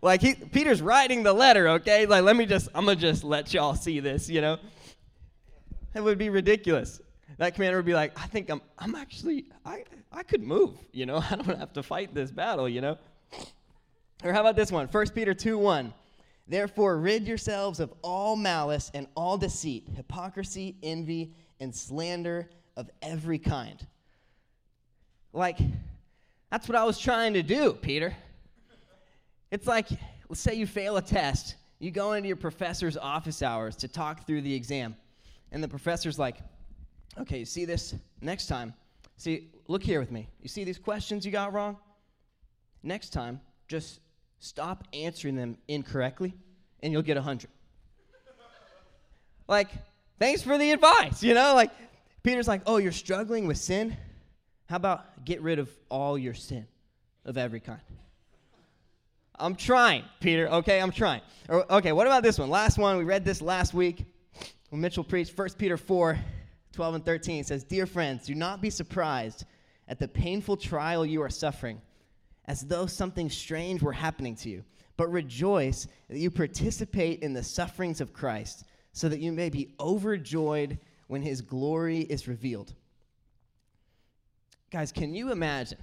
Like 0.02 0.22
he, 0.22 0.36
Peter's 0.36 0.82
writing 0.82 1.24
the 1.24 1.34
letter, 1.34 1.68
okay? 1.70 2.06
Like 2.06 2.24
let 2.24 2.36
me 2.36 2.46
just 2.46 2.68
I'm 2.76 2.86
going 2.86 2.98
to 2.98 3.02
just 3.02 3.24
let 3.24 3.54
y'all 3.54 3.76
see 3.76 4.00
this, 4.00 4.30
you 4.30 4.42
know? 4.42 4.58
It 5.94 6.02
would 6.04 6.18
be 6.18 6.30
ridiculous. 6.30 7.00
That 7.38 7.56
commander 7.56 7.78
would 7.78 7.86
be 7.86 7.94
like, 7.94 8.18
I 8.20 8.28
think 8.28 8.50
I'm, 8.50 8.62
I'm 8.78 8.96
actually, 8.96 9.46
I, 9.66 9.84
I 10.12 10.24
could 10.24 10.44
move, 10.44 10.78
you 10.92 11.06
know? 11.06 11.18
I 11.30 11.36
don't 11.36 11.58
have 11.60 11.74
to 11.74 11.84
fight 11.84 12.14
this 12.14 12.32
battle, 12.32 12.70
you 12.70 12.82
know? 12.82 12.98
Or 14.24 14.32
how 14.32 14.42
about 14.42 14.56
this 14.56 14.72
one? 14.72 14.88
1 14.88 15.10
Peter 15.10 15.34
2 15.34 15.58
1. 15.58 15.94
Therefore, 16.48 16.98
rid 16.98 17.28
yourselves 17.28 17.80
of 17.80 17.92
all 18.04 18.36
malice 18.36 18.92
and 18.94 19.08
all 19.16 19.38
deceit, 19.38 19.88
hypocrisy, 19.96 20.76
envy, 20.84 21.34
and 21.60 21.76
slander 21.76 22.50
of 22.78 22.90
every 23.02 23.40
kind. 23.40 23.86
Like, 25.34 25.58
that's 26.52 26.70
what 26.70 26.78
I 26.78 26.84
was 26.84 27.00
trying 27.00 27.34
to 27.34 27.44
do, 27.44 27.74
Peter. 27.74 28.16
It's 29.52 29.66
like, 29.66 29.88
let's 30.30 30.40
say 30.40 30.54
you 30.54 30.68
fail 30.68 30.98
a 30.98 31.02
test. 31.02 31.56
You 31.80 31.92
go 31.92 32.14
into 32.14 32.28
your 32.28 32.38
professor's 32.38 32.96
office 32.96 33.42
hours 33.42 33.76
to 33.78 33.88
talk 33.88 34.26
through 34.28 34.42
the 34.42 34.54
exam. 34.54 34.96
And 35.52 35.64
the 35.64 35.68
professor's 35.68 36.20
like, 36.20 36.38
okay, 37.20 37.40
you 37.40 37.46
see 37.46 37.66
this? 37.66 37.96
Next 38.22 38.48
time, 38.48 38.74
see, 39.18 39.50
look 39.68 39.84
here 39.84 40.00
with 40.00 40.12
me. 40.12 40.28
You 40.42 40.50
see 40.50 40.64
these 40.64 40.78
questions 40.78 41.26
you 41.26 41.32
got 41.32 41.54
wrong? 41.54 41.78
Next 42.84 43.12
time, 43.12 43.42
just 43.68 44.00
stop 44.40 44.88
answering 44.94 45.36
them 45.36 45.58
incorrectly 45.68 46.34
and 46.84 46.94
you'll 46.94 47.02
get 47.02 47.18
a 47.18 47.22
100. 47.22 47.50
like, 49.48 49.70
thanks 50.20 50.42
for 50.42 50.58
the 50.58 50.72
advice, 50.72 51.24
you 51.24 51.34
know? 51.34 51.56
Like, 51.56 51.72
Peter's 52.22 52.48
like, 52.48 52.62
oh, 52.66 52.78
you're 52.78 52.92
struggling 52.92 53.48
with 53.48 53.58
sin? 53.58 53.96
How 54.68 54.76
about 54.78 55.26
get 55.26 55.42
rid 55.42 55.60
of 55.60 55.70
all 55.90 56.18
your 56.18 56.34
sin 56.34 56.68
of 57.24 57.38
every 57.38 57.60
kind? 57.60 57.82
I'm 59.38 59.56
trying, 59.56 60.04
Peter, 60.20 60.48
okay? 60.48 60.80
I'm 60.80 60.92
trying. 60.92 61.22
Okay, 61.50 61.92
what 61.92 62.08
about 62.08 62.24
this 62.24 62.40
one? 62.40 62.50
Last 62.50 62.78
one, 62.78 62.98
we 62.98 63.04
read 63.04 63.26
this 63.26 63.42
last 63.42 63.74
week 63.74 64.06
when 64.70 64.82
Mitchell 64.82 65.04
preached 65.04 65.38
1 65.38 65.50
Peter 65.58 65.78
4 65.78 66.18
12 66.76 66.96
and 66.96 67.06
13, 67.06 67.40
it 67.40 67.48
says, 67.48 67.64
Dear 67.64 67.86
friends, 67.86 68.26
do 68.26 68.36
not 68.36 68.62
be 68.62 68.70
surprised 68.70 69.46
at 69.88 70.00
the 70.00 70.08
painful 70.08 70.58
trial 70.58 71.06
you 71.06 71.22
are 71.22 71.30
suffering, 71.30 71.82
as 72.46 72.62
though 72.62 72.86
something 72.86 73.30
strange 73.30 73.82
were 73.82 73.94
happening 73.94 74.36
to 74.36 74.50
you, 74.50 74.64
but 74.98 75.12
rejoice 75.12 75.88
that 76.10 76.20
you 76.20 76.30
participate 76.30 77.22
in 77.22 77.34
the 77.34 77.44
sufferings 77.44 78.02
of 78.02 78.14
Christ, 78.14 78.66
so 78.92 79.10
that 79.10 79.20
you 79.20 79.32
may 79.32 79.50
be 79.50 79.74
overjoyed 79.80 80.78
when 81.08 81.22
his 81.22 81.42
glory 81.42 82.00
is 82.02 82.28
revealed. 82.28 82.74
Guys, 84.72 84.92
can 84.92 85.14
you 85.14 85.32
imagine 85.32 85.80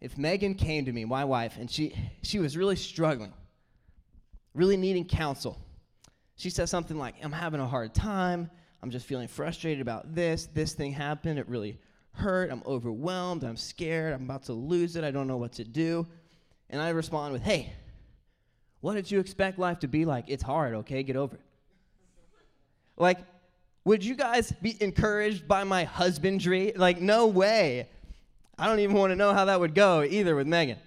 if 0.00 0.18
Megan 0.18 0.54
came 0.54 0.84
to 0.84 0.92
me, 0.92 1.04
my 1.04 1.24
wife, 1.24 1.56
and 1.58 1.70
she, 1.70 1.94
she 2.22 2.38
was 2.38 2.56
really 2.56 2.76
struggling, 2.76 3.32
really 4.54 4.76
needing 4.76 5.04
counsel? 5.04 5.60
She 6.36 6.50
says 6.50 6.70
something 6.70 6.96
like, 6.96 7.16
I'm 7.22 7.32
having 7.32 7.60
a 7.60 7.66
hard 7.66 7.94
time. 7.94 8.50
I'm 8.82 8.90
just 8.90 9.06
feeling 9.06 9.28
frustrated 9.28 9.80
about 9.80 10.14
this. 10.14 10.48
This 10.54 10.72
thing 10.72 10.92
happened. 10.92 11.38
It 11.38 11.48
really 11.48 11.78
hurt. 12.12 12.50
I'm 12.50 12.62
overwhelmed. 12.66 13.44
I'm 13.44 13.56
scared. 13.56 14.12
I'm 14.12 14.24
about 14.24 14.44
to 14.44 14.52
lose 14.52 14.96
it. 14.96 15.04
I 15.04 15.10
don't 15.10 15.26
know 15.26 15.36
what 15.36 15.52
to 15.52 15.64
do. 15.64 16.06
And 16.70 16.80
I 16.80 16.90
respond 16.90 17.32
with, 17.32 17.42
Hey, 17.42 17.72
what 18.80 18.94
did 18.94 19.10
you 19.10 19.18
expect 19.18 19.58
life 19.58 19.80
to 19.80 19.88
be 19.88 20.04
like? 20.04 20.26
It's 20.28 20.42
hard, 20.42 20.74
okay? 20.74 21.02
Get 21.02 21.16
over 21.16 21.36
it. 21.36 21.42
Like, 22.96 23.18
would 23.84 24.04
you 24.04 24.14
guys 24.14 24.52
be 24.52 24.76
encouraged 24.80 25.48
by 25.48 25.64
my 25.64 25.84
husbandry? 25.84 26.72
Like, 26.76 27.00
no 27.00 27.26
way. 27.26 27.88
I 28.58 28.66
don't 28.66 28.80
even 28.80 28.96
want 28.96 29.12
to 29.12 29.16
know 29.16 29.32
how 29.32 29.46
that 29.46 29.60
would 29.60 29.74
go 29.74 30.02
either 30.02 30.34
with 30.34 30.46
Megan. 30.46 30.78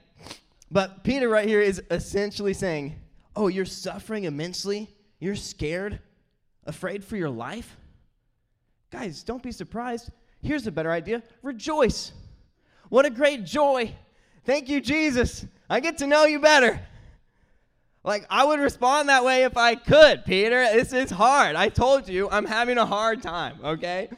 But 0.69 1.04
Peter 1.04 1.27
right 1.27 1.47
here 1.47 1.62
is 1.62 1.82
essentially 1.89 2.54
saying, 2.54 2.95
Oh, 3.36 3.47
you're 3.47 3.65
suffering 3.65 4.25
immensely 4.25 4.89
you're 5.21 5.36
scared, 5.36 5.99
afraid 6.65 7.06
for 7.06 7.15
your 7.15 7.30
life? 7.30 7.77
Guys, 8.91 9.23
don't 9.23 9.41
be 9.41 9.51
surprised. 9.51 10.10
Here's 10.41 10.67
a 10.67 10.71
better 10.71 10.91
idea 10.91 11.23
rejoice. 11.41 12.12
What 12.89 13.06
a 13.06 13.10
great 13.10 13.45
joy. 13.45 13.95
Thank 14.45 14.69
you, 14.69 14.82
Jesus. 14.82 15.45
I 15.69 15.80
get 15.80 15.99
to 15.99 16.08
know 16.08 16.25
you 16.25 16.39
better. 16.39 16.80
Like, 18.04 18.25
I 18.30 18.43
would 18.43 18.60
respond 18.60 19.10
that 19.10 19.23
way 19.23 19.43
if 19.43 19.56
I 19.56 19.75
could, 19.75 20.25
Peter. 20.25 20.63
This 20.73 20.91
is 20.91 21.12
hard. 21.12 21.56
I 21.56 21.69
told 21.69 22.10
you 22.10 22.30
I'm 22.30 22.45
having 22.45 22.77
a 22.77 22.86
hard 22.86 23.21
time, 23.21 23.60
okay? 23.63 24.10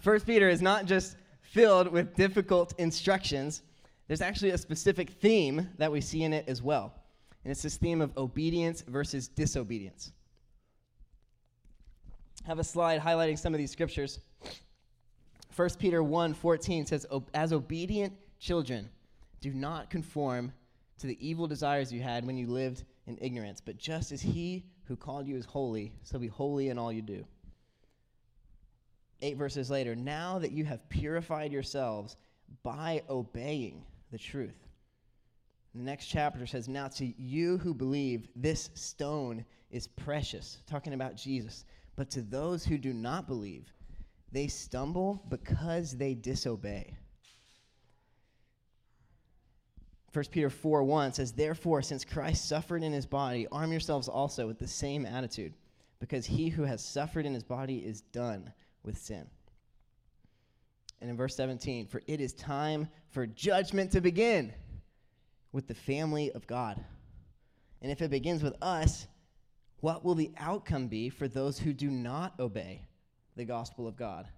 First 0.00 0.26
Peter 0.26 0.48
is 0.48 0.60
not 0.60 0.84
just 0.84 1.16
filled 1.40 1.88
with 1.88 2.14
difficult 2.16 2.74
instructions, 2.78 3.62
there's 4.08 4.20
actually 4.20 4.50
a 4.50 4.58
specific 4.58 5.10
theme 5.10 5.68
that 5.78 5.90
we 5.90 6.00
see 6.00 6.24
in 6.24 6.32
it 6.32 6.48
as 6.48 6.60
well 6.60 6.92
and 7.46 7.52
it's 7.52 7.62
this 7.62 7.76
theme 7.76 8.00
of 8.00 8.10
obedience 8.18 8.82
versus 8.88 9.28
disobedience. 9.28 10.10
Have 12.46 12.60
a 12.60 12.64
slide 12.64 13.00
highlighting 13.00 13.36
some 13.36 13.54
of 13.54 13.58
these 13.58 13.72
scriptures. 13.72 14.20
1 15.56 15.70
Peter 15.80 16.00
1 16.00 16.32
14 16.32 16.86
says, 16.86 17.04
As 17.34 17.52
obedient 17.52 18.12
children, 18.38 18.88
do 19.40 19.52
not 19.52 19.90
conform 19.90 20.52
to 20.98 21.08
the 21.08 21.18
evil 21.26 21.48
desires 21.48 21.92
you 21.92 22.00
had 22.00 22.24
when 22.24 22.36
you 22.36 22.46
lived 22.46 22.84
in 23.08 23.18
ignorance, 23.20 23.60
but 23.60 23.78
just 23.78 24.12
as 24.12 24.22
he 24.22 24.64
who 24.84 24.94
called 24.94 25.26
you 25.26 25.36
is 25.36 25.44
holy, 25.44 25.92
so 26.04 26.20
be 26.20 26.28
holy 26.28 26.68
in 26.68 26.78
all 26.78 26.92
you 26.92 27.02
do. 27.02 27.24
Eight 29.22 29.36
verses 29.36 29.68
later, 29.68 29.96
now 29.96 30.38
that 30.38 30.52
you 30.52 30.64
have 30.64 30.88
purified 30.88 31.50
yourselves 31.50 32.16
by 32.62 33.02
obeying 33.10 33.82
the 34.12 34.18
truth. 34.18 34.68
The 35.74 35.82
next 35.82 36.06
chapter 36.06 36.46
says, 36.46 36.68
Now 36.68 36.86
to 36.88 37.06
you 37.20 37.58
who 37.58 37.74
believe, 37.74 38.28
this 38.36 38.70
stone 38.74 39.44
is 39.72 39.88
precious, 39.88 40.58
talking 40.68 40.94
about 40.94 41.16
Jesus. 41.16 41.64
But 41.96 42.10
to 42.10 42.22
those 42.22 42.64
who 42.64 42.78
do 42.78 42.92
not 42.92 43.26
believe, 43.26 43.72
they 44.30 44.48
stumble 44.48 45.24
because 45.28 45.96
they 45.96 46.14
disobey. 46.14 46.94
1 50.12 50.24
Peter 50.30 50.50
4 50.50 50.82
1 50.82 51.12
says, 51.14 51.32
Therefore, 51.32 51.82
since 51.82 52.04
Christ 52.04 52.48
suffered 52.48 52.82
in 52.82 52.92
his 52.92 53.06
body, 53.06 53.46
arm 53.52 53.70
yourselves 53.70 54.08
also 54.08 54.46
with 54.46 54.58
the 54.58 54.68
same 54.68 55.04
attitude, 55.04 55.54
because 55.98 56.24
he 56.24 56.48
who 56.48 56.62
has 56.62 56.82
suffered 56.82 57.26
in 57.26 57.34
his 57.34 57.42
body 57.42 57.78
is 57.78 58.00
done 58.00 58.52
with 58.82 58.96
sin. 58.98 59.26
And 61.00 61.10
in 61.10 61.16
verse 61.16 61.36
17, 61.36 61.86
for 61.86 62.00
it 62.06 62.20
is 62.20 62.32
time 62.32 62.88
for 63.10 63.26
judgment 63.26 63.92
to 63.92 64.00
begin 64.00 64.52
with 65.52 65.66
the 65.66 65.74
family 65.74 66.32
of 66.32 66.46
God. 66.46 66.82
And 67.82 67.92
if 67.92 68.00
it 68.00 68.10
begins 68.10 68.42
with 68.42 68.56
us, 68.62 69.06
what 69.80 70.04
will 70.04 70.14
the 70.14 70.32
outcome 70.38 70.88
be 70.88 71.08
for 71.08 71.28
those 71.28 71.58
who 71.58 71.72
do 71.72 71.90
not 71.90 72.38
obey 72.40 72.82
the 73.36 73.44
gospel 73.44 73.86
of 73.86 73.96
God? 73.96 74.28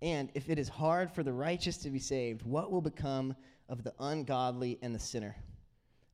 And 0.00 0.30
if 0.34 0.48
it 0.48 0.58
is 0.58 0.68
hard 0.68 1.10
for 1.10 1.22
the 1.22 1.32
righteous 1.32 1.76
to 1.78 1.90
be 1.90 1.98
saved, 1.98 2.42
what 2.42 2.70
will 2.70 2.80
become 2.80 3.34
of 3.68 3.82
the 3.82 3.92
ungodly 3.98 4.78
and 4.82 4.94
the 4.94 5.00
sinner? 5.00 5.34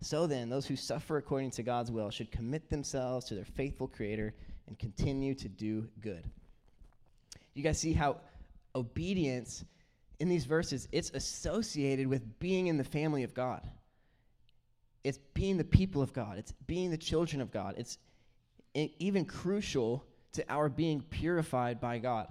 So 0.01 0.27
then, 0.27 0.49
those 0.49 0.67
who 0.67 0.77
suffer 0.77 1.17
according 1.17 1.53
to 1.53 1.63
God's 1.63 1.91
will 1.91 2.11
should 2.11 2.31
commit 2.31 2.69
themselves 2.69 3.27
to 3.27 3.35
their 3.35 3.45
faithful 3.45 3.89
Creator 3.89 4.35
and 4.67 4.79
continue 4.79 5.35
to 5.35 5.49
do 5.49 5.89
good. 6.01 6.25
You 7.55 7.63
guys 7.63 7.79
see 7.79 7.93
how 7.93 8.17
obedience 8.75 9.65
in 10.21 10.29
these 10.29 10.45
verses 10.45 10.89
it's 10.93 11.11
associated 11.11 12.07
with 12.07 12.39
being 12.39 12.67
in 12.67 12.77
the 12.77 12.85
family 12.85 13.23
of 13.23 13.35
God. 13.35 13.69
It's 15.05 15.19
being 15.35 15.59
the 15.59 15.65
people 15.65 16.03
of 16.03 16.13
God. 16.13 16.39
It's 16.39 16.53
being 16.67 16.91
the 16.91 16.99
children 16.99 17.41
of 17.41 17.51
God. 17.51 17.75
It's 17.77 17.99
even 18.75 19.25
crucial 19.25 20.05
to 20.33 20.45
our 20.49 20.69
being 20.69 21.01
purified 21.01 21.81
by 21.81 21.99
God. 21.99 22.27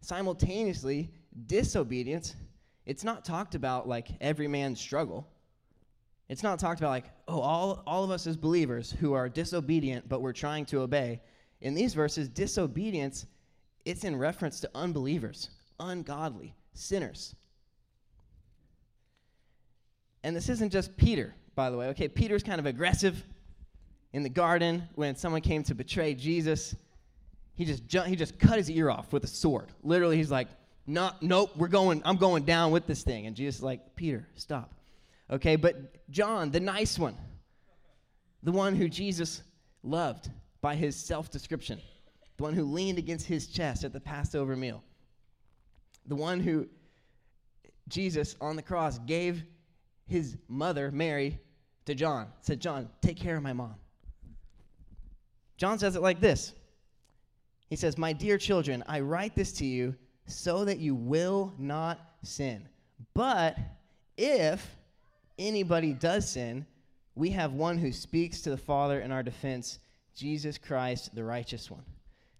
Simultaneously, 0.00 1.10
disobedience, 1.46 2.36
it's 2.86 3.04
not 3.04 3.24
talked 3.24 3.54
about 3.54 3.88
like 3.88 4.08
every 4.20 4.48
man's 4.48 4.80
struggle. 4.80 5.28
It's 6.28 6.42
not 6.42 6.58
talked 6.58 6.80
about 6.80 6.90
like, 6.90 7.10
oh, 7.26 7.40
all, 7.40 7.82
all 7.86 8.04
of 8.04 8.10
us 8.10 8.26
as 8.26 8.36
believers 8.36 8.94
who 9.00 9.14
are 9.14 9.28
disobedient, 9.28 10.08
but 10.08 10.22
we're 10.22 10.32
trying 10.32 10.64
to 10.66 10.80
obey. 10.80 11.20
In 11.60 11.74
these 11.74 11.92
verses, 11.92 12.28
disobedience, 12.28 13.26
it's 13.84 14.04
in 14.04 14.16
reference 14.16 14.60
to 14.60 14.70
unbelievers, 14.74 15.50
ungodly, 15.80 16.54
sinners. 16.72 17.34
And 20.22 20.36
this 20.36 20.48
isn't 20.48 20.70
just 20.70 20.96
Peter, 20.96 21.34
by 21.54 21.70
the 21.70 21.76
way. 21.76 21.88
Okay, 21.88 22.08
Peter's 22.08 22.42
kind 22.42 22.60
of 22.60 22.66
aggressive 22.66 23.24
in 24.12 24.22
the 24.22 24.28
garden 24.28 24.88
when 24.94 25.16
someone 25.16 25.40
came 25.40 25.62
to 25.64 25.74
betray 25.74 26.14
Jesus. 26.14 26.74
He 27.54 27.64
just 27.64 27.86
ju- 27.86 28.02
he 28.02 28.16
just 28.16 28.38
cut 28.38 28.56
his 28.56 28.70
ear 28.70 28.90
off 28.90 29.12
with 29.12 29.24
a 29.24 29.28
sword. 29.28 29.68
Literally, 29.82 30.16
he's 30.16 30.30
like, 30.30 30.48
"Not, 30.86 31.22
nope, 31.22 31.50
we're 31.56 31.68
going. 31.68 32.02
I'm 32.04 32.16
going 32.16 32.44
down 32.44 32.72
with 32.72 32.86
this 32.86 33.02
thing." 33.02 33.26
And 33.26 33.36
Jesus 33.36 33.56
is 33.56 33.62
like, 33.62 33.96
"Peter, 33.96 34.26
stop." 34.34 34.74
Okay, 35.30 35.56
but 35.56 36.10
John, 36.10 36.50
the 36.50 36.60
nice 36.60 36.98
one, 36.98 37.16
the 38.42 38.52
one 38.52 38.74
who 38.74 38.88
Jesus 38.88 39.42
loved 39.82 40.30
by 40.60 40.74
his 40.74 40.96
self-description, 40.96 41.80
the 42.36 42.42
one 42.42 42.54
who 42.54 42.64
leaned 42.64 42.98
against 42.98 43.26
his 43.26 43.46
chest 43.46 43.84
at 43.84 43.92
the 43.92 44.00
Passover 44.00 44.56
meal, 44.56 44.82
the 46.06 46.16
one 46.16 46.40
who 46.40 46.66
Jesus 47.88 48.36
on 48.40 48.56
the 48.56 48.62
cross 48.62 48.98
gave 48.98 49.44
his 50.06 50.36
mother, 50.48 50.90
Mary, 50.90 51.38
to 51.86 51.94
John. 51.94 52.28
Said, 52.40 52.60
John, 52.60 52.88
take 53.00 53.16
care 53.16 53.36
of 53.36 53.42
my 53.42 53.52
mom. 53.52 53.74
John 55.60 55.78
says 55.78 55.94
it 55.94 56.02
like 56.02 56.20
this 56.20 56.54
He 57.68 57.76
says, 57.76 57.98
My 57.98 58.14
dear 58.14 58.38
children, 58.38 58.82
I 58.88 59.00
write 59.00 59.36
this 59.36 59.52
to 59.54 59.66
you 59.66 59.94
so 60.26 60.64
that 60.64 60.78
you 60.78 60.94
will 60.94 61.52
not 61.58 62.00
sin. 62.22 62.66
But 63.12 63.58
if 64.16 64.76
anybody 65.38 65.92
does 65.92 66.30
sin, 66.30 66.66
we 67.14 67.30
have 67.30 67.52
one 67.52 67.76
who 67.76 67.92
speaks 67.92 68.40
to 68.40 68.50
the 68.50 68.56
Father 68.56 69.00
in 69.00 69.12
our 69.12 69.22
defense, 69.22 69.78
Jesus 70.14 70.56
Christ, 70.56 71.14
the 71.14 71.24
righteous 71.24 71.70
one. 71.70 71.84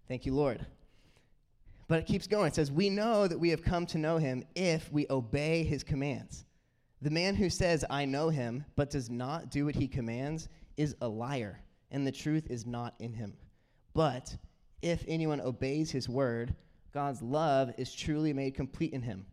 Thank 0.07 0.25
you, 0.25 0.33
Lord. 0.33 0.65
But 1.87 1.99
it 1.99 2.07
keeps 2.07 2.25
going. 2.25 2.47
It 2.47 2.55
says, 2.55 2.71
We 2.71 2.89
know 2.89 3.27
that 3.27 3.39
we 3.39 3.49
have 3.49 3.63
come 3.63 3.85
to 3.87 3.99
know 3.99 4.17
him 4.17 4.45
if 4.55 4.91
we 4.91 5.05
obey 5.11 5.63
his 5.63 5.83
commands. 5.83 6.45
The 7.03 7.11
man 7.11 7.35
who 7.35 7.49
says, 7.49 7.85
I 7.87 8.05
know 8.05 8.29
him, 8.29 8.65
but 8.75 8.89
does 8.89 9.09
not 9.09 9.51
do 9.51 9.65
what 9.65 9.75
he 9.75 9.87
commands, 9.87 10.47
is 10.77 10.95
a 11.01 11.07
liar, 11.07 11.59
and 11.91 12.07
the 12.07 12.11
truth 12.11 12.49
is 12.49 12.65
not 12.65 12.95
in 12.99 13.13
him. 13.13 13.33
But 13.93 14.35
if 14.81 15.03
anyone 15.07 15.41
obeys 15.41 15.91
his 15.91 16.09
word, 16.09 16.55
God's 16.93 17.21
love 17.21 17.73
is 17.77 17.93
truly 17.93 18.33
made 18.33 18.55
complete 18.55 18.93
in 18.93 19.01
him. 19.01 19.25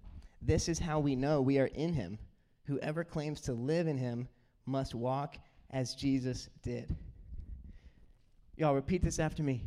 This 0.42 0.68
is 0.68 0.78
how 0.78 1.00
we 1.00 1.16
know 1.16 1.40
we 1.40 1.58
are 1.58 1.66
in 1.66 1.92
him. 1.92 2.18
Whoever 2.66 3.04
claims 3.04 3.40
to 3.42 3.52
live 3.52 3.86
in 3.86 3.96
him 3.96 4.28
must 4.66 4.94
walk 4.94 5.36
as 5.70 5.94
Jesus 5.94 6.48
did. 6.62 6.94
Y'all, 8.56 8.74
repeat 8.74 9.02
this 9.02 9.18
after 9.18 9.42
me. 9.42 9.62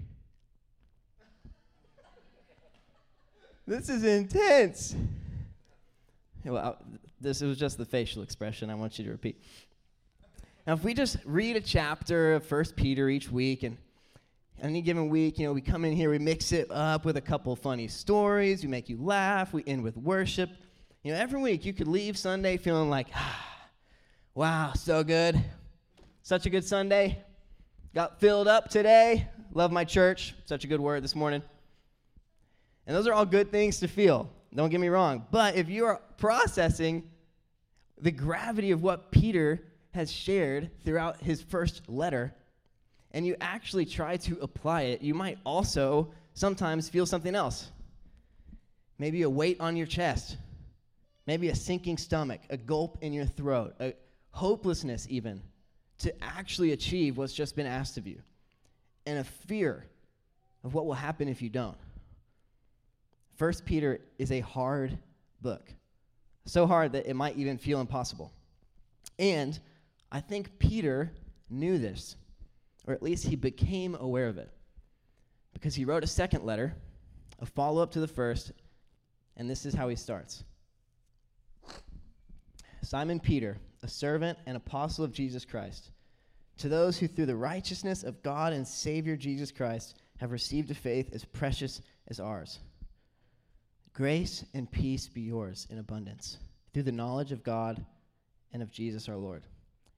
this 3.66 3.90
is 3.90 4.04
intense. 4.04 4.96
Well, 6.44 6.78
this 7.20 7.42
was 7.42 7.58
just 7.58 7.78
the 7.78 7.86
facial 7.86 8.24
expression 8.24 8.70
I 8.70 8.76
want 8.76 8.98
you 9.00 9.06
to 9.06 9.12
repeat. 9.12 9.42
Now, 10.68 10.74
if 10.74 10.84
we 10.84 10.94
just 10.94 11.18
read 11.26 11.56
a 11.56 11.62
chapter 11.62 12.36
of 12.36 12.46
First 12.46 12.76
Peter 12.76 13.10
each 13.10 13.32
week, 13.32 13.64
and 13.64 13.78
any 14.62 14.84
given 14.84 15.10
week, 15.10 15.40
you 15.40 15.48
know, 15.48 15.54
we 15.54 15.62
come 15.62 15.86
in 15.86 15.94
here, 15.94 16.12
we 16.12 16.20
mix 16.20 16.52
it 16.52 16.70
up 16.70 17.04
with 17.04 17.18
a 17.18 17.22
couple 17.22 17.56
funny 17.56 17.88
stories, 17.88 18.62
we 18.62 18.70
make 18.70 18.88
you 18.88 19.02
laugh, 19.02 19.54
we 19.54 19.64
end 19.66 19.84
with 19.84 19.98
worship. 19.98 20.52
You 21.02 21.14
know, 21.14 21.18
every 21.18 21.42
week 21.42 21.66
you 21.66 21.74
could 21.74 21.88
leave 21.88 22.16
Sunday 22.16 22.58
feeling 22.58 22.92
like, 22.92 23.08
ah, 23.16 23.44
wow, 24.36 24.74
so 24.76 25.04
good. 25.04 25.44
Such 26.22 26.46
a 26.46 26.50
good 26.52 26.64
Sunday. 26.64 27.24
Got 27.96 28.20
filled 28.20 28.48
up 28.48 28.70
today. 28.70 29.28
Love 29.54 29.72
my 29.72 29.84
church. 29.84 30.36
Such 30.46 30.64
a 30.64 30.68
good 30.68 30.80
word 30.80 31.04
this 31.04 31.16
morning. 31.16 31.42
And 32.86 32.96
those 32.96 33.08
are 33.08 33.14
all 33.14 33.26
good 33.26 33.50
things 33.50 33.80
to 33.80 33.88
feel. 33.88 34.30
Don't 34.54 34.70
get 34.70 34.80
me 34.80 34.90
wrong. 34.90 35.26
But 35.32 35.56
if 35.56 35.70
you 35.70 35.86
are 35.86 36.00
processing 36.18 37.10
the 38.00 38.12
gravity 38.12 38.70
of 38.70 38.84
what 38.84 39.10
Peter 39.10 39.64
has 39.94 40.12
shared 40.12 40.70
throughout 40.84 41.22
his 41.22 41.42
first 41.42 41.88
letter, 41.90 42.34
and 43.12 43.26
you 43.26 43.36
actually 43.42 43.86
try 43.86 44.18
to 44.18 44.40
apply 44.42 44.84
it, 44.84 45.02
you 45.02 45.14
might 45.14 45.38
also 45.46 46.14
sometimes 46.34 46.90
feel 46.90 47.06
something 47.06 47.36
else. 47.36 47.70
Maybe 48.98 49.24
a 49.24 49.30
weight 49.30 49.60
on 49.60 49.76
your 49.76 49.88
chest, 49.88 50.38
maybe 51.28 51.50
a 51.50 51.56
sinking 51.56 51.98
stomach, 51.98 52.42
a 52.50 52.58
gulp 52.58 52.98
in 53.02 53.14
your 53.14 53.26
throat, 53.26 53.76
a 53.80 53.94
hopelessness 54.32 55.08
even 55.10 55.42
to 56.00 56.14
actually 56.24 56.72
achieve 56.72 57.18
what's 57.18 57.34
just 57.34 57.56
been 57.56 57.68
asked 57.68 57.98
of 57.98 58.08
you, 58.08 58.22
and 59.06 59.20
a 59.20 59.24
fear 59.24 59.86
of 60.64 60.74
what 60.74 60.86
will 60.86 60.94
happen 60.94 61.28
if 61.28 61.42
you 61.42 61.50
don't. 61.50 61.78
First 63.36 63.66
Peter 63.66 64.00
is 64.18 64.32
a 64.32 64.40
hard 64.40 64.98
book. 65.42 65.74
So 66.46 66.66
hard 66.66 66.94
that 66.94 67.08
it 67.08 67.16
might 67.16 67.38
even 67.38 67.58
feel 67.58 67.82
impossible. 67.82 68.32
And 69.20 69.60
I 70.12 70.20
think 70.20 70.60
Peter 70.60 71.12
knew 71.50 71.78
this, 71.78 72.16
or 72.86 72.94
at 72.94 73.04
least 73.04 73.28
he 73.28 73.36
became 73.36 73.96
aware 73.96 74.28
of 74.28 74.38
it, 74.38 74.50
because 75.54 75.76
he 75.76 75.86
wrote 75.86 76.04
a 76.04 76.08
second 76.08 76.44
letter, 76.44 76.76
a 77.40 77.46
follow 77.46 77.82
up 77.82 77.92
to 77.92 78.00
the 78.00 78.08
first, 78.08 78.52
and 79.38 79.50
this 79.50 79.66
is 79.66 79.74
how 79.74 79.88
he 79.88 79.96
starts 79.96 80.44
Simon 82.84 83.20
Peter, 83.20 83.58
a 83.84 83.88
servant 83.88 84.38
and 84.46 84.58
apostle 84.58 85.06
of 85.06 85.14
Jesus 85.14 85.46
Christ, 85.46 85.92
to 86.58 86.68
those 86.68 86.98
who 86.98 87.08
through 87.08 87.28
the 87.28 87.36
righteousness 87.36 88.04
of 88.04 88.22
God 88.22 88.54
and 88.54 88.68
Savior 88.68 89.16
Jesus 89.16 89.52
Christ 89.52 89.96
have 90.18 90.32
received 90.32 90.70
a 90.72 90.76
faith 90.76 91.10
as 91.14 91.24
precious 91.24 91.82
as 92.10 92.20
ours. 92.20 92.60
Grace 93.94 94.46
and 94.54 94.72
peace 94.72 95.08
be 95.08 95.22
yours 95.22 95.68
in 95.70 95.80
abundance 95.80 96.38
through 96.74 96.84
the 96.84 96.92
knowledge 96.92 97.32
of 97.32 97.44
God 97.44 97.86
and 98.54 98.62
of 98.62 98.72
Jesus 98.72 99.08
our 99.10 99.18
Lord. 99.18 99.44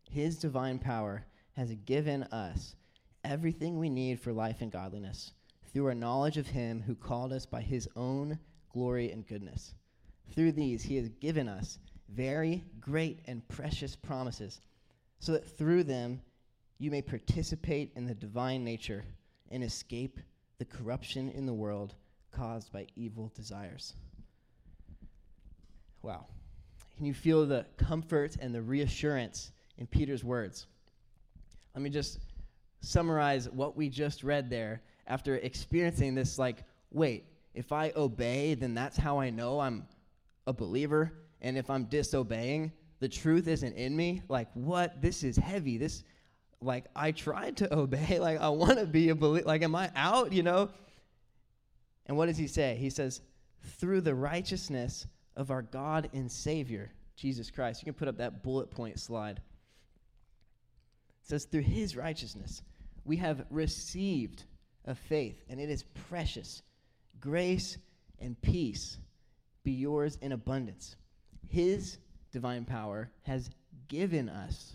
His 0.09 0.37
divine 0.37 0.79
power 0.79 1.25
has 1.53 1.73
given 1.85 2.23
us 2.23 2.75
everything 3.23 3.79
we 3.79 3.89
need 3.89 4.19
for 4.19 4.33
life 4.33 4.61
and 4.61 4.71
godliness 4.71 5.31
through 5.71 5.87
our 5.87 5.95
knowledge 5.95 6.37
of 6.37 6.47
Him 6.47 6.81
who 6.81 6.95
called 6.95 7.33
us 7.33 7.45
by 7.45 7.61
His 7.61 7.87
own 7.95 8.37
glory 8.71 9.11
and 9.11 9.25
goodness. 9.27 9.73
Through 10.35 10.53
these, 10.53 10.83
he 10.83 10.95
has 10.95 11.09
given 11.09 11.47
us 11.47 11.79
very 12.09 12.63
great 12.79 13.19
and 13.25 13.47
precious 13.47 13.95
promises, 13.95 14.61
so 15.19 15.31
that 15.31 15.57
through 15.57 15.83
them 15.83 16.21
you 16.79 16.91
may 16.91 17.01
participate 17.01 17.91
in 17.95 18.05
the 18.05 18.15
divine 18.15 18.63
nature 18.63 19.05
and 19.51 19.63
escape 19.63 20.19
the 20.57 20.65
corruption 20.65 21.29
in 21.29 21.45
the 21.45 21.53
world 21.53 21.95
caused 22.31 22.71
by 22.71 22.87
evil 22.95 23.31
desires. 23.35 23.93
Wow. 26.01 26.25
Can 26.97 27.05
you 27.05 27.13
feel 27.13 27.45
the 27.45 27.65
comfort 27.77 28.35
and 28.39 28.53
the 28.53 28.61
reassurance 28.61 29.51
in 29.77 29.87
Peter's 29.87 30.23
words? 30.23 30.67
Let 31.75 31.81
me 31.81 31.89
just 31.89 32.19
summarize 32.81 33.49
what 33.49 33.75
we 33.75 33.89
just 33.89 34.23
read 34.23 34.49
there 34.49 34.81
after 35.07 35.35
experiencing 35.37 36.15
this 36.15 36.37
like, 36.37 36.63
wait, 36.91 37.25
if 37.53 37.71
I 37.71 37.91
obey, 37.95 38.53
then 38.55 38.73
that's 38.73 38.97
how 38.97 39.19
I 39.19 39.29
know 39.29 39.59
I'm 39.59 39.85
a 40.47 40.53
believer. 40.53 41.13
And 41.41 41.57
if 41.57 41.69
I'm 41.69 41.85
disobeying, 41.85 42.71
the 42.99 43.09
truth 43.09 43.47
isn't 43.47 43.73
in 43.73 43.95
me. 43.95 44.21
Like, 44.29 44.47
what? 44.53 45.01
This 45.01 45.23
is 45.23 45.35
heavy. 45.35 45.77
This, 45.77 46.03
like, 46.61 46.85
I 46.95 47.11
tried 47.11 47.57
to 47.57 47.73
obey. 47.77 48.19
Like, 48.19 48.39
I 48.39 48.49
want 48.49 48.79
to 48.79 48.85
be 48.85 49.09
a 49.09 49.15
believer. 49.15 49.45
Like, 49.45 49.61
am 49.61 49.75
I 49.75 49.91
out, 49.95 50.31
you 50.31 50.43
know? 50.43 50.69
And 52.05 52.17
what 52.17 52.27
does 52.27 52.37
he 52.37 52.47
say? 52.47 52.75
He 52.79 52.89
says, 52.89 53.21
through 53.77 54.01
the 54.01 54.15
righteousness 54.15 55.07
of 55.35 55.51
our 55.51 55.61
God 55.61 56.09
and 56.13 56.31
Savior, 56.31 56.91
Jesus 57.15 57.49
Christ. 57.49 57.81
You 57.81 57.85
can 57.85 57.93
put 57.93 58.07
up 58.07 58.17
that 58.17 58.43
bullet 58.43 58.69
point 58.69 58.99
slide. 58.99 59.41
It 61.23 61.29
says, 61.29 61.45
through 61.45 61.61
his 61.61 61.95
righteousness, 61.95 62.61
we 63.05 63.17
have 63.17 63.45
received 63.49 64.43
a 64.85 64.93
faith, 64.93 65.41
and 65.49 65.59
it 65.59 65.69
is 65.69 65.83
precious. 66.09 66.61
Grace 67.19 67.77
and 68.19 68.39
peace 68.41 68.97
be 69.63 69.71
yours 69.71 70.17
in 70.21 70.33
abundance. 70.33 70.95
His 71.47 71.97
divine 72.31 72.65
power 72.65 73.09
has 73.23 73.49
given 73.87 74.27
us, 74.27 74.73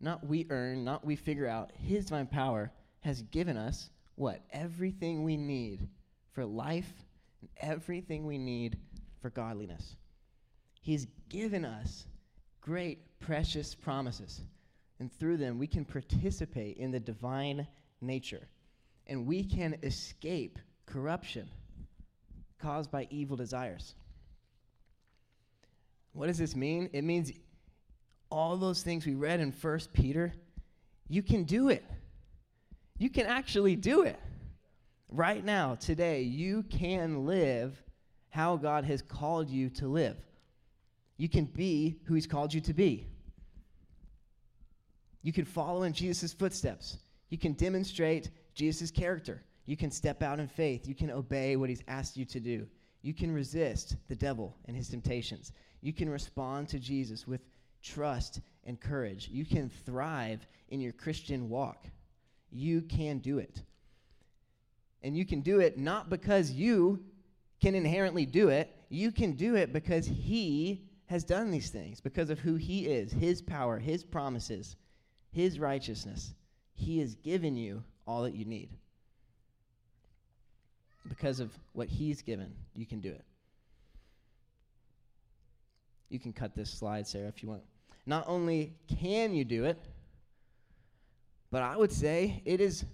not 0.00 0.24
we 0.26 0.46
earn, 0.50 0.84
not 0.84 1.04
we 1.04 1.16
figure 1.16 1.48
out, 1.48 1.72
His 1.74 2.06
divine 2.06 2.26
power 2.26 2.70
has 3.00 3.22
given 3.22 3.56
us 3.56 3.90
what? 4.14 4.42
Everything 4.52 5.24
we 5.24 5.36
need 5.36 5.88
for 6.32 6.44
life 6.44 6.92
and 7.40 7.48
everything 7.58 8.26
we 8.26 8.38
need 8.38 8.76
for 9.20 9.30
godliness. 9.30 9.96
He's 10.82 11.06
given 11.28 11.64
us 11.64 12.06
great, 12.60 13.18
precious 13.18 13.74
promises. 13.74 14.42
And 15.00 15.10
through 15.10 15.38
them, 15.38 15.58
we 15.58 15.66
can 15.66 15.84
participate 15.84 16.76
in 16.76 16.90
the 16.90 17.00
divine 17.00 17.66
nature. 18.02 18.46
And 19.06 19.26
we 19.26 19.42
can 19.42 19.78
escape 19.82 20.58
corruption 20.86 21.48
caused 22.60 22.90
by 22.90 23.08
evil 23.10 23.36
desires. 23.36 23.94
What 26.12 26.26
does 26.26 26.38
this 26.38 26.54
mean? 26.54 26.90
It 26.92 27.02
means 27.02 27.32
all 28.30 28.56
those 28.56 28.82
things 28.82 29.06
we 29.06 29.14
read 29.14 29.40
in 29.40 29.52
1 29.52 29.80
Peter, 29.94 30.32
you 31.08 31.22
can 31.22 31.44
do 31.44 31.70
it. 31.70 31.84
You 32.98 33.08
can 33.08 33.26
actually 33.26 33.76
do 33.76 34.02
it. 34.02 34.20
Right 35.08 35.44
now, 35.44 35.76
today, 35.76 36.22
you 36.22 36.62
can 36.64 37.24
live 37.26 37.82
how 38.28 38.56
God 38.56 38.84
has 38.84 39.02
called 39.02 39.48
you 39.48 39.70
to 39.70 39.88
live. 39.88 40.16
You 41.16 41.28
can 41.28 41.46
be 41.46 41.98
who 42.04 42.14
He's 42.14 42.26
called 42.26 42.52
you 42.52 42.60
to 42.60 42.74
be. 42.74 43.06
You 45.22 45.32
can 45.32 45.44
follow 45.44 45.82
in 45.82 45.92
Jesus' 45.92 46.32
footsteps. 46.32 46.98
You 47.28 47.38
can 47.38 47.52
demonstrate 47.52 48.30
Jesus' 48.54 48.90
character. 48.90 49.42
You 49.66 49.76
can 49.76 49.90
step 49.90 50.22
out 50.22 50.40
in 50.40 50.48
faith. 50.48 50.86
You 50.88 50.94
can 50.94 51.10
obey 51.10 51.56
what 51.56 51.68
He's 51.68 51.82
asked 51.86 52.16
you 52.16 52.24
to 52.26 52.40
do. 52.40 52.66
You 53.02 53.14
can 53.14 53.32
resist 53.32 53.96
the 54.08 54.14
devil 54.14 54.56
and 54.66 54.76
his 54.76 54.88
temptations. 54.88 55.52
You 55.80 55.92
can 55.92 56.08
respond 56.08 56.68
to 56.68 56.78
Jesus 56.78 57.26
with 57.26 57.40
trust 57.82 58.40
and 58.64 58.78
courage. 58.78 59.28
You 59.32 59.44
can 59.44 59.70
thrive 59.70 60.46
in 60.68 60.80
your 60.80 60.92
Christian 60.92 61.48
walk. 61.48 61.86
You 62.50 62.82
can 62.82 63.18
do 63.18 63.38
it. 63.38 63.62
And 65.02 65.16
you 65.16 65.24
can 65.24 65.40
do 65.40 65.60
it 65.60 65.78
not 65.78 66.10
because 66.10 66.50
you 66.50 67.02
can 67.60 67.74
inherently 67.74 68.26
do 68.26 68.48
it, 68.48 68.74
you 68.88 69.12
can 69.12 69.32
do 69.32 69.54
it 69.54 69.72
because 69.72 70.06
He 70.06 70.84
has 71.06 71.24
done 71.24 71.50
these 71.50 71.70
things, 71.70 72.00
because 72.00 72.30
of 72.30 72.38
who 72.38 72.54
He 72.54 72.86
is, 72.86 73.12
His 73.12 73.42
power, 73.42 73.78
His 73.78 74.04
promises, 74.04 74.76
His 75.32 75.58
righteousness. 75.58 76.34
He 76.74 76.98
has 77.00 77.14
given 77.16 77.56
you 77.56 77.82
all 78.06 78.22
that 78.22 78.34
you 78.34 78.44
need. 78.44 78.70
Because 81.08 81.40
of 81.40 81.50
what 81.72 81.88
He's 81.88 82.22
given, 82.22 82.52
you 82.74 82.86
can 82.86 83.00
do 83.00 83.10
it. 83.10 83.24
You 86.08 86.18
can 86.18 86.32
cut 86.32 86.54
this 86.54 86.70
slide, 86.70 87.06
Sarah, 87.06 87.28
if 87.28 87.42
you 87.42 87.48
want. 87.48 87.62
Not 88.06 88.24
only 88.26 88.72
can 89.00 89.32
you 89.34 89.44
do 89.44 89.64
it, 89.64 89.78
but 91.50 91.62
I 91.62 91.76
would 91.76 91.92
say 91.92 92.42
it 92.44 92.60
is 92.60 92.84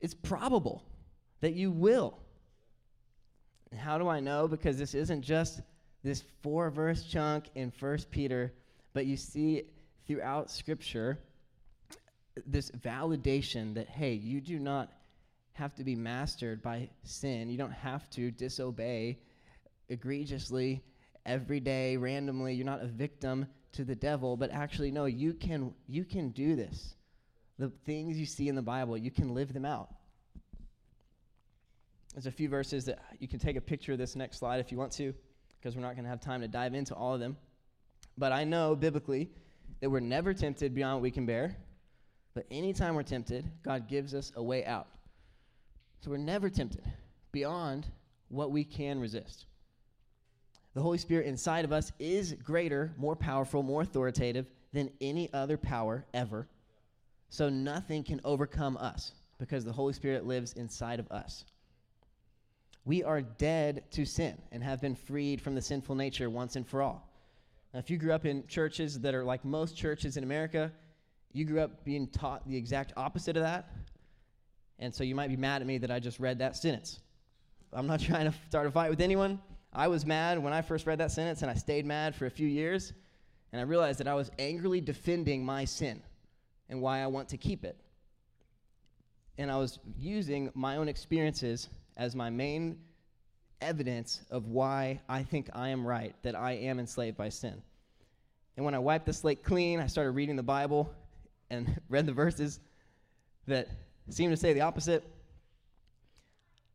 it's 0.00 0.14
probable 0.14 0.84
that 1.40 1.54
you 1.54 1.70
will. 1.70 2.18
And 3.70 3.80
how 3.80 3.98
do 3.98 4.08
I 4.08 4.20
know? 4.20 4.46
Because 4.46 4.76
this 4.78 4.94
isn't 4.94 5.22
just 5.22 5.62
this 6.02 6.24
four 6.42 6.70
verse 6.70 7.04
chunk 7.04 7.46
in 7.54 7.70
First 7.70 8.10
Peter, 8.10 8.52
but 8.92 9.06
you 9.06 9.16
see 9.16 9.62
throughout 10.06 10.50
Scripture 10.50 11.18
this 12.46 12.70
validation 12.70 13.74
that, 13.74 13.88
hey, 13.88 14.12
you 14.12 14.40
do 14.40 14.58
not 14.58 14.92
have 15.52 15.74
to 15.76 15.84
be 15.84 15.94
mastered 15.94 16.62
by 16.62 16.88
sin. 17.04 17.48
You 17.48 17.58
don't 17.58 17.72
have 17.72 18.08
to 18.10 18.30
disobey 18.30 19.18
egregiously 19.88 20.82
every 21.26 21.60
day 21.60 21.96
randomly 21.96 22.54
you're 22.54 22.66
not 22.66 22.82
a 22.82 22.86
victim 22.86 23.46
to 23.72 23.84
the 23.84 23.94
devil 23.94 24.36
but 24.36 24.50
actually 24.50 24.90
no 24.90 25.04
you 25.04 25.32
can 25.32 25.74
you 25.86 26.04
can 26.04 26.30
do 26.30 26.56
this 26.56 26.94
the 27.58 27.70
things 27.84 28.18
you 28.18 28.26
see 28.26 28.48
in 28.48 28.54
the 28.54 28.62
bible 28.62 28.96
you 28.96 29.10
can 29.10 29.34
live 29.34 29.52
them 29.52 29.64
out 29.64 29.88
there's 32.14 32.26
a 32.26 32.32
few 32.32 32.48
verses 32.48 32.84
that 32.84 33.00
you 33.18 33.26
can 33.26 33.40
take 33.40 33.56
a 33.56 33.60
picture 33.60 33.92
of 33.92 33.98
this 33.98 34.14
next 34.14 34.38
slide 34.38 34.60
if 34.60 34.70
you 34.70 34.78
want 34.78 34.92
to, 34.92 35.12
because 35.58 35.74
we're 35.74 35.82
not 35.82 35.94
going 35.94 36.04
to 36.04 36.10
have 36.10 36.20
time 36.20 36.40
to 36.42 36.48
dive 36.48 36.72
into 36.72 36.94
all 36.94 37.12
of 37.12 37.20
them. 37.20 37.36
But 38.16 38.30
I 38.30 38.44
know 38.44 38.76
biblically 38.76 39.30
that 39.80 39.90
we're 39.90 39.98
never 40.00 40.32
tempted 40.32 40.74
beyond 40.74 40.94
what 40.94 41.02
we 41.02 41.10
can 41.10 41.26
bear. 41.26 41.56
But 42.34 42.46
anytime 42.50 42.94
we're 42.94 43.02
tempted, 43.02 43.50
God 43.62 43.88
gives 43.88 44.14
us 44.14 44.32
a 44.36 44.42
way 44.42 44.64
out. 44.64 44.88
So 46.00 46.10
we're 46.10 46.16
never 46.18 46.50
tempted 46.50 46.84
beyond 47.32 47.86
what 48.28 48.50
we 48.50 48.64
can 48.64 49.00
resist. 49.00 49.46
The 50.74 50.82
Holy 50.82 50.98
Spirit 50.98 51.26
inside 51.26 51.64
of 51.64 51.72
us 51.72 51.92
is 51.98 52.32
greater, 52.32 52.92
more 52.96 53.14
powerful, 53.14 53.62
more 53.62 53.82
authoritative 53.82 54.46
than 54.72 54.90
any 55.00 55.32
other 55.32 55.56
power 55.56 56.04
ever. 56.12 56.48
So 57.30 57.48
nothing 57.48 58.02
can 58.02 58.20
overcome 58.24 58.76
us 58.76 59.12
because 59.38 59.64
the 59.64 59.72
Holy 59.72 59.92
Spirit 59.92 60.26
lives 60.26 60.52
inside 60.54 60.98
of 60.98 61.10
us 61.12 61.44
we 62.84 63.02
are 63.02 63.22
dead 63.22 63.82
to 63.92 64.04
sin 64.04 64.36
and 64.52 64.62
have 64.62 64.80
been 64.80 64.94
freed 64.94 65.40
from 65.40 65.54
the 65.54 65.62
sinful 65.62 65.94
nature 65.94 66.28
once 66.28 66.56
and 66.56 66.66
for 66.66 66.82
all. 66.82 67.08
Now, 67.72 67.80
if 67.80 67.90
you 67.90 67.96
grew 67.96 68.12
up 68.12 68.26
in 68.26 68.46
churches 68.46 69.00
that 69.00 69.14
are 69.14 69.24
like 69.24 69.44
most 69.44 69.76
churches 69.76 70.16
in 70.16 70.24
America, 70.24 70.70
you 71.34 71.44
grew 71.44 71.60
up 71.60 71.84
being 71.84 72.06
taught 72.06 72.48
the 72.48 72.56
exact 72.56 72.94
opposite 72.96 73.36
of 73.36 73.42
that. 73.42 73.68
And 74.78 74.94
so 74.94 75.04
you 75.04 75.14
might 75.14 75.28
be 75.28 75.36
mad 75.36 75.60
at 75.60 75.66
me 75.66 75.78
that 75.78 75.90
I 75.90 75.98
just 75.98 76.20
read 76.20 76.38
that 76.38 76.56
sentence. 76.56 77.00
I'm 77.72 77.88
not 77.88 78.00
trying 78.00 78.30
to 78.30 78.34
start 78.48 78.66
a 78.66 78.70
fight 78.70 78.88
with 78.88 79.00
anyone. 79.00 79.40
I 79.72 79.88
was 79.88 80.06
mad 80.06 80.38
when 80.38 80.52
I 80.52 80.62
first 80.62 80.86
read 80.86 80.98
that 80.98 81.10
sentence, 81.10 81.42
and 81.42 81.50
I 81.50 81.54
stayed 81.54 81.84
mad 81.84 82.14
for 82.14 82.26
a 82.26 82.30
few 82.30 82.46
years. 82.46 82.92
And 83.52 83.60
I 83.60 83.64
realized 83.64 83.98
that 83.98 84.08
I 84.08 84.14
was 84.14 84.30
angrily 84.38 84.80
defending 84.80 85.44
my 85.44 85.64
sin 85.64 86.00
and 86.68 86.80
why 86.80 87.00
I 87.00 87.08
want 87.08 87.28
to 87.30 87.36
keep 87.36 87.64
it. 87.64 87.76
And 89.36 89.50
I 89.50 89.56
was 89.58 89.80
using 89.98 90.50
my 90.54 90.76
own 90.76 90.88
experiences 90.88 91.68
as 91.96 92.14
my 92.14 92.30
main 92.30 92.78
evidence 93.60 94.22
of 94.30 94.46
why 94.46 95.00
I 95.08 95.24
think 95.24 95.50
I 95.52 95.70
am 95.70 95.84
right, 95.84 96.14
that 96.22 96.36
I 96.36 96.52
am 96.52 96.78
enslaved 96.78 97.16
by 97.16 97.28
sin. 97.28 97.60
And 98.56 98.64
when 98.64 98.74
I 98.74 98.78
wiped 98.78 99.06
the 99.06 99.12
slate 99.12 99.42
clean, 99.42 99.80
I 99.80 99.88
started 99.88 100.12
reading 100.12 100.36
the 100.36 100.42
Bible 100.44 100.92
and 101.54 101.80
read 101.88 102.06
the 102.06 102.12
verses 102.12 102.60
that 103.46 103.68
seemed 104.10 104.32
to 104.32 104.36
say 104.36 104.52
the 104.52 104.60
opposite. 104.60 105.04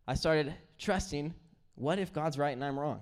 I 0.08 0.16
started 0.16 0.54
trusting 0.78 1.34
what 1.76 1.98
if 1.98 2.12
God's 2.12 2.38
right 2.38 2.52
and 2.52 2.64
I'm 2.64 2.78
wrong? 2.78 3.02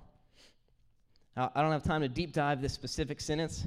Now, 1.35 1.51
I 1.55 1.63
don't 1.63 1.71
have 1.71 1.83
time 1.83 2.01
to 2.01 2.07
deep 2.07 2.31
dive 2.31 2.61
this 2.61 2.73
specific 2.73 3.19
sentence, 3.19 3.65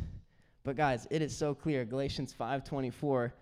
but 0.62 0.76
guys, 0.76 1.08
it 1.10 1.20
is 1.20 1.36
so 1.36 1.52
clear. 1.54 1.84
Galatians 1.84 2.32
5:24 2.32 3.32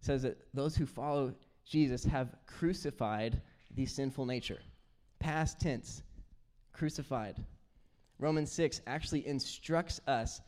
says 0.00 0.22
that 0.22 0.38
those 0.54 0.74
who 0.74 0.86
follow 0.86 1.34
Jesus 1.66 2.02
have 2.04 2.34
crucified 2.46 3.42
the 3.74 3.84
sinful 3.84 4.24
nature. 4.24 4.60
Past 5.18 5.60
tense, 5.60 6.02
crucified. 6.72 7.36
Romans 8.18 8.50
6 8.52 8.80
actually 8.86 9.26
instructs 9.26 10.00
us. 10.06 10.40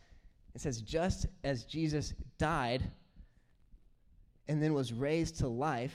It 0.55 0.61
says, 0.61 0.81
just 0.81 1.27
as 1.45 1.65
Jesus 1.65 2.15
died 2.39 2.91
and 4.49 4.63
then 4.63 4.75
was 4.75 4.93
raised 4.93 5.39
to 5.39 5.49
life, 5.49 5.95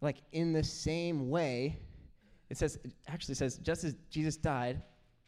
like 0.00 0.18
in 0.32 0.52
the 0.52 0.62
same 0.62 1.30
way, 1.30 1.78
it 2.50 2.56
says, 2.56 2.78
it 2.84 2.92
actually 3.08 3.34
says, 3.34 3.56
just 3.58 3.84
as 3.84 3.94
Jesus 4.10 4.36
died 4.36 4.80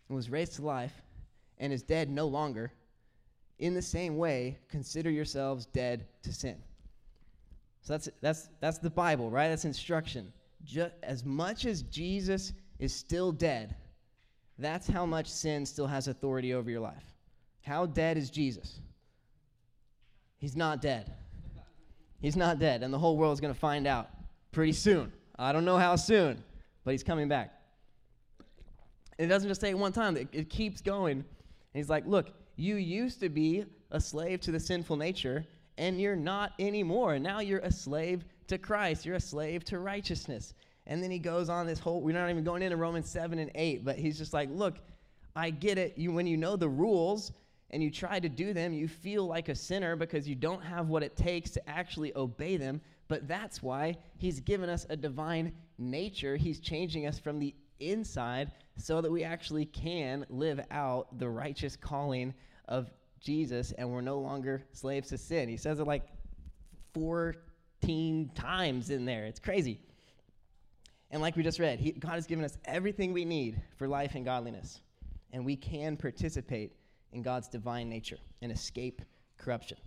and 0.09 0.17
was 0.17 0.31
raised 0.31 0.55
to 0.55 0.63
life 0.63 0.93
and 1.59 1.73
is 1.73 1.83
dead 1.83 2.09
no 2.11 2.27
longer, 2.27 2.73
in 3.59 3.75
the 3.75 3.83
same 3.83 4.17
way, 4.17 4.59
consider 4.69 5.11
yourselves 5.11 5.67
dead 5.67 6.07
to 6.23 6.33
sin. 6.33 6.57
So 7.83 7.95
that's, 7.95 8.09
that's, 8.21 8.49
that's 8.61 8.79
the 8.79 8.91
Bible, 8.91 9.31
right? 9.31 9.49
That's 9.49 9.65
instruction. 9.65 10.33
Just, 10.65 10.93
as 11.03 11.25
much 11.25 11.65
as 11.65 11.83
Jesus 11.83 12.53
is 12.79 12.95
still 12.95 13.33
dead, 13.33 13.75
that's 14.59 14.87
how 14.87 15.07
much 15.07 15.29
sin 15.29 15.65
still 15.67 15.87
has 15.87 16.09
authority 16.09 16.55
over 16.55 16.71
your 16.71 16.81
life. 16.81 17.05
How 17.63 17.87
dead 17.87 18.17
is 18.17 18.31
Jesus? 18.31 18.81
He's 20.39 20.57
not 20.57 20.81
dead. 20.81 21.13
He's 22.21 22.37
not 22.37 22.59
dead, 22.59 22.83
and 22.83 22.93
the 22.93 22.99
whole 22.99 23.17
world 23.17 23.33
is 23.33 23.41
going 23.41 23.55
to 23.55 23.59
find 23.59 23.87
out 23.87 24.11
pretty 24.51 24.73
soon. 24.73 25.13
I 25.39 25.53
don't 25.53 25.65
know 25.65 25.79
how 25.79 25.97
soon, 25.97 26.43
but 26.85 26.91
he's 26.91 27.05
coming 27.05 27.29
back. 27.29 27.55
And 29.19 29.27
it 29.27 29.29
doesn't 29.29 29.49
just 29.49 29.61
take 29.61 29.77
one 29.77 29.93
time, 29.93 30.17
it, 30.17 30.29
it 30.33 30.51
keeps 30.51 30.81
going. 30.81 31.19
And 31.19 31.25
he's 31.75 31.89
like, 31.89 32.07
Look, 32.07 32.31
you 32.57 32.77
used 32.77 33.21
to 33.21 33.29
be 33.29 33.65
a 33.91 34.01
slave 34.01 34.41
to 34.43 34.51
the 34.51 34.61
sinful 34.61 34.97
nature, 34.97 35.47
and 35.77 36.01
you're 36.01 36.17
not 36.17 36.53
anymore. 36.59 37.19
Now 37.19 37.41
you're 37.41 37.61
a 37.61 37.71
slave 37.71 38.25
to 38.49 38.59
Christ, 38.59 39.07
you're 39.07 39.17
a 39.17 39.21
slave 39.21 39.65
to 39.67 39.79
righteousness. 39.79 40.55
And 40.87 41.03
then 41.03 41.11
he 41.11 41.19
goes 41.19 41.49
on 41.49 41.67
this 41.67 41.79
whole, 41.79 42.01
we're 42.01 42.15
not 42.15 42.31
even 42.31 42.43
going 42.45 42.63
into 42.63 42.77
Romans 42.77 43.11
7 43.11 43.39
and 43.39 43.51
8, 43.55 43.85
but 43.85 43.97
he's 43.97 44.19
just 44.19 44.33
like, 44.33 44.49
Look, 44.51 44.79
I 45.37 45.51
get 45.51 45.79
it. 45.79 45.97
You, 45.97 46.13
when 46.13 46.27
you 46.27 46.37
know 46.37 46.57
the 46.57 46.69
rules, 46.69 47.33
and 47.71 47.83
you 47.83 47.91
try 47.91 48.19
to 48.19 48.29
do 48.29 48.53
them, 48.53 48.73
you 48.73 48.89
feel 48.89 49.27
like 49.27 49.49
a 49.49 49.55
sinner 49.55 49.95
because 49.95 50.27
you 50.27 50.35
don't 50.35 50.63
have 50.63 50.89
what 50.89 51.03
it 51.03 51.17
takes 51.17 51.51
to 51.51 51.69
actually 51.69 52.17
obey 52.17 52.57
them. 52.57 52.81
But 53.09 53.29
that's 53.29 53.63
why 53.63 53.97
He's 54.17 54.41
given 54.41 54.71
us 54.71 54.87
a 54.89 54.97
divine 54.97 55.53
nature. 55.79 56.37
He's 56.37 56.61
changing 56.61 57.07
us 57.07 57.19
from 57.19 57.39
the 57.39 57.55
inside 57.81 58.53
so 58.77 59.01
that 59.01 59.11
we 59.11 59.23
actually 59.23 59.67
can 59.67 60.25
live 60.29 60.61
out 60.71 61.19
the 61.19 61.29
righteous 61.29 61.77
calling 61.77 62.35
of 62.69 62.91
Jesus 63.21 63.73
and 63.73 63.91
we're 63.91 64.01
no 64.01 64.19
longer 64.19 64.63
slaves 64.73 65.09
to 65.09 65.19
sin. 65.19 65.49
He 65.49 65.57
says 65.57 65.81
it 65.81 65.87
like 65.87 66.05
14 66.95 68.31
times 68.35 68.91
in 68.91 69.05
there. 69.05 69.25
It's 69.25 69.41
crazy. 69.41 69.81
And 71.11 71.23
like 71.23 71.37
we 71.37 71.43
just 71.43 71.59
read, 71.59 71.81
he, 71.81 71.93
God 71.93 72.13
has 72.13 72.27
given 72.27 72.45
us 72.45 72.59
everything 72.65 73.13
we 73.13 73.25
need 73.25 73.61
for 73.77 73.89
life 73.89 74.15
and 74.15 74.25
godliness. 74.25 74.81
And 75.33 75.45
we 75.45 75.57
can 75.57 75.97
participate 75.97 76.73
in 77.13 77.23
God's 77.23 77.49
divine 77.49 77.89
nature 77.89 78.19
and 78.43 78.53
escape 78.53 79.03
corruption. 79.37 79.79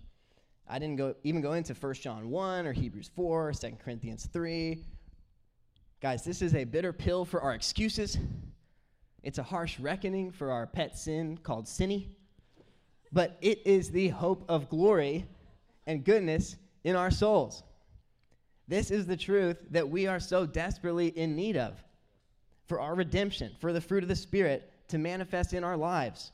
I 0.68 0.80
didn't 0.80 0.96
go 0.96 1.16
even 1.24 1.42
go 1.42 1.54
into 1.54 1.74
1 1.74 1.94
John 1.96 2.30
1 2.30 2.66
or 2.66 2.74
Hebrews 2.74 3.12
4 3.16 3.50
or 3.50 3.54
2 3.54 3.72
Corinthians 3.84 4.28
3. 4.32 4.84
Guys, 6.02 6.24
this 6.24 6.42
is 6.42 6.56
a 6.56 6.64
bitter 6.64 6.94
pill 6.94 7.26
for 7.26 7.42
our 7.42 7.54
excuses. 7.54 8.18
It's 9.24 9.38
a 9.38 9.44
harsh 9.44 9.80
reckoning 9.80 10.32
for 10.32 10.50
our 10.50 10.66
pet 10.66 10.98
sin 10.98 11.38
called 11.38 11.68
sinny. 11.68 12.16
But 13.12 13.38
it 13.42 13.62
is 13.66 13.92
the 13.92 14.08
hope 14.10 14.46
of 14.48 14.70
glory 14.70 15.26
and 15.86 16.04
goodness 16.04 16.56
in 16.84 16.96
our 16.96 17.12
souls. 17.12 17.64
This 18.68 18.90
is 18.90 19.06
the 19.06 19.18
truth 19.18 19.58
that 19.72 19.90
we 19.90 20.08
are 20.08 20.20
so 20.20 20.46
desperately 20.46 21.08
in 21.08 21.36
need 21.36 21.58
of 21.58 21.84
for 22.68 22.80
our 22.80 22.96
redemption, 22.96 23.52
for 23.60 23.74
the 23.74 23.82
fruit 23.82 24.02
of 24.02 24.08
the 24.08 24.16
Spirit 24.16 24.72
to 24.88 24.98
manifest 24.98 25.54
in 25.54 25.64
our 25.64 25.76
lives 25.76 26.32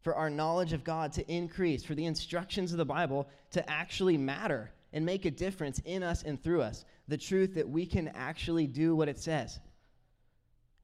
for 0.00 0.14
our 0.14 0.30
knowledge 0.30 0.72
of 0.72 0.84
God 0.84 1.12
to 1.12 1.32
increase, 1.32 1.84
for 1.84 1.94
the 1.94 2.06
instructions 2.06 2.72
of 2.72 2.78
the 2.78 2.84
Bible 2.84 3.28
to 3.52 3.70
actually 3.70 4.16
matter 4.16 4.70
and 4.92 5.04
make 5.04 5.24
a 5.24 5.30
difference 5.30 5.80
in 5.84 6.02
us 6.02 6.22
and 6.22 6.42
through 6.42 6.62
us. 6.62 6.84
The 7.08 7.18
truth 7.18 7.54
that 7.54 7.68
we 7.68 7.86
can 7.86 8.08
actually 8.08 8.66
do 8.66 8.96
what 8.96 9.08
it 9.08 9.18
says. 9.18 9.60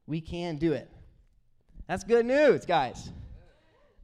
We 0.06 0.20
can 0.20 0.56
do 0.56 0.72
it. 0.72 0.90
That's 1.88 2.04
good 2.04 2.26
news, 2.26 2.66
guys. 2.66 3.10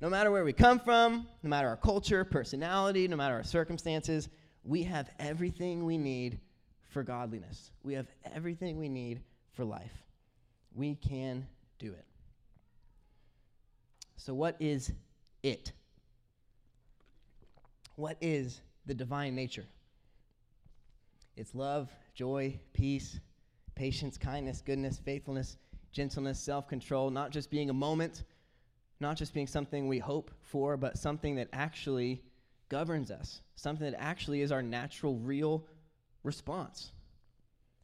No 0.00 0.08
matter 0.10 0.30
where 0.30 0.44
we 0.44 0.52
come 0.52 0.80
from, 0.80 1.26
no 1.42 1.50
matter 1.50 1.68
our 1.68 1.76
culture, 1.76 2.24
personality, 2.24 3.06
no 3.06 3.16
matter 3.16 3.34
our 3.34 3.44
circumstances, 3.44 4.28
we 4.64 4.82
have 4.82 5.10
everything 5.18 5.84
we 5.84 5.98
need 5.98 6.40
for 6.88 7.02
godliness. 7.02 7.70
We 7.82 7.94
have 7.94 8.06
everything 8.34 8.78
we 8.78 8.88
need 8.88 9.20
for 9.52 9.64
life. 9.64 9.92
We 10.74 10.96
can 10.96 11.46
do 11.78 11.92
it. 11.92 12.04
So, 14.24 14.34
what 14.34 14.54
is 14.60 14.92
it? 15.42 15.72
What 17.96 18.16
is 18.20 18.60
the 18.86 18.94
divine 18.94 19.34
nature? 19.34 19.64
It's 21.36 21.56
love, 21.56 21.90
joy, 22.14 22.60
peace, 22.72 23.18
patience, 23.74 24.16
kindness, 24.16 24.62
goodness, 24.64 25.00
faithfulness, 25.04 25.56
gentleness, 25.90 26.38
self 26.38 26.68
control, 26.68 27.10
not 27.10 27.32
just 27.32 27.50
being 27.50 27.68
a 27.68 27.72
moment, 27.72 28.22
not 29.00 29.16
just 29.16 29.34
being 29.34 29.48
something 29.48 29.88
we 29.88 29.98
hope 29.98 30.30
for, 30.40 30.76
but 30.76 30.96
something 30.96 31.34
that 31.34 31.48
actually 31.52 32.22
governs 32.68 33.10
us, 33.10 33.40
something 33.56 33.90
that 33.90 34.00
actually 34.00 34.42
is 34.42 34.52
our 34.52 34.62
natural, 34.62 35.16
real 35.16 35.66
response. 36.22 36.92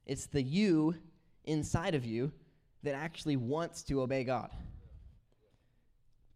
It's 0.07 0.26
the 0.26 0.43
you 0.43 0.95
inside 1.47 1.97
of 1.97 2.05
you 2.05 2.30
that 2.84 2.95
actually 2.95 3.34
wants 3.34 3.82
to 3.82 4.03
obey 4.03 4.22
God 4.22 4.51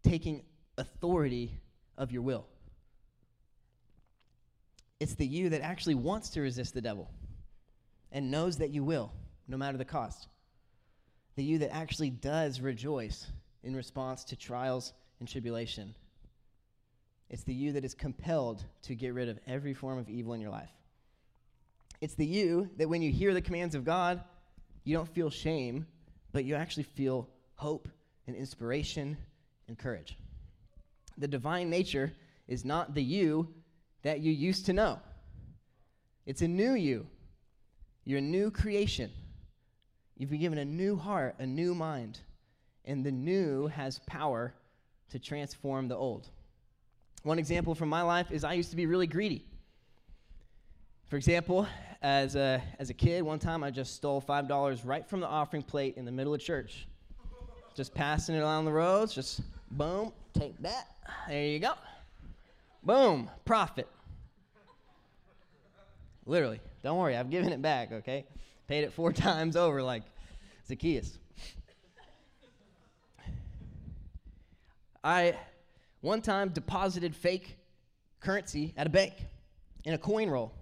taking 0.03 0.43
authority 0.77 1.59
of 1.97 2.11
your 2.11 2.21
will. 2.21 2.45
It's 4.99 5.15
the 5.15 5.25
you 5.25 5.49
that 5.49 5.61
actually 5.61 5.95
wants 5.95 6.29
to 6.31 6.41
resist 6.41 6.73
the 6.73 6.81
devil 6.81 7.09
and 8.11 8.31
knows 8.31 8.57
that 8.57 8.69
you 8.69 8.83
will, 8.83 9.11
no 9.47 9.57
matter 9.57 9.77
the 9.77 9.85
cost. 9.85 10.27
The 11.35 11.43
you 11.43 11.57
that 11.59 11.73
actually 11.73 12.09
does 12.09 12.61
rejoice 12.61 13.27
in 13.63 13.75
response 13.75 14.23
to 14.25 14.35
trials 14.35 14.93
and 15.19 15.27
tribulation. 15.27 15.95
It's 17.29 17.43
the 17.43 17.53
you 17.53 17.73
that 17.73 17.85
is 17.85 17.93
compelled 17.93 18.63
to 18.83 18.95
get 18.95 19.13
rid 19.13 19.29
of 19.29 19.39
every 19.47 19.73
form 19.73 19.97
of 19.97 20.09
evil 20.09 20.33
in 20.33 20.41
your 20.41 20.51
life. 20.51 20.71
It's 21.99 22.15
the 22.15 22.25
you 22.25 22.69
that 22.77 22.89
when 22.89 23.01
you 23.01 23.11
hear 23.11 23.33
the 23.33 23.41
commands 23.41 23.75
of 23.75 23.85
God, 23.85 24.21
you 24.83 24.95
don't 24.95 25.09
feel 25.09 25.29
shame, 25.29 25.87
but 26.31 26.45
you 26.45 26.55
actually 26.55 26.83
feel 26.83 27.29
hope 27.55 27.87
and 28.27 28.35
inspiration 28.35 29.17
and 29.67 29.77
courage. 29.77 30.17
The 31.17 31.27
divine 31.27 31.69
nature 31.69 32.13
is 32.47 32.65
not 32.65 32.93
the 32.93 33.03
you 33.03 33.47
that 34.01 34.19
you 34.19 34.31
used 34.31 34.65
to 34.65 34.73
know, 34.73 34.99
it's 36.25 36.41
a 36.41 36.47
new 36.47 36.73
you. 36.73 37.07
You're 38.05 38.19
a 38.19 38.21
new 38.21 38.51
creation. 38.51 39.11
You've 40.17 40.29
been 40.29 40.39
given 40.39 40.57
a 40.57 40.65
new 40.65 40.95
heart, 40.95 41.35
a 41.39 41.45
new 41.45 41.73
mind, 41.73 42.19
and 42.85 43.05
the 43.05 43.11
new 43.11 43.67
has 43.67 43.99
power 44.07 44.53
to 45.09 45.19
transform 45.19 45.87
the 45.87 45.95
old. 45.95 46.29
One 47.23 47.39
example 47.39 47.73
from 47.73 47.89
my 47.89 48.01
life 48.01 48.31
is 48.31 48.43
I 48.43 48.53
used 48.53 48.69
to 48.71 48.75
be 48.75 48.85
really 48.85 49.07
greedy. 49.07 49.45
For 51.07 51.15
example, 51.15 51.67
as 52.01 52.35
a, 52.35 52.61
as 52.79 52.89
a 52.89 52.93
kid, 52.93 53.23
one 53.23 53.39
time 53.39 53.63
I 53.63 53.71
just 53.71 53.95
stole 53.95 54.21
$5 54.21 54.81
right 54.83 55.07
from 55.07 55.21
the 55.21 55.27
offering 55.27 55.63
plate 55.63 55.95
in 55.95 56.05
the 56.05 56.11
middle 56.11 56.33
of 56.33 56.41
church. 56.41 56.87
Just 57.75 57.93
passing 57.93 58.35
it 58.35 58.39
along 58.39 58.65
the 58.65 58.71
roads, 58.71 59.13
just 59.13 59.41
Boom, 59.73 60.13
take 60.35 60.61
that. 60.61 60.87
There 61.27 61.47
you 61.47 61.57
go. 61.57 61.73
Boom, 62.83 63.27
profit. 63.43 63.87
Literally, 66.27 66.61
don't 66.83 66.99
worry, 66.99 67.17
I've 67.17 67.31
given 67.31 67.51
it 67.51 67.59
back, 67.59 67.91
okay? 67.91 68.25
Paid 68.67 68.83
it 68.83 68.93
four 68.93 69.11
times 69.13 69.55
over 69.55 69.81
like 69.81 70.03
Zacchaeus. 70.67 71.17
I 75.03 75.35
one 76.01 76.21
time 76.21 76.49
deposited 76.49 77.15
fake 77.15 77.57
currency 78.19 78.75
at 78.77 78.85
a 78.85 78.91
bank 78.91 79.13
in 79.85 79.95
a 79.95 79.97
coin 79.97 80.29
roll 80.29 80.53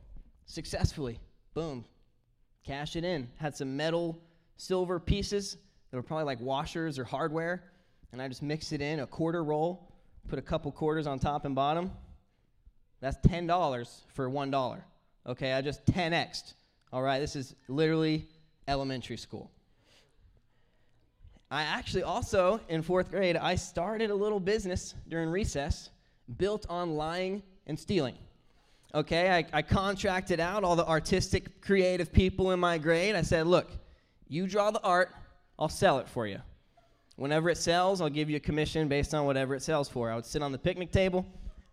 successfully. 0.46 1.20
Boom, 1.54 1.84
cash 2.66 2.96
it 2.96 3.04
in. 3.04 3.28
Had 3.40 3.58
some 3.58 3.76
metal, 3.76 4.18
silver 4.56 5.02
pieces 5.02 5.58
that 5.90 5.98
were 5.98 6.02
probably 6.02 6.26
like 6.26 6.40
washers 6.40 6.98
or 6.98 7.04
hardware 7.04 7.71
and 8.12 8.22
I 8.22 8.28
just 8.28 8.42
mix 8.42 8.72
it 8.72 8.82
in 8.82 9.00
a 9.00 9.08
quarter 9.08 9.44
roll, 9.44 9.92
put 10.28 10.40
a 10.40 10.42
couple 10.42 10.72
quarters 10.72 11.08
on 11.08 11.20
top 11.20 11.46
and 11.46 11.56
bottom. 11.56 11.92
That's 13.00 13.18
$10 13.28 14.02
for 14.14 14.30
$1. 14.30 14.82
Okay, 15.28 15.54
I 15.54 15.62
just 15.62 15.86
10xed. 15.86 16.54
All 16.94 17.02
right, 17.02 17.20
this 17.20 17.36
is 17.36 17.56
literally 17.68 18.28
elementary 18.68 19.18
school. 19.18 19.52
I 21.50 21.64
actually 21.64 22.04
also, 22.04 22.62
in 22.70 22.82
fourth 22.82 23.12
grade, 23.12 23.36
I 23.36 23.56
started 23.56 24.10
a 24.10 24.16
little 24.16 24.40
business 24.40 24.96
during 25.10 25.30
recess 25.30 25.90
built 26.38 26.66
on 26.70 26.96
lying 26.96 27.44
and 27.68 27.78
stealing. 27.78 28.16
Okay, 28.94 29.30
I, 29.30 29.46
I 29.58 29.62
contracted 29.62 30.40
out 30.40 30.64
all 30.64 30.76
the 30.76 30.86
artistic, 30.86 31.62
creative 31.62 32.12
people 32.12 32.52
in 32.52 32.60
my 32.60 32.78
grade. 32.78 33.16
I 33.16 33.22
said, 33.22 33.48
look, 33.48 33.72
you 34.28 34.48
draw 34.48 34.72
the 34.72 34.82
art, 34.82 35.12
I'll 35.58 35.70
sell 35.70 36.00
it 36.00 36.08
for 36.08 36.28
you. 36.28 36.40
Whenever 37.22 37.52
it 37.52 37.58
sells, 37.58 38.02
I'll 38.02 38.10
give 38.10 38.32
you 38.32 38.38
a 38.38 38.40
commission 38.40 38.88
based 38.88 39.14
on 39.14 39.28
whatever 39.28 39.54
it 39.54 39.62
sells 39.62 39.88
for. 39.88 40.10
I 40.10 40.16
would 40.16 40.26
sit 40.26 40.42
on 40.42 40.52
the 40.52 40.58
picnic 40.58 40.92
table, 40.92 41.24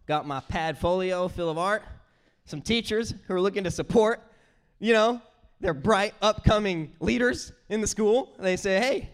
got 0.07 0.27
my 0.27 0.41
pad 0.41 0.77
folio 0.77 1.27
full 1.27 1.49
of 1.49 1.57
art, 1.57 1.83
some 2.45 2.61
teachers 2.61 3.15
who 3.27 3.33
are 3.33 3.41
looking 3.41 3.65
to 3.65 3.71
support, 3.71 4.21
you 4.79 4.93
know, 4.93 5.23
they're 5.59 5.73
bright, 5.73 6.13
upcoming 6.21 6.93
leaders 7.01 7.51
in 7.71 7.81
the 7.81 7.87
school. 7.87 8.37
They 8.39 8.57
say, 8.57 8.79
hey, 8.79 9.09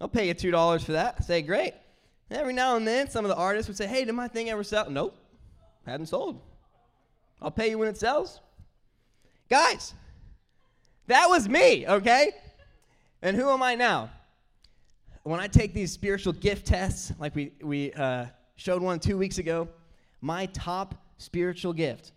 I'll 0.00 0.06
pay 0.06 0.28
you 0.28 0.34
$2 0.36 0.80
for 0.84 0.92
that. 0.92 1.16
I 1.18 1.22
say, 1.24 1.42
great. 1.42 1.74
Every 2.30 2.52
now 2.52 2.76
and 2.76 2.86
then, 2.86 3.10
some 3.10 3.24
of 3.24 3.28
the 3.28 3.36
artists 3.36 3.68
would 3.68 3.76
say, 3.76 3.88
Hey, 3.88 4.04
did 4.04 4.12
my 4.12 4.28
thing 4.28 4.50
ever 4.50 4.62
sell? 4.62 4.88
Nope, 4.88 5.16
hadn't 5.84 6.06
sold. 6.06 6.40
I'll 7.42 7.50
pay 7.50 7.70
you 7.70 7.78
when 7.78 7.88
it 7.88 7.98
sells. 7.98 8.40
Guys, 9.50 9.92
that 11.08 11.26
was 11.28 11.48
me, 11.48 11.84
okay? 11.86 12.30
And 13.22 13.36
who 13.36 13.50
am 13.50 13.60
I 13.60 13.74
now? 13.74 14.10
When 15.24 15.40
I 15.40 15.48
take 15.48 15.72
these 15.72 15.90
spiritual 15.90 16.34
gift 16.34 16.66
tests, 16.66 17.10
like 17.18 17.34
we, 17.34 17.52
we 17.62 17.92
uh, 17.94 18.26
showed 18.56 18.82
one 18.82 19.00
two 19.00 19.16
weeks 19.16 19.38
ago, 19.38 19.68
my 20.20 20.44
top 20.46 20.94
spiritual 21.16 21.72
gift, 21.72 22.12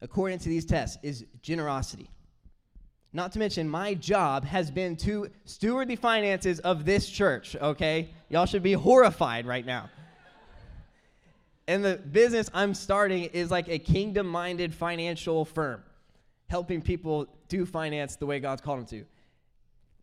according 0.00 0.38
to 0.38 0.48
these 0.48 0.64
tests, 0.64 0.96
is 1.02 1.26
generosity. 1.42 2.08
Not 3.12 3.32
to 3.32 3.38
mention, 3.38 3.68
my 3.68 3.92
job 3.92 4.46
has 4.46 4.70
been 4.70 4.96
to 4.96 5.28
steward 5.44 5.88
the 5.88 5.96
finances 5.96 6.60
of 6.60 6.86
this 6.86 7.10
church, 7.10 7.56
okay? 7.56 8.08
Y'all 8.30 8.46
should 8.46 8.62
be 8.62 8.72
horrified 8.72 9.46
right 9.46 9.66
now. 9.66 9.90
And 11.66 11.84
the 11.84 11.96
business 11.96 12.50
I'm 12.54 12.72
starting 12.72 13.24
is 13.24 13.50
like 13.50 13.68
a 13.68 13.78
kingdom 13.78 14.26
minded 14.26 14.74
financial 14.74 15.44
firm, 15.44 15.82
helping 16.48 16.80
people 16.80 17.26
do 17.48 17.66
finance 17.66 18.16
the 18.16 18.24
way 18.24 18.40
God's 18.40 18.62
called 18.62 18.78
them 18.78 18.86
to. 18.86 19.04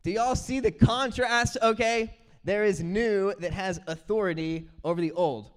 Do 0.05 0.11
y'all 0.11 0.35
see 0.35 0.59
the 0.59 0.69
contrast? 0.69 1.57
Okay. 1.63 2.13
There 2.43 2.63
is 2.63 2.83
new 2.83 3.33
that 3.39 3.51
has 3.53 3.79
authority 3.87 4.69
over 4.83 5.01
the 5.01 5.11
old. 5.13 5.49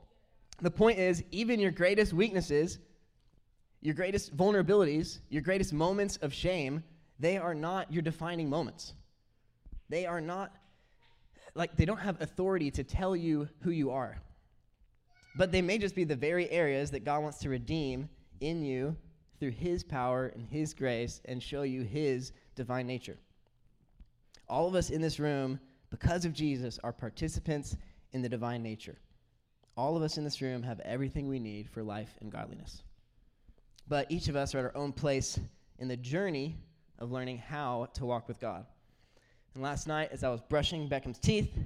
The 0.63 0.71
point 0.71 0.99
is, 0.99 1.23
even 1.31 1.61
your 1.61 1.71
greatest 1.71 2.15
weaknesses, 2.15 2.79
your 3.83 3.95
greatest 3.95 4.35
vulnerabilities, 4.35 5.19
your 5.29 5.43
greatest 5.43 5.75
moments 5.75 6.17
of 6.23 6.33
shame, 6.33 6.83
they 7.19 7.37
are 7.37 7.55
not 7.55 7.93
your 7.93 8.01
defining 8.01 8.49
moments. 8.49 8.95
They 9.91 10.07
are 10.07 10.23
not, 10.23 10.51
like, 11.55 11.77
they 11.77 11.85
don't 11.85 12.01
have 12.01 12.19
authority 12.23 12.71
to 12.71 12.83
tell 12.83 13.15
you 13.15 13.51
who 13.61 13.71
you 13.71 13.91
are. 13.91 14.17
But 15.37 15.53
they 15.53 15.61
may 15.61 15.77
just 15.77 15.95
be 15.95 16.05
the 16.05 16.17
very 16.17 16.51
areas 16.51 16.91
that 16.93 17.05
God 17.05 17.23
wants 17.23 17.37
to 17.41 17.51
redeem 17.51 18.09
in 18.41 18.63
you 18.63 18.97
through 19.41 19.51
His 19.51 19.85
power 19.85 20.29
and 20.29 20.49
His 20.49 20.73
grace 20.73 21.21
and 21.27 21.43
show 21.43 21.65
you 21.65 21.83
His 21.83 22.33
divine 22.55 22.87
nature. 22.87 23.19
All 24.49 24.67
of 24.67 24.75
us 24.75 24.91
in 24.91 25.01
this 25.01 25.19
room, 25.19 25.61
because 25.91 26.25
of 26.25 26.33
Jesus, 26.33 26.79
are 26.83 26.93
participants 26.93 27.77
in 28.13 28.23
the 28.23 28.29
divine 28.29 28.63
nature. 28.63 28.99
All 29.77 29.97
of 29.97 30.03
us 30.03 30.19
in 30.19 30.25
this 30.25 30.43
room 30.43 30.63
have 30.63 30.81
everything 30.81 31.29
we 31.29 31.39
need 31.39 31.69
for 31.69 31.83
life 31.83 32.17
and 32.21 32.33
godliness. 32.33 32.83
But 33.87 34.11
each 34.11 34.29
of 34.29 34.37
us 34.37 34.55
are 34.55 34.59
at 34.59 34.65
our 34.65 34.77
own 34.77 34.93
place 34.93 35.39
in 35.79 35.89
the 35.89 35.97
journey 35.97 36.57
of 36.99 37.13
learning 37.13 37.39
how 37.39 37.89
to 37.95 38.05
walk 38.05 38.29
with 38.29 38.41
God. 38.41 38.67
And 39.55 39.63
last 39.63 39.87
night, 39.87 40.11
as 40.13 40.25
I 40.25 40.29
was 40.31 40.41
brushing 40.41 40.89
Beckham's 40.89 41.19
teeth, 41.19 41.57
it 41.57 41.63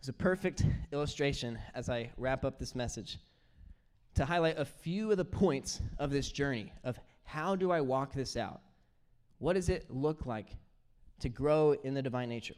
was 0.00 0.08
a 0.08 0.12
perfect 0.12 0.64
illustration 0.92 1.58
as 1.74 1.88
I 1.88 2.10
wrap 2.16 2.44
up 2.44 2.58
this 2.58 2.74
message 2.74 3.18
to 4.14 4.24
highlight 4.24 4.58
a 4.58 4.64
few 4.64 5.10
of 5.10 5.16
the 5.16 5.24
points 5.24 5.80
of 5.98 6.10
this 6.10 6.30
journey 6.30 6.72
of 6.84 6.98
how 7.24 7.56
do 7.56 7.70
I 7.70 7.80
walk 7.80 8.12
this 8.12 8.36
out? 8.36 8.60
What 9.38 9.54
does 9.54 9.68
it 9.68 9.86
look 9.90 10.26
like 10.26 10.56
to 11.22 11.28
grow 11.28 11.72
in 11.82 11.94
the 11.94 12.02
divine 12.02 12.28
nature? 12.28 12.54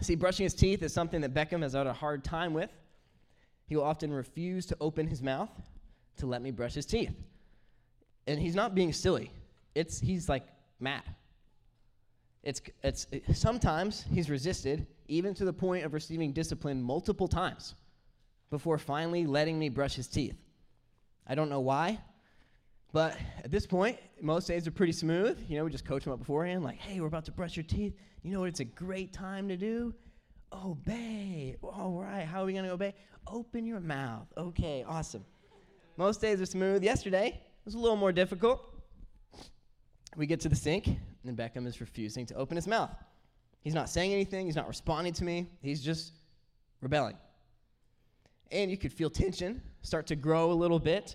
See, 0.00 0.14
brushing 0.14 0.44
his 0.44 0.54
teeth 0.54 0.82
is 0.82 0.92
something 0.92 1.20
that 1.20 1.34
Beckham 1.34 1.62
has 1.62 1.74
had 1.74 1.86
a 1.86 1.92
hard 1.92 2.24
time 2.24 2.54
with. 2.54 2.70
He 3.66 3.76
will 3.76 3.84
often 3.84 4.12
refuse 4.12 4.66
to 4.66 4.76
open 4.80 5.06
his 5.06 5.22
mouth 5.22 5.50
to 6.16 6.26
let 6.26 6.42
me 6.42 6.50
brush 6.50 6.74
his 6.74 6.86
teeth. 6.86 7.14
And 8.26 8.38
he's 8.38 8.54
not 8.54 8.74
being 8.74 8.92
silly. 8.92 9.30
It's 9.74 10.00
he's 10.00 10.28
like 10.28 10.44
mad. 10.80 11.02
It's, 12.42 12.62
it's, 12.82 13.06
it, 13.12 13.36
sometimes 13.36 14.04
he's 14.10 14.30
resisted, 14.30 14.86
even 15.08 15.34
to 15.34 15.44
the 15.44 15.52
point 15.52 15.84
of 15.84 15.92
receiving 15.92 16.32
discipline 16.32 16.80
multiple 16.80 17.28
times 17.28 17.74
before 18.50 18.78
finally 18.78 19.26
letting 19.26 19.58
me 19.58 19.68
brush 19.68 19.94
his 19.94 20.08
teeth. 20.08 20.36
I 21.26 21.34
don't 21.34 21.50
know 21.50 21.60
why, 21.60 22.00
but 22.92 23.16
at 23.44 23.50
this 23.50 23.66
point, 23.66 23.98
most 24.20 24.46
days 24.48 24.66
are 24.66 24.70
pretty 24.70 24.92
smooth. 24.92 25.38
You 25.48 25.58
know, 25.58 25.64
we 25.64 25.70
just 25.70 25.84
coach 25.84 26.04
them 26.04 26.12
up 26.12 26.18
beforehand, 26.18 26.64
like, 26.64 26.78
hey, 26.78 27.00
we're 27.00 27.06
about 27.06 27.24
to 27.26 27.32
brush 27.32 27.56
your 27.56 27.64
teeth. 27.64 27.94
You 28.22 28.32
know 28.32 28.40
what 28.40 28.48
it's 28.48 28.60
a 28.60 28.64
great 28.64 29.12
time 29.12 29.48
to 29.48 29.56
do? 29.56 29.94
Obey. 30.52 31.56
All 31.62 32.00
right, 32.00 32.24
how 32.24 32.42
are 32.42 32.46
we 32.46 32.52
going 32.52 32.64
to 32.64 32.72
obey? 32.72 32.94
Open 33.26 33.66
your 33.66 33.80
mouth. 33.80 34.26
Okay, 34.36 34.84
awesome. 34.86 35.24
Most 35.96 36.20
days 36.20 36.40
are 36.40 36.46
smooth. 36.46 36.82
Yesterday 36.82 37.40
was 37.64 37.74
a 37.74 37.78
little 37.78 37.96
more 37.96 38.12
difficult. 38.12 38.62
We 40.16 40.26
get 40.26 40.40
to 40.40 40.48
the 40.48 40.56
sink, 40.56 40.88
and 41.24 41.36
Beckham 41.36 41.66
is 41.66 41.80
refusing 41.80 42.26
to 42.26 42.34
open 42.34 42.56
his 42.56 42.66
mouth. 42.66 42.90
He's 43.60 43.74
not 43.74 43.88
saying 43.88 44.12
anything, 44.12 44.46
he's 44.46 44.56
not 44.56 44.66
responding 44.66 45.12
to 45.14 45.24
me, 45.24 45.46
he's 45.62 45.82
just 45.82 46.14
rebelling. 46.80 47.16
And 48.50 48.70
you 48.70 48.76
could 48.76 48.92
feel 48.92 49.10
tension 49.10 49.62
start 49.82 50.06
to 50.08 50.16
grow 50.16 50.50
a 50.50 50.54
little 50.54 50.78
bit. 50.78 51.14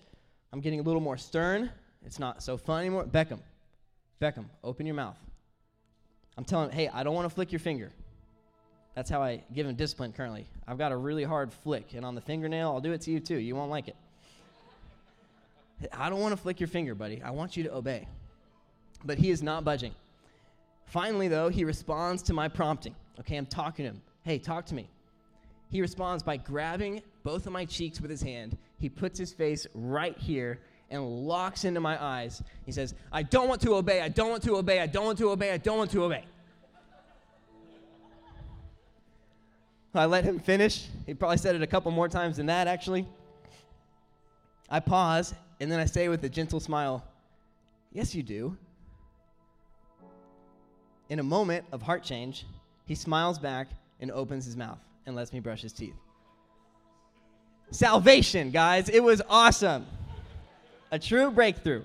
I'm 0.51 0.61
getting 0.61 0.79
a 0.79 0.83
little 0.83 1.01
more 1.01 1.17
stern. 1.17 1.69
It's 2.05 2.19
not 2.19 2.43
so 2.43 2.57
fun 2.57 2.81
anymore. 2.81 3.05
Beckham, 3.05 3.39
Beckham, 4.21 4.45
open 4.63 4.85
your 4.85 4.95
mouth. 4.95 5.17
I'm 6.37 6.45
telling 6.45 6.69
him, 6.69 6.75
hey, 6.75 6.87
I 6.89 7.03
don't 7.03 7.15
want 7.15 7.27
to 7.27 7.33
flick 7.33 7.51
your 7.51 7.59
finger. 7.59 7.91
That's 8.93 9.09
how 9.09 9.21
I 9.21 9.43
give 9.53 9.67
him 9.67 9.75
discipline 9.75 10.13
currently. 10.13 10.47
I've 10.67 10.77
got 10.77 10.91
a 10.91 10.97
really 10.97 11.23
hard 11.23 11.51
flick, 11.51 11.93
and 11.93 12.05
on 12.05 12.15
the 12.15 12.21
fingernail, 12.21 12.71
I'll 12.71 12.81
do 12.81 12.93
it 12.93 13.01
to 13.01 13.11
you 13.11 13.19
too. 13.19 13.37
You 13.37 13.55
won't 13.55 13.71
like 13.71 13.87
it. 13.87 13.95
I 15.91 16.09
don't 16.09 16.21
want 16.21 16.31
to 16.31 16.37
flick 16.37 16.59
your 16.59 16.67
finger, 16.67 16.95
buddy. 16.95 17.21
I 17.21 17.31
want 17.31 17.57
you 17.57 17.63
to 17.63 17.73
obey 17.73 18.07
but 19.05 19.17
he 19.17 19.29
is 19.29 19.43
not 19.43 19.63
budging. 19.63 19.93
Finally, 20.85 21.27
though, 21.27 21.49
he 21.49 21.63
responds 21.63 22.21
to 22.23 22.33
my 22.33 22.47
prompting. 22.47 22.95
Okay, 23.19 23.37
I'm 23.37 23.45
talking 23.45 23.85
to 23.85 23.91
him. 23.91 24.01
Hey, 24.23 24.39
talk 24.39 24.65
to 24.67 24.75
me. 24.75 24.89
He 25.69 25.81
responds 25.81 26.23
by 26.23 26.37
grabbing 26.37 27.01
both 27.23 27.47
of 27.47 27.53
my 27.53 27.65
cheeks 27.65 27.99
with 27.99 28.11
his 28.11 28.21
hand. 28.21 28.57
He 28.79 28.89
puts 28.89 29.17
his 29.17 29.33
face 29.33 29.65
right 29.73 30.17
here 30.17 30.59
and 30.89 31.03
locks 31.03 31.65
into 31.65 31.79
my 31.79 32.01
eyes. 32.01 32.43
He 32.65 32.71
says, 32.71 32.93
I 33.11 33.23
don't 33.23 33.49
want 33.49 33.61
to 33.61 33.73
obey, 33.75 34.01
I 34.01 34.09
don't 34.09 34.29
want 34.29 34.43
to 34.43 34.55
obey, 34.55 34.79
I 34.79 34.87
don't 34.87 35.05
want 35.05 35.17
to 35.17 35.29
obey, 35.31 35.51
I 35.51 35.57
don't 35.57 35.77
want 35.77 35.91
to 35.91 36.03
obey. 36.03 36.25
I 39.95 40.05
let 40.05 40.25
him 40.25 40.39
finish. 40.39 40.87
He 41.05 41.13
probably 41.13 41.37
said 41.37 41.55
it 41.55 41.61
a 41.61 41.67
couple 41.67 41.89
more 41.89 42.09
times 42.09 42.35
than 42.35 42.47
that, 42.47 42.67
actually. 42.67 43.07
I 44.69 44.81
pause, 44.81 45.33
and 45.61 45.71
then 45.71 45.79
I 45.79 45.85
say 45.85 46.09
with 46.09 46.23
a 46.25 46.29
gentle 46.29 46.59
smile, 46.59 47.03
Yes, 47.93 48.13
you 48.13 48.21
do. 48.21 48.57
In 51.07 51.19
a 51.19 51.23
moment 51.23 51.65
of 51.71 51.81
heart 51.81 52.03
change, 52.03 52.45
he 52.85 52.93
smiles 52.93 53.39
back 53.39 53.69
and 54.01 54.11
opens 54.11 54.43
his 54.43 54.57
mouth 54.57 54.84
and 55.05 55.15
lets 55.15 55.33
me 55.33 55.39
brush 55.39 55.61
his 55.61 55.73
teeth. 55.73 55.95
Salvation, 57.71 58.51
guys. 58.51 58.89
It 58.89 59.03
was 59.03 59.21
awesome. 59.29 59.85
A 60.91 60.99
true 60.99 61.31
breakthrough. 61.31 61.83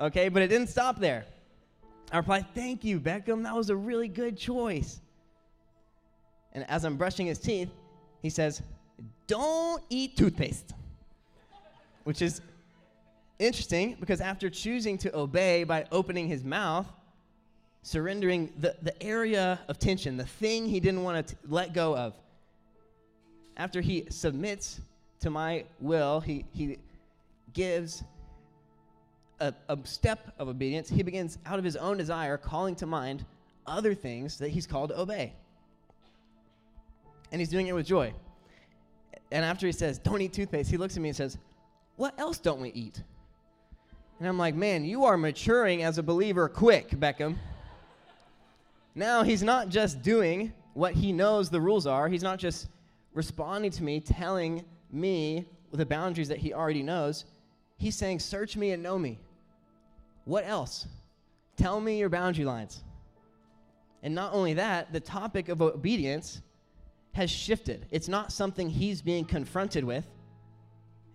Okay, 0.00 0.28
but 0.28 0.42
it 0.42 0.48
didn't 0.48 0.68
stop 0.68 0.98
there. 0.98 1.24
I 2.10 2.16
replied, 2.16 2.46
Thank 2.54 2.84
you, 2.84 2.98
Beckham. 2.98 3.44
That 3.44 3.54
was 3.54 3.70
a 3.70 3.76
really 3.76 4.08
good 4.08 4.36
choice. 4.36 5.00
And 6.52 6.68
as 6.68 6.84
I'm 6.84 6.96
brushing 6.96 7.26
his 7.26 7.38
teeth, 7.38 7.70
he 8.20 8.30
says, 8.30 8.62
Don't 9.26 9.82
eat 9.88 10.16
toothpaste. 10.16 10.72
Which 12.04 12.20
is 12.20 12.40
interesting 13.38 13.96
because 14.00 14.20
after 14.20 14.50
choosing 14.50 14.98
to 14.98 15.16
obey 15.16 15.64
by 15.64 15.86
opening 15.92 16.28
his 16.28 16.44
mouth, 16.44 16.86
surrendering 17.82 18.52
the, 18.58 18.76
the 18.82 19.00
area 19.02 19.60
of 19.68 19.78
tension, 19.78 20.16
the 20.16 20.26
thing 20.26 20.66
he 20.66 20.80
didn't 20.80 21.02
want 21.02 21.26
to 21.26 21.36
let 21.48 21.72
go 21.72 21.96
of. 21.96 22.14
After 23.56 23.80
he 23.80 24.06
submits 24.08 24.80
to 25.20 25.30
my 25.30 25.64
will, 25.80 26.20
he, 26.20 26.44
he 26.52 26.78
gives 27.52 28.02
a, 29.40 29.52
a 29.68 29.78
step 29.84 30.32
of 30.38 30.48
obedience. 30.48 30.88
He 30.88 31.02
begins, 31.02 31.38
out 31.44 31.58
of 31.58 31.64
his 31.64 31.76
own 31.76 31.96
desire, 31.96 32.36
calling 32.36 32.74
to 32.76 32.86
mind 32.86 33.24
other 33.66 33.94
things 33.94 34.38
that 34.38 34.50
he's 34.50 34.66
called 34.66 34.90
to 34.90 35.00
obey. 35.00 35.32
And 37.30 37.40
he's 37.40 37.48
doing 37.48 37.66
it 37.66 37.74
with 37.74 37.86
joy. 37.86 38.12
And 39.30 39.44
after 39.44 39.66
he 39.66 39.72
says, 39.72 39.98
Don't 39.98 40.20
eat 40.20 40.32
toothpaste, 40.32 40.70
he 40.70 40.76
looks 40.76 40.96
at 40.96 41.02
me 41.02 41.08
and 41.08 41.16
says, 41.16 41.38
What 41.96 42.18
else 42.18 42.38
don't 42.38 42.60
we 42.60 42.70
eat? 42.70 43.02
And 44.18 44.28
I'm 44.28 44.38
like, 44.38 44.54
Man, 44.54 44.84
you 44.84 45.04
are 45.04 45.16
maturing 45.16 45.82
as 45.82 45.98
a 45.98 46.02
believer 46.02 46.48
quick, 46.48 46.90
Beckham. 46.90 47.36
Now 48.94 49.22
he's 49.22 49.42
not 49.42 49.68
just 49.68 50.02
doing 50.02 50.52
what 50.74 50.94
he 50.94 51.12
knows 51.12 51.48
the 51.50 51.60
rules 51.60 51.86
are, 51.86 52.08
he's 52.08 52.22
not 52.22 52.38
just 52.38 52.68
responding 53.14 53.70
to 53.72 53.82
me, 53.82 54.00
telling 54.00 54.64
me 54.90 55.46
the 55.72 55.86
boundaries 55.86 56.28
that 56.28 56.38
he 56.38 56.52
already 56.52 56.82
knows. 56.82 57.24
He's 57.78 57.96
saying, 57.96 58.20
Search 58.20 58.56
me 58.56 58.70
and 58.70 58.82
know 58.82 58.98
me. 58.98 59.18
What 60.24 60.46
else? 60.46 60.86
Tell 61.56 61.80
me 61.80 61.98
your 61.98 62.08
boundary 62.08 62.44
lines. 62.44 62.82
And 64.02 64.14
not 64.14 64.32
only 64.32 64.54
that, 64.54 64.92
the 64.92 65.00
topic 65.00 65.48
of 65.48 65.62
obedience 65.62 66.42
has 67.12 67.30
shifted. 67.30 67.86
It's 67.90 68.08
not 68.08 68.32
something 68.32 68.68
he's 68.68 69.02
being 69.02 69.24
confronted 69.24 69.84
with 69.84 70.04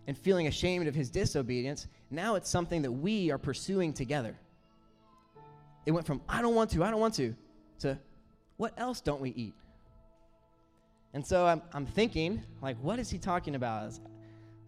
and 0.05 0.17
feeling 0.17 0.47
ashamed 0.47 0.87
of 0.87 0.95
his 0.95 1.09
disobedience. 1.09 1.87
Now 2.09 2.35
it's 2.35 2.49
something 2.49 2.81
that 2.83 2.91
we 2.91 3.31
are 3.31 3.37
pursuing 3.37 3.93
together. 3.93 4.35
It 5.85 5.91
went 5.91 6.05
from, 6.05 6.21
I 6.29 6.41
don't 6.41 6.55
want 6.55 6.69
to, 6.71 6.83
I 6.83 6.91
don't 6.91 6.99
want 6.99 7.15
to, 7.15 7.35
to 7.79 7.97
what 8.57 8.73
else 8.77 9.01
don't 9.01 9.21
we 9.21 9.31
eat? 9.31 9.53
And 11.13 11.25
so 11.25 11.45
I'm, 11.45 11.61
I'm 11.73 11.85
thinking, 11.85 12.43
like, 12.61 12.77
what 12.81 12.99
is 12.99 13.09
he 13.09 13.17
talking 13.17 13.55
about? 13.55 13.93
So 13.93 14.01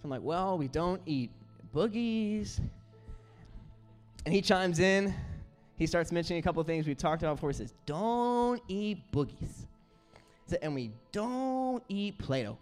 I'm 0.03 0.09
like, 0.09 0.23
well, 0.23 0.57
we 0.57 0.67
don't 0.67 1.01
eat 1.05 1.31
boogies. 1.75 2.59
And 4.25 4.33
he 4.33 4.41
chimes 4.41 4.79
in. 4.79 5.13
He 5.75 5.85
starts 5.85 6.11
mentioning 6.11 6.39
a 6.39 6.43
couple 6.43 6.63
things 6.63 6.87
we 6.87 6.95
talked 6.95 7.21
about 7.23 7.35
before. 7.35 7.49
He 7.51 7.55
says, 7.55 7.73
don't 7.85 8.61
eat 8.67 8.99
boogies. 9.11 9.65
And 10.61 10.73
we 10.73 10.91
don't 11.11 11.83
eat 11.87 12.17
Play 12.17 12.43
Doh. 12.43 12.57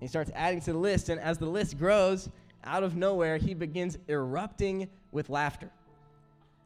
He 0.00 0.06
starts 0.06 0.30
adding 0.34 0.60
to 0.60 0.72
the 0.72 0.78
list, 0.78 1.08
and 1.08 1.18
as 1.18 1.38
the 1.38 1.46
list 1.46 1.78
grows, 1.78 2.28
out 2.64 2.82
of 2.82 2.94
nowhere, 2.94 3.38
he 3.38 3.54
begins 3.54 3.96
erupting 4.06 4.88
with 5.12 5.30
laughter, 5.30 5.70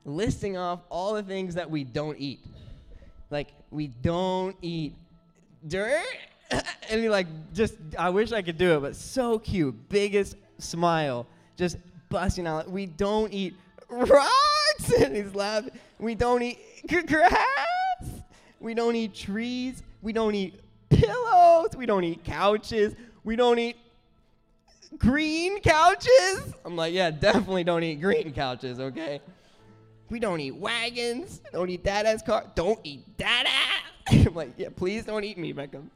listing 0.05 0.57
off 0.57 0.81
all 0.89 1.15
the 1.15 1.23
things 1.23 1.55
that 1.55 1.71
we 1.71 1.85
don't 1.85 2.19
eat. 2.19 2.41
Like, 3.31 3.53
we 3.71 3.89
don't 3.89 4.57
eat 4.63 4.95
dirt. 5.67 6.05
and 6.51 7.01
he, 7.01 7.09
like, 7.09 7.27
just, 7.55 7.75
I 7.99 8.11
wish 8.11 8.33
I 8.33 8.43
could 8.43 8.59
do 8.59 8.77
it, 8.77 8.81
but 8.81 8.97
so 8.97 9.39
cute. 9.39 9.89
Biggest 9.89 10.37
smile, 10.59 11.27
just 11.57 11.77
busting 12.09 12.47
out. 12.47 12.71
We 12.71 12.87
don't 12.87 13.33
eat 13.33 13.55
rocks. 13.89 14.33
And 15.03 15.17
he's 15.17 15.35
laughing. 15.35 15.73
We 15.99 16.15
don't 16.15 16.41
eat 16.41 16.59
grass. 17.07 17.35
We 18.61 18.75
don't 18.75 18.95
eat 18.95 19.13
trees. 19.13 19.83
We 20.03 20.13
don't 20.13 20.35
eat 20.35 20.61
pillows. 20.89 21.71
We 21.77 21.85
don't 21.85 22.05
eat 22.05 22.23
couches. 22.25 22.95
We 23.25 23.35
don't 23.37 23.59
eat 23.59 23.77
green 24.97 25.61
couches. 25.61 26.55
I'm 26.65 26.77
like, 26.77 26.95
yeah, 26.95 27.11
definitely 27.11 27.65
don't 27.65 27.83
eat 27.83 28.01
green 28.01 28.33
couches, 28.33 28.81
okay? 28.81 29.21
We 30.11 30.19
don't 30.19 30.41
eat 30.41 30.57
wagons. 30.57 31.41
Don't 31.53 31.69
eat 31.69 31.85
dada's 31.85 32.23
car. 32.23 32.45
Don't 32.55 32.81
eat 32.83 33.17
dada. 33.17 33.49
I'm 34.11 34.35
like, 34.35 34.53
yeah, 34.57 34.69
please 34.75 35.05
don't 35.05 35.25
eat 35.25 35.37
me, 35.39 35.53
Beckham. 35.53 35.89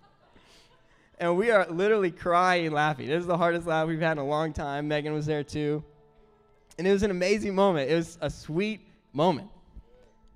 And 1.19 1.37
we 1.37 1.51
are 1.51 1.67
literally 1.71 2.11
crying, 2.11 2.73
laughing. 2.73 3.07
This 3.09 3.21
is 3.21 3.27
the 3.27 3.37
hardest 3.37 3.67
laugh 3.67 3.87
we've 3.87 4.01
had 4.01 4.13
in 4.13 4.19
a 4.19 4.27
long 4.27 4.53
time. 4.53 4.89
Megan 4.89 5.13
was 5.13 5.27
there 5.27 5.45
too. 5.45 5.83
And 6.79 6.87
it 6.87 6.93
was 6.93 7.03
an 7.03 7.11
amazing 7.11 7.55
moment. 7.55 7.91
It 7.91 7.95
was 7.95 8.19
a 8.21 8.29
sweet 8.29 8.81
moment. 9.13 9.49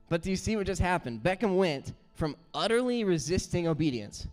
But 0.08 0.22
do 0.22 0.30
you 0.30 0.36
see 0.36 0.56
what 0.56 0.66
just 0.66 0.80
happened? 0.80 1.22
Beckham 1.22 1.56
went 1.56 1.92
from 2.14 2.36
utterly 2.54 3.04
resisting 3.04 3.66
obedience 3.66 4.26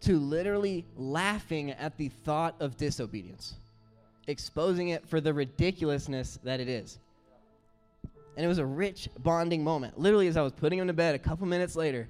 to 0.00 0.18
literally 0.18 0.84
laughing 0.96 1.72
at 1.72 1.96
the 1.96 2.08
thought 2.08 2.54
of 2.60 2.76
disobedience, 2.76 3.54
exposing 4.28 4.90
it 4.90 5.06
for 5.06 5.20
the 5.20 5.34
ridiculousness 5.34 6.38
that 6.44 6.60
it 6.60 6.68
is. 6.68 6.98
And 8.38 8.44
it 8.44 8.48
was 8.48 8.58
a 8.58 8.66
rich 8.66 9.08
bonding 9.18 9.64
moment. 9.64 9.98
Literally, 9.98 10.28
as 10.28 10.36
I 10.36 10.42
was 10.42 10.52
putting 10.52 10.78
him 10.78 10.86
to 10.86 10.92
bed, 10.92 11.16
a 11.16 11.18
couple 11.18 11.44
minutes 11.44 11.74
later, 11.74 12.08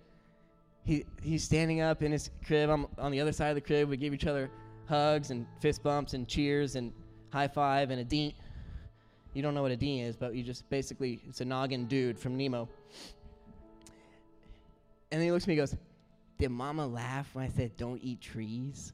he, 0.85 1.07
he's 1.23 1.43
standing 1.43 1.81
up 1.81 2.03
in 2.03 2.13
his 2.13 2.29
crib. 2.47 2.69
I'm 2.69 2.87
on 2.99 3.13
the 3.13 3.21
other 3.23 3.33
side 3.33 3.49
of 3.49 3.55
the 3.55 3.63
crib. 3.63 3.89
We 3.89 3.97
give 3.97 4.13
each 4.13 4.27
other 4.27 4.51
hugs 4.91 5.31
and 5.31 5.47
fist 5.59 5.83
bumps 5.83 6.13
and 6.13 6.29
cheers 6.29 6.77
and 6.77 6.93
high 7.31 7.49
five 7.49 7.89
and 7.89 8.03
a 8.03 8.05
dean. 8.05 8.35
You 9.33 9.41
don't 9.41 9.55
know 9.55 9.63
what 9.63 9.71
a 9.71 9.77
dean 9.77 10.05
is, 10.05 10.17
but 10.17 10.35
you 10.35 10.43
just 10.43 10.69
basically, 10.69 11.19
it's 11.27 11.41
a 11.41 11.47
noggin 11.47 11.87
dude 11.87 12.19
from 12.19 12.37
Nemo. 12.37 12.69
And 15.11 15.19
then 15.19 15.23
he 15.23 15.33
looks 15.33 15.45
at 15.45 15.49
me 15.49 15.55
and 15.55 15.63
goes, 15.63 15.77
Did 16.37 16.51
mama 16.51 16.87
laugh 16.87 17.35
when 17.35 17.47
I 17.47 17.49
said 17.49 17.75
don't 17.79 18.03
eat 18.03 18.21
trees? 18.21 18.93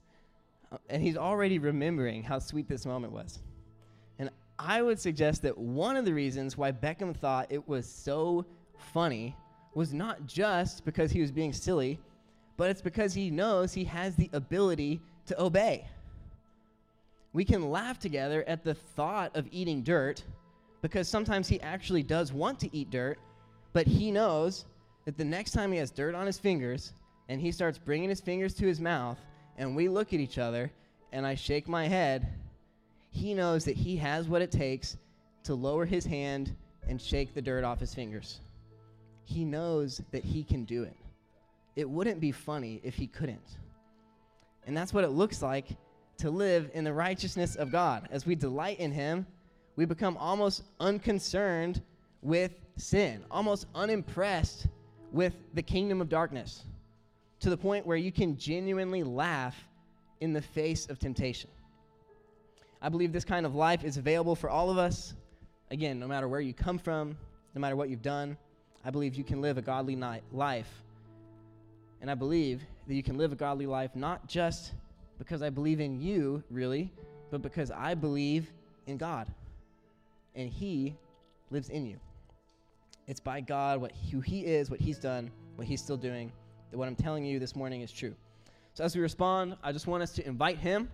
Uh, 0.70 0.76
and 0.88 1.02
he's 1.02 1.16
already 1.16 1.58
remembering 1.58 2.22
how 2.22 2.38
sweet 2.38 2.68
this 2.68 2.86
moment 2.86 3.12
was. 3.12 3.40
I 4.58 4.82
would 4.82 5.00
suggest 5.00 5.42
that 5.42 5.58
one 5.58 5.96
of 5.96 6.04
the 6.04 6.14
reasons 6.14 6.56
why 6.56 6.72
Beckham 6.72 7.16
thought 7.16 7.46
it 7.50 7.66
was 7.68 7.88
so 7.88 8.46
funny 8.76 9.36
was 9.74 9.92
not 9.92 10.26
just 10.26 10.84
because 10.84 11.10
he 11.10 11.20
was 11.20 11.32
being 11.32 11.52
silly, 11.52 11.98
but 12.56 12.70
it's 12.70 12.82
because 12.82 13.12
he 13.14 13.30
knows 13.30 13.72
he 13.72 13.84
has 13.84 14.14
the 14.14 14.30
ability 14.32 15.00
to 15.26 15.42
obey. 15.42 15.86
We 17.32 17.44
can 17.44 17.70
laugh 17.70 17.98
together 17.98 18.44
at 18.46 18.62
the 18.62 18.74
thought 18.74 19.34
of 19.36 19.48
eating 19.50 19.82
dirt 19.82 20.22
because 20.82 21.08
sometimes 21.08 21.48
he 21.48 21.60
actually 21.60 22.04
does 22.04 22.32
want 22.32 22.60
to 22.60 22.76
eat 22.76 22.90
dirt, 22.90 23.18
but 23.72 23.86
he 23.88 24.12
knows 24.12 24.66
that 25.04 25.16
the 25.16 25.24
next 25.24 25.50
time 25.50 25.72
he 25.72 25.78
has 25.78 25.90
dirt 25.90 26.14
on 26.14 26.26
his 26.26 26.38
fingers 26.38 26.92
and 27.28 27.40
he 27.40 27.50
starts 27.50 27.78
bringing 27.78 28.08
his 28.08 28.20
fingers 28.20 28.54
to 28.54 28.66
his 28.66 28.80
mouth 28.80 29.18
and 29.56 29.74
we 29.74 29.88
look 29.88 30.12
at 30.12 30.20
each 30.20 30.38
other 30.38 30.70
and 31.12 31.26
I 31.26 31.34
shake 31.34 31.68
my 31.68 31.88
head, 31.88 32.28
he 33.14 33.32
knows 33.32 33.64
that 33.64 33.76
he 33.76 33.96
has 33.96 34.26
what 34.26 34.42
it 34.42 34.50
takes 34.50 34.96
to 35.44 35.54
lower 35.54 35.84
his 35.84 36.04
hand 36.04 36.54
and 36.88 37.00
shake 37.00 37.32
the 37.32 37.40
dirt 37.40 37.62
off 37.62 37.78
his 37.78 37.94
fingers. 37.94 38.40
He 39.24 39.44
knows 39.44 40.02
that 40.10 40.24
he 40.24 40.42
can 40.42 40.64
do 40.64 40.82
it. 40.82 40.96
It 41.76 41.88
wouldn't 41.88 42.18
be 42.18 42.32
funny 42.32 42.80
if 42.82 42.96
he 42.96 43.06
couldn't. 43.06 43.58
And 44.66 44.76
that's 44.76 44.92
what 44.92 45.04
it 45.04 45.10
looks 45.10 45.42
like 45.42 45.68
to 46.18 46.28
live 46.28 46.70
in 46.74 46.82
the 46.82 46.92
righteousness 46.92 47.54
of 47.54 47.70
God. 47.70 48.08
As 48.10 48.26
we 48.26 48.34
delight 48.34 48.80
in 48.80 48.90
him, 48.90 49.26
we 49.76 49.84
become 49.84 50.16
almost 50.16 50.64
unconcerned 50.80 51.80
with 52.20 52.52
sin, 52.76 53.24
almost 53.30 53.66
unimpressed 53.76 54.66
with 55.12 55.34
the 55.54 55.62
kingdom 55.62 56.00
of 56.00 56.08
darkness 56.08 56.64
to 57.38 57.48
the 57.48 57.56
point 57.56 57.86
where 57.86 57.96
you 57.96 58.10
can 58.10 58.36
genuinely 58.36 59.04
laugh 59.04 59.56
in 60.20 60.32
the 60.32 60.42
face 60.42 60.86
of 60.86 60.98
temptation. 60.98 61.50
I 62.84 62.90
believe 62.90 63.14
this 63.14 63.24
kind 63.24 63.46
of 63.46 63.54
life 63.54 63.82
is 63.82 63.96
available 63.96 64.36
for 64.36 64.50
all 64.50 64.68
of 64.68 64.76
us. 64.76 65.14
Again, 65.70 65.98
no 65.98 66.06
matter 66.06 66.28
where 66.28 66.42
you 66.42 66.52
come 66.52 66.76
from, 66.76 67.16
no 67.54 67.60
matter 67.62 67.76
what 67.76 67.88
you've 67.88 68.02
done, 68.02 68.36
I 68.84 68.90
believe 68.90 69.14
you 69.14 69.24
can 69.24 69.40
live 69.40 69.56
a 69.56 69.62
godly 69.62 69.96
life. 70.30 70.68
And 72.02 72.10
I 72.10 72.14
believe 72.14 72.60
that 72.86 72.94
you 72.94 73.02
can 73.02 73.16
live 73.16 73.32
a 73.32 73.36
godly 73.36 73.64
life 73.64 73.96
not 73.96 74.28
just 74.28 74.74
because 75.16 75.40
I 75.40 75.48
believe 75.48 75.80
in 75.80 75.98
you, 75.98 76.42
really, 76.50 76.92
but 77.30 77.40
because 77.40 77.70
I 77.70 77.94
believe 77.94 78.52
in 78.86 78.98
God. 78.98 79.28
And 80.34 80.50
He 80.50 80.94
lives 81.50 81.70
in 81.70 81.86
you. 81.86 81.98
It's 83.06 83.18
by 83.18 83.40
God, 83.40 83.80
what 83.80 83.92
who 84.12 84.20
He 84.20 84.40
is, 84.40 84.70
what 84.70 84.78
He's 84.78 84.98
done, 84.98 85.30
what 85.56 85.66
He's 85.66 85.82
still 85.82 85.96
doing, 85.96 86.30
that 86.70 86.76
what 86.76 86.86
I'm 86.86 86.96
telling 86.96 87.24
you 87.24 87.38
this 87.38 87.56
morning 87.56 87.80
is 87.80 87.90
true. 87.90 88.14
So 88.74 88.84
as 88.84 88.94
we 88.94 89.00
respond, 89.00 89.56
I 89.62 89.72
just 89.72 89.86
want 89.86 90.02
us 90.02 90.12
to 90.12 90.26
invite 90.26 90.58
Him 90.58 90.90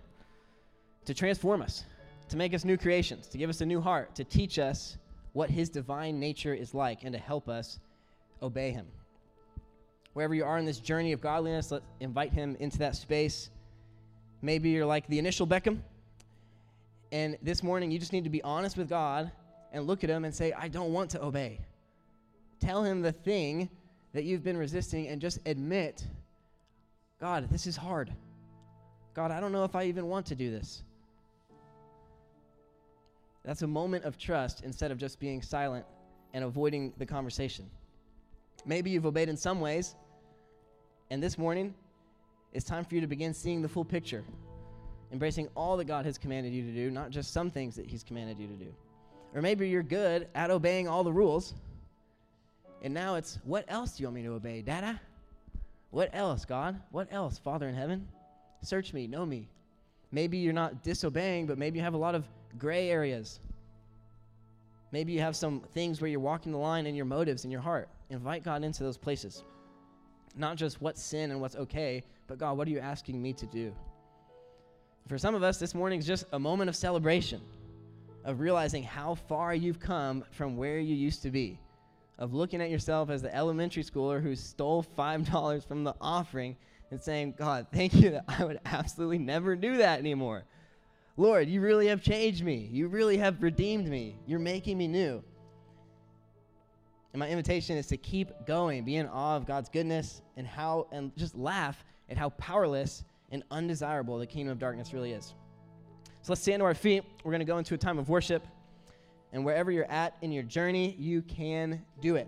to 1.05 1.13
transform 1.13 1.61
us, 1.61 1.85
to 2.29 2.37
make 2.37 2.53
us 2.53 2.63
new 2.63 2.77
creations, 2.77 3.27
to 3.27 3.37
give 3.37 3.49
us 3.49 3.61
a 3.61 3.65
new 3.65 3.81
heart, 3.81 4.15
to 4.15 4.23
teach 4.23 4.59
us 4.59 4.97
what 5.33 5.49
His 5.49 5.69
divine 5.69 6.19
nature 6.19 6.53
is 6.53 6.73
like, 6.73 7.03
and 7.03 7.13
to 7.13 7.19
help 7.19 7.49
us 7.49 7.79
obey 8.41 8.71
Him. 8.71 8.87
Wherever 10.13 10.35
you 10.35 10.43
are 10.43 10.57
in 10.57 10.65
this 10.65 10.79
journey 10.79 11.13
of 11.13 11.21
godliness, 11.21 11.71
let's 11.71 11.85
invite 11.99 12.33
Him 12.33 12.57
into 12.59 12.77
that 12.79 12.95
space. 12.95 13.49
Maybe 14.41 14.69
you're 14.69 14.85
like 14.85 15.07
the 15.07 15.19
initial 15.19 15.47
Beckham, 15.47 15.79
and 17.11 17.37
this 17.41 17.63
morning 17.63 17.91
you 17.91 17.99
just 17.99 18.13
need 18.13 18.23
to 18.23 18.29
be 18.29 18.41
honest 18.43 18.77
with 18.77 18.89
God 18.89 19.31
and 19.71 19.85
look 19.85 20.03
at 20.03 20.09
Him 20.09 20.25
and 20.25 20.33
say, 20.33 20.53
I 20.53 20.67
don't 20.67 20.93
want 20.93 21.11
to 21.11 21.23
obey. 21.23 21.61
Tell 22.61 22.83
him 22.83 23.01
the 23.01 23.11
thing 23.11 23.69
that 24.13 24.23
you've 24.23 24.43
been 24.43 24.57
resisting 24.57 25.07
and 25.07 25.19
just 25.19 25.39
admit, 25.45 26.05
God, 27.19 27.49
this 27.49 27.65
is 27.65 27.75
hard. 27.75 28.13
God, 29.15 29.31
I 29.31 29.39
don't 29.39 29.51
know 29.51 29.63
if 29.63 29.75
I 29.75 29.85
even 29.85 30.07
want 30.07 30.27
to 30.27 30.35
do 30.35 30.51
this. 30.51 30.83
That's 33.43 33.61
a 33.61 33.67
moment 33.67 34.05
of 34.05 34.17
trust 34.17 34.61
instead 34.63 34.91
of 34.91 34.97
just 34.97 35.19
being 35.19 35.41
silent 35.41 35.85
and 36.33 36.43
avoiding 36.43 36.93
the 36.97 37.05
conversation. 37.05 37.69
Maybe 38.65 38.91
you've 38.91 39.05
obeyed 39.05 39.29
in 39.29 39.37
some 39.37 39.59
ways, 39.59 39.95
and 41.09 41.21
this 41.21 41.37
morning, 41.37 41.73
it's 42.53 42.65
time 42.65 42.85
for 42.85 42.95
you 42.95 43.01
to 43.01 43.07
begin 43.07 43.33
seeing 43.33 43.61
the 43.61 43.69
full 43.69 43.85
picture, 43.85 44.23
embracing 45.11 45.47
all 45.55 45.77
that 45.77 45.85
God 45.85 46.05
has 46.05 46.17
commanded 46.17 46.53
you 46.53 46.63
to 46.63 46.71
do, 46.71 46.91
not 46.91 47.09
just 47.09 47.33
some 47.33 47.49
things 47.49 47.75
that 47.75 47.87
He's 47.87 48.03
commanded 48.03 48.37
you 48.37 48.47
to 48.47 48.53
do. 48.53 48.73
Or 49.33 49.41
maybe 49.41 49.67
you're 49.69 49.83
good 49.83 50.27
at 50.35 50.51
obeying 50.51 50.87
all 50.87 51.03
the 51.03 51.13
rules 51.13 51.55
and 52.81 52.93
now 52.93 53.15
it's, 53.15 53.37
what 53.43 53.65
else 53.67 53.93
do 53.93 54.03
you 54.03 54.07
want 54.07 54.15
me 54.15 54.23
to 54.23 54.33
obey, 54.33 54.61
Dada? 54.61 54.99
What 55.91 56.09
else, 56.13 56.45
God? 56.45 56.81
What 56.91 57.07
else, 57.11 57.37
Father 57.37 57.67
in 57.67 57.75
heaven? 57.75 58.07
Search 58.63 58.93
me, 58.93 59.07
know 59.07 59.25
me. 59.25 59.49
Maybe 60.11 60.39
you're 60.39 60.53
not 60.53 60.83
disobeying, 60.83 61.45
but 61.45 61.57
maybe 61.57 61.77
you 61.77 61.83
have 61.83 61.93
a 61.93 61.97
lot 61.97 62.15
of 62.15 62.25
gray 62.57 62.89
areas. 62.89 63.39
Maybe 64.91 65.13
you 65.13 65.21
have 65.21 65.35
some 65.35 65.61
things 65.73 66.01
where 66.01 66.09
you're 66.09 66.19
walking 66.19 66.51
the 66.51 66.57
line 66.57 66.85
in 66.85 66.95
your 66.95 67.05
motives 67.05 67.45
in 67.45 67.51
your 67.51 67.61
heart. 67.61 67.89
Invite 68.09 68.43
God 68.43 68.63
into 68.63 68.83
those 68.83 68.97
places. 68.97 69.43
Not 70.35 70.57
just 70.57 70.81
what's 70.81 71.01
sin 71.01 71.31
and 71.31 71.39
what's 71.39 71.55
okay, 71.55 72.03
but 72.27 72.37
God, 72.37 72.57
what 72.57 72.67
are 72.67 72.71
you 72.71 72.79
asking 72.79 73.21
me 73.21 73.33
to 73.33 73.45
do? 73.45 73.73
For 75.07 75.17
some 75.17 75.35
of 75.35 75.43
us, 75.43 75.57
this 75.57 75.73
morning 75.73 75.99
is 75.99 76.05
just 76.05 76.25
a 76.31 76.39
moment 76.39 76.69
of 76.69 76.75
celebration, 76.75 77.41
of 78.23 78.39
realizing 78.39 78.83
how 78.83 79.15
far 79.15 79.53
you've 79.53 79.79
come 79.79 80.23
from 80.31 80.57
where 80.57 80.79
you 80.79 80.95
used 80.95 81.21
to 81.23 81.31
be 81.31 81.59
of 82.21 82.35
looking 82.35 82.61
at 82.61 82.69
yourself 82.69 83.09
as 83.09 83.23
the 83.23 83.35
elementary 83.35 83.83
schooler 83.83 84.21
who 84.21 84.35
stole 84.35 84.85
$5 84.95 85.67
from 85.67 85.83
the 85.83 85.95
offering 85.99 86.55
and 86.91 87.01
saying, 87.01 87.33
God, 87.35 87.65
thank 87.73 87.95
you 87.95 88.11
that 88.11 88.25
I 88.27 88.45
would 88.45 88.59
absolutely 88.65 89.17
never 89.17 89.55
do 89.55 89.77
that 89.77 89.97
anymore. 89.97 90.43
Lord, 91.17 91.49
you 91.49 91.61
really 91.61 91.87
have 91.87 92.01
changed 92.01 92.43
me. 92.43 92.69
You 92.71 92.87
really 92.87 93.17
have 93.17 93.41
redeemed 93.43 93.87
me. 93.87 94.15
You're 94.25 94.39
making 94.39 94.77
me 94.77 94.87
new. 94.87 95.23
And 97.13 97.19
my 97.19 97.27
invitation 97.27 97.77
is 97.77 97.87
to 97.87 97.97
keep 97.97 98.31
going, 98.47 98.83
be 98.85 98.95
in 98.95 99.07
awe 99.07 99.35
of 99.35 99.45
God's 99.45 99.69
goodness 99.69 100.21
and 100.37 100.47
how, 100.47 100.87
and 100.91 101.15
just 101.17 101.37
laugh 101.37 101.83
at 102.09 102.17
how 102.17 102.29
powerless 102.31 103.03
and 103.31 103.43
undesirable 103.51 104.17
the 104.17 104.25
kingdom 104.25 104.51
of 104.51 104.59
darkness 104.59 104.93
really 104.93 105.11
is. 105.11 105.33
So 106.21 106.31
let's 106.31 106.41
stand 106.41 106.61
to 106.61 106.65
our 106.65 106.73
feet. 106.73 107.03
We're 107.23 107.31
going 107.31 107.39
to 107.39 107.45
go 107.45 107.57
into 107.57 107.73
a 107.73 107.77
time 107.77 107.97
of 107.97 108.07
worship. 108.07 108.45
And 109.33 109.43
wherever 109.43 109.71
you're 109.71 109.91
at 109.91 110.15
in 110.21 110.31
your 110.31 110.43
journey, 110.43 110.95
you 110.97 111.21
can 111.23 111.83
do 112.01 112.15
it. 112.15 112.27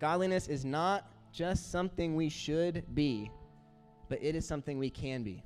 Godliness 0.00 0.48
is 0.48 0.64
not 0.64 1.10
just 1.32 1.70
something 1.70 2.16
we 2.16 2.28
should 2.28 2.84
be, 2.94 3.30
but 4.08 4.18
it 4.22 4.34
is 4.34 4.46
something 4.46 4.78
we 4.78 4.90
can 4.90 5.22
be. 5.22 5.44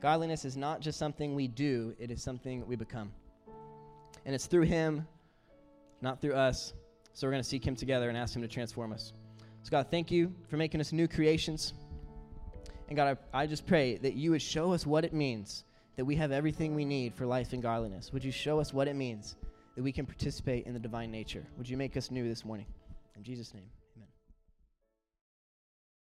Godliness 0.00 0.44
is 0.44 0.56
not 0.56 0.80
just 0.80 0.98
something 0.98 1.34
we 1.34 1.46
do, 1.46 1.94
it 1.98 2.10
is 2.10 2.22
something 2.22 2.66
we 2.66 2.76
become. 2.76 3.12
And 4.24 4.34
it's 4.34 4.46
through 4.46 4.62
Him, 4.62 5.06
not 6.00 6.20
through 6.20 6.34
us. 6.34 6.72
So 7.12 7.26
we're 7.26 7.32
going 7.32 7.42
to 7.42 7.48
seek 7.48 7.66
Him 7.66 7.76
together 7.76 8.08
and 8.08 8.16
ask 8.16 8.34
Him 8.34 8.42
to 8.42 8.48
transform 8.48 8.92
us. 8.92 9.12
So, 9.62 9.70
God, 9.70 9.88
thank 9.90 10.10
you 10.10 10.32
for 10.48 10.56
making 10.56 10.80
us 10.80 10.92
new 10.92 11.06
creations. 11.06 11.74
And 12.88 12.96
God, 12.96 13.18
I, 13.32 13.42
I 13.42 13.46
just 13.46 13.66
pray 13.66 13.98
that 13.98 14.14
you 14.14 14.30
would 14.30 14.42
show 14.42 14.72
us 14.72 14.86
what 14.86 15.04
it 15.04 15.12
means 15.12 15.64
that 15.96 16.04
we 16.04 16.16
have 16.16 16.32
everything 16.32 16.74
we 16.74 16.86
need 16.86 17.14
for 17.14 17.26
life 17.26 17.52
and 17.52 17.62
godliness. 17.62 18.10
Would 18.12 18.24
you 18.24 18.32
show 18.32 18.58
us 18.58 18.72
what 18.72 18.88
it 18.88 18.96
means 18.96 19.36
that 19.76 19.82
we 19.82 19.92
can 19.92 20.06
participate 20.06 20.66
in 20.66 20.72
the 20.72 20.80
divine 20.80 21.10
nature? 21.10 21.44
Would 21.58 21.68
you 21.68 21.76
make 21.76 21.96
us 21.96 22.10
new 22.10 22.26
this 22.26 22.42
morning? 22.42 22.66
In 23.16 23.22
Jesus' 23.22 23.52
name. 23.52 23.68